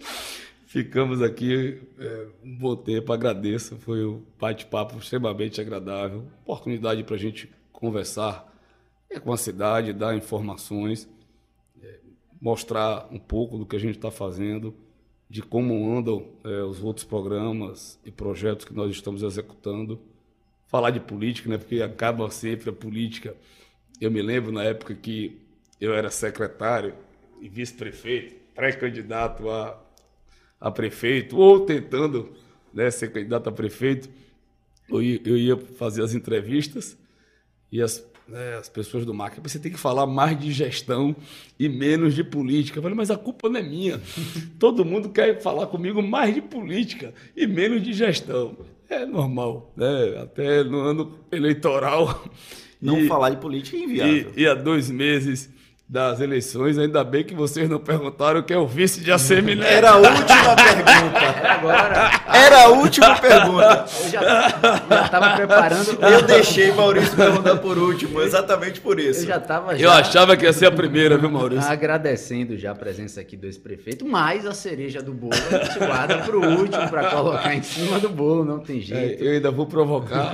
[0.65, 7.19] ficamos aqui é, um bom tempo, agradeço, foi um bate-papo extremamente agradável, oportunidade para a
[7.19, 8.51] gente conversar
[9.09, 11.09] é, com a cidade, dar informações,
[11.81, 11.99] é,
[12.39, 14.75] mostrar um pouco do que a gente está fazendo,
[15.29, 20.01] de como andam é, os outros programas e projetos que nós estamos executando.
[20.65, 23.35] Falar de política, né, porque acaba sempre a política.
[24.01, 25.39] Eu me lembro na época que
[25.79, 26.95] eu era secretário
[27.39, 29.79] e vice-prefeito, pré-candidato a,
[30.59, 32.33] a prefeito, ou tentando
[32.73, 34.09] né, ser candidato a prefeito,
[34.89, 36.97] eu eu ia fazer as entrevistas
[37.71, 41.15] e as, né, as pessoas do marketing, você tem que falar mais de gestão
[41.59, 42.79] e menos de política.
[42.79, 43.99] Eu falei, mas a culpa não é minha.
[44.59, 48.55] Todo mundo quer falar comigo mais de política e menos de gestão.
[48.89, 50.19] É normal, né?
[50.21, 52.25] Até no ano eleitoral.
[52.81, 54.31] Não e, falar de política é inviável.
[54.35, 55.49] E, e há dois meses
[55.87, 56.77] das eleições.
[56.77, 59.63] Ainda bem que vocês não perguntaram quem é o vice de Neto.
[59.63, 61.18] Era a última pergunta.
[61.29, 63.85] Agora, Era a última pergunta.
[64.03, 64.47] eu já
[65.05, 65.97] estava preparando.
[66.01, 69.25] Eu deixei Maurício perguntar por último, exatamente por Eu isso.
[69.25, 71.69] já estava Eu achava que ia ser a primeira, viu, Maurício?
[71.69, 76.17] agradecendo já a presença aqui do ex-prefeito, mas a cereja do bolo a gente guarda
[76.19, 79.23] para o último para colocar em cima do bolo, não tem É, jeito.
[79.23, 80.31] eu ainda vou provocar.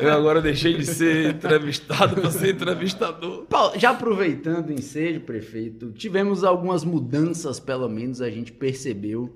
[0.00, 3.44] Eu agora deixei de ser entrevistado para ser entrevistador.
[3.48, 9.34] Paulo, já aproveitando o ensejo, prefeito, tivemos algumas mudanças, pelo menos a gente percebeu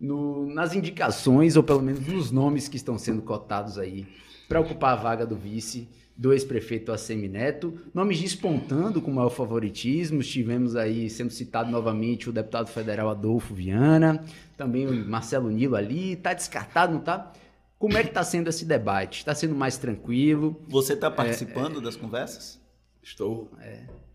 [0.00, 4.06] no- nas indicações, ou pelo menos nos nomes que estão sendo cotados aí
[4.48, 7.76] para ocupar a vaga do vice do ex-prefeito Assemi Neto.
[7.92, 10.22] Nomes despontando com maior favoritismo.
[10.22, 14.24] Tivemos aí sendo citado novamente o deputado federal Adolfo Viana,
[14.56, 16.14] também o Marcelo Nilo ali.
[16.14, 17.32] Tá descartado, não tá?
[17.78, 19.18] Como é que está sendo esse debate?
[19.18, 20.56] Está sendo mais tranquilo?
[20.68, 22.60] Você está participando das conversas?
[23.02, 23.50] Estou.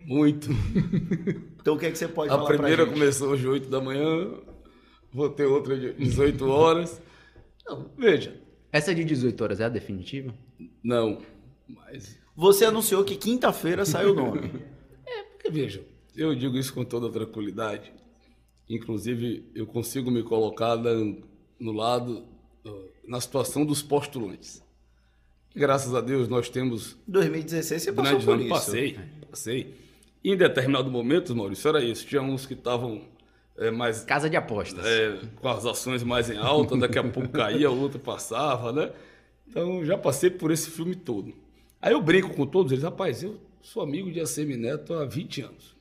[0.06, 0.50] Muito.
[1.62, 2.94] Então o que, é que você pode A falar pra primeira gente?
[2.94, 4.32] começou às 8 da manhã,
[5.14, 7.02] vou ter outra de 18 horas.
[7.66, 8.40] Não, veja,
[8.72, 10.34] Essa de 18 horas é a definitiva?
[10.84, 11.22] não,
[11.68, 14.52] mas Você anunciou que quinta-feira sai o nome.
[15.34, 15.84] Porque, veja,
[16.16, 17.92] eu digo isso com toda tranquilidade.
[18.70, 22.24] Inclusive, eu consigo me colocar no lado,
[23.08, 24.62] na situação dos postulantes.
[25.56, 28.50] Graças a Deus, nós temos 2016 você passou por isso.
[28.50, 29.00] Passei,
[29.30, 29.76] passei.
[30.24, 32.06] Em determinado momento, Maurício, era isso.
[32.06, 33.02] Tinha uns que estavam
[33.60, 34.86] é, mais Casa de apostas.
[34.86, 38.92] é, com as ações mais em alta, daqui a pouco caía, o outro passava, né?
[39.48, 41.34] Então já passei por esse filme todo.
[41.82, 45.42] Aí eu brinco com todos eles, rapaz, eu sou amigo de ACM Neto há 20
[45.42, 45.76] anos,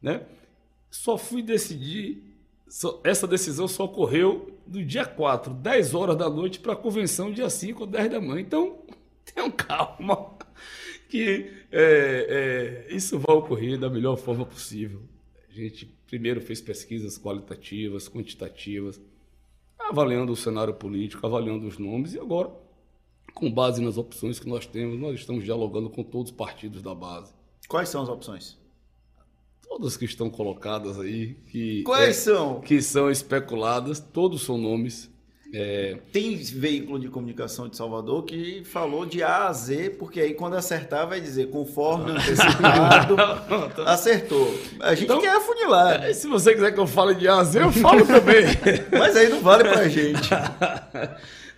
[0.00, 0.22] né?
[0.90, 2.22] Só fui decidir,
[2.68, 7.32] só- essa decisão só ocorreu do dia 4, 10 horas da noite, para a convenção
[7.32, 8.40] dia 5 ou 10 da manhã.
[8.40, 8.78] Então,
[9.24, 10.36] tenham calma,
[11.08, 15.00] que é, é, isso vai ocorrer da melhor forma possível.
[15.48, 19.00] A gente primeiro fez pesquisas qualitativas, quantitativas,
[19.78, 22.50] avaliando o cenário político, avaliando os nomes, e agora,
[23.32, 26.94] com base nas opções que nós temos, nós estamos dialogando com todos os partidos da
[26.94, 27.32] base.
[27.66, 28.58] Quais são as opções?
[29.66, 32.60] Todas que estão colocadas aí, que, Quais é, são?
[32.60, 35.10] que são especuladas, todos são nomes.
[35.52, 40.34] É, Tem veículo de comunicação de Salvador que falou de A a Z, porque aí
[40.34, 43.16] quando acertar vai dizer conforme antecipado,
[43.86, 44.48] acertou.
[44.80, 47.70] A gente Então- quer afunilar, é, se você quiser que eu fale de AZ, eu
[47.72, 48.44] falo também.
[48.98, 50.28] mas aí não vale pra gente.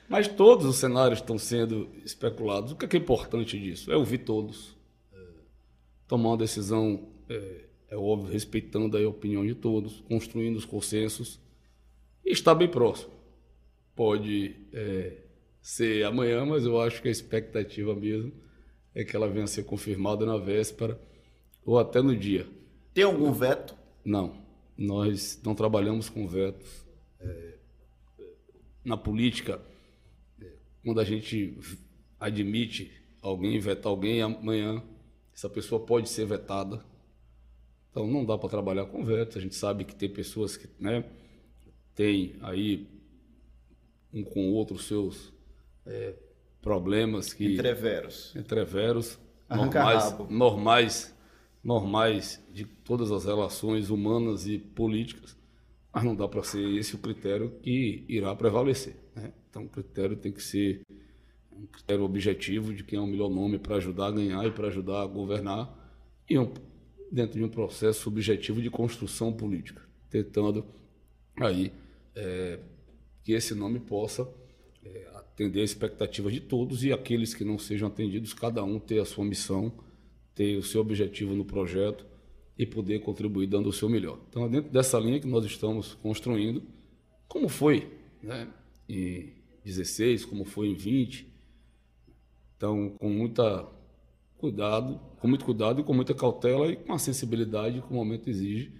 [0.06, 2.72] Mas todos os cenários estão sendo especulados.
[2.72, 3.90] O que é, que é importante disso?
[3.90, 4.76] É ouvir todos.
[5.12, 5.16] É,
[6.06, 11.40] tomar uma decisão, é, é óbvio, respeitando a opinião de todos, construindo os consensos
[12.24, 13.10] e estar bem próximo.
[13.94, 15.24] Pode é,
[15.62, 18.32] ser amanhã, mas eu acho que a expectativa mesmo
[18.94, 21.00] é que ela venha a ser confirmada na véspera
[21.64, 22.46] ou até no dia.
[22.92, 23.74] Tem algum veto?
[24.04, 24.36] Não,
[24.76, 26.84] nós não trabalhamos com vetos.
[27.20, 27.54] É,
[28.84, 29.60] na política,
[30.40, 30.52] é,
[30.84, 31.58] quando a gente
[32.20, 32.92] admite
[33.22, 34.82] alguém, veta alguém, amanhã
[35.34, 36.84] essa pessoa pode ser vetada.
[37.90, 39.36] Então não dá para trabalhar com vetos.
[39.36, 41.04] A gente sabe que tem pessoas que né,
[41.94, 42.86] têm aí
[44.14, 45.32] um com o outro seus
[45.84, 46.14] é,
[46.62, 48.32] problemas que Entreveros.
[48.36, 49.18] entreveros
[49.50, 51.14] normais, normais,
[51.62, 55.36] normais de todas as relações humanas e políticas,
[55.92, 58.96] mas não dá para ser esse o critério que irá prevalecer.
[59.14, 59.32] né?
[59.50, 60.82] Então, o critério tem que ser
[61.52, 64.68] um critério objetivo de quem é o melhor nome para ajudar a ganhar e para
[64.68, 65.72] ajudar a governar,
[66.28, 66.52] e um-
[67.12, 70.64] dentro de um processo subjetivo de construção política, tentando
[71.40, 71.72] aí
[72.16, 72.58] é,
[73.24, 74.30] que esse nome possa
[74.84, 79.00] é, atender a expectativas de todos e aqueles que não sejam atendidos, cada um ter
[79.00, 79.72] a sua missão,
[80.34, 82.06] ter o seu objetivo no projeto
[82.56, 84.20] e poder contribuir dando o seu melhor.
[84.28, 86.62] Então, é dentro dessa linha que nós estamos construindo,
[87.26, 87.90] como foi
[88.22, 88.46] né,
[88.88, 89.32] em
[89.64, 91.26] 16, como foi em 20.
[92.56, 93.66] Então, com muita
[94.36, 98.28] cuidado, com muito cuidado e com muita cautela e com a sensibilidade que o momento
[98.28, 98.72] exige,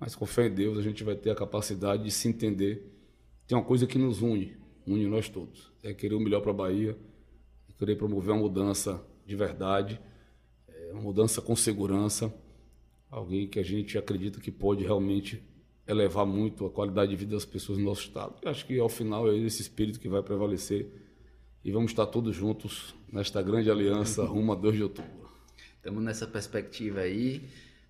[0.00, 2.93] mas com fé em Deus a gente vai ter a capacidade de se entender.
[3.46, 4.56] Tem uma coisa que nos une,
[4.86, 6.96] une nós todos, é querer o melhor para a Bahia,
[7.68, 10.00] é querer promover uma mudança de verdade,
[10.68, 12.32] é uma mudança com segurança,
[13.10, 15.42] alguém que a gente acredita que pode realmente
[15.86, 18.34] elevar muito a qualidade de vida das pessoas no nosso estado.
[18.42, 20.88] Eu acho que ao final é esse espírito que vai prevalecer
[21.62, 25.28] e vamos estar todos juntos nesta grande aliança rumo a 2 de outubro.
[25.76, 27.42] Estamos nessa perspectiva aí.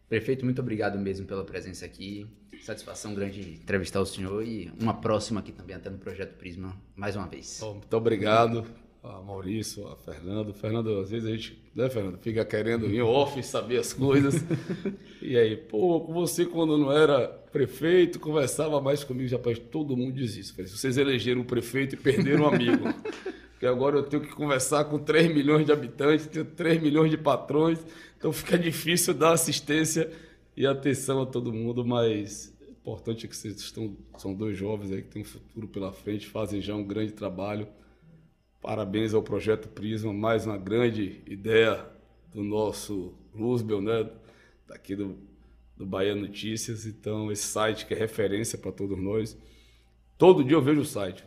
[0.08, 2.26] Prefeito, muito obrigado mesmo pela presença aqui.
[2.64, 7.14] Satisfação grande entrevistar o senhor e uma próxima aqui também, até no Projeto Prisma, mais
[7.14, 7.58] uma vez.
[7.60, 8.64] Bom, muito obrigado.
[9.02, 10.54] a Maurício, a Fernando.
[10.54, 14.42] Fernando, às vezes a gente, né, Fernando, fica querendo em off saber as coisas.
[15.20, 19.38] e aí, pô, com você quando não era prefeito, conversava mais comigo, já
[19.70, 20.54] todo mundo diz isso.
[20.54, 22.84] Falei, vocês elegeram o prefeito e perderam um amigo.
[23.52, 27.18] Porque agora eu tenho que conversar com 3 milhões de habitantes, tenho 3 milhões de
[27.18, 27.78] patrões,
[28.16, 30.10] então fica difícil dar assistência
[30.56, 32.53] e atenção a todo mundo, mas
[32.84, 36.26] importante é que vocês estão, são dois jovens aí que têm um futuro pela frente,
[36.26, 37.66] fazem já um grande trabalho
[38.64, 41.84] Parabéns ao Projeto Prisma, mais uma grande ideia
[42.32, 44.08] do nosso Luzbel, né?
[44.66, 45.18] Daqui do,
[45.76, 46.86] do Bahia Notícias.
[46.86, 49.36] Então, esse site que é referência para todos nós.
[50.16, 51.26] Todo dia eu vejo o site.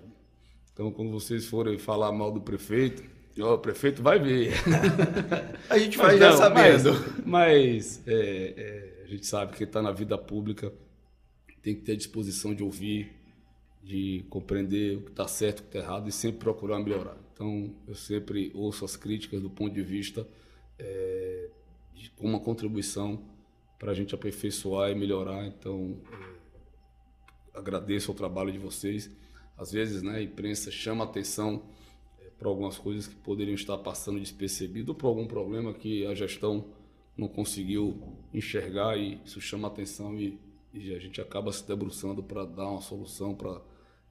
[0.73, 3.03] Então, quando vocês forem falar mal do prefeito,
[3.39, 4.53] ó, o prefeito vai ver.
[5.69, 6.91] a gente vai já sabendo.
[7.23, 10.73] Mas, mas é, é, a gente sabe que está na vida pública,
[11.61, 13.11] tem que ter disposição de ouvir,
[13.83, 17.17] de compreender o que está certo, o que está errado e sempre procurar melhorar.
[17.33, 20.27] Então, eu sempre ouço as críticas do ponto de vista
[20.79, 21.49] é,
[21.93, 23.23] de uma contribuição
[23.77, 25.45] para a gente aperfeiçoar e melhorar.
[25.45, 29.09] Então, é, agradeço o trabalho de vocês.
[29.57, 31.63] Às vezes, né, a imprensa chama atenção
[32.19, 36.13] é, para algumas coisas que poderiam estar passando despercebido ou por algum problema que a
[36.13, 36.73] gestão
[37.15, 40.39] não conseguiu enxergar e isso chama atenção e,
[40.73, 43.61] e a gente acaba se debruçando para dar uma solução, para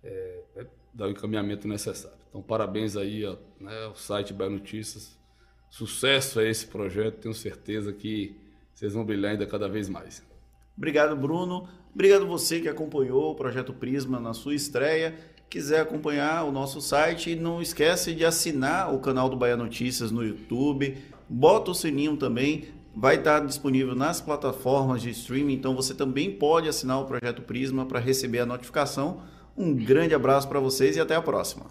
[0.03, 2.19] é, é, dar o encaminhamento necessário.
[2.29, 5.17] Então, parabéns aí ao, né, site Bahia Notícias.
[5.71, 8.37] Sucesso a esse projeto, tenho certeza que
[8.75, 10.25] vocês vão brilhar ainda cada vez mais.
[10.77, 11.69] Obrigado, Bruno.
[11.95, 15.15] Obrigado você que acompanhou o Projeto Prisma na sua estreia.
[15.49, 20.23] Quiser acompanhar o nosso site, não esquece de assinar o canal do Bahia Notícias no
[20.23, 20.99] YouTube.
[21.29, 26.69] Bota o sininho também, vai estar disponível nas plataformas de streaming, então você também pode
[26.69, 29.21] assinar o Projeto Prisma para receber a notificação
[29.57, 31.65] um grande abraço para vocês e até a próxima.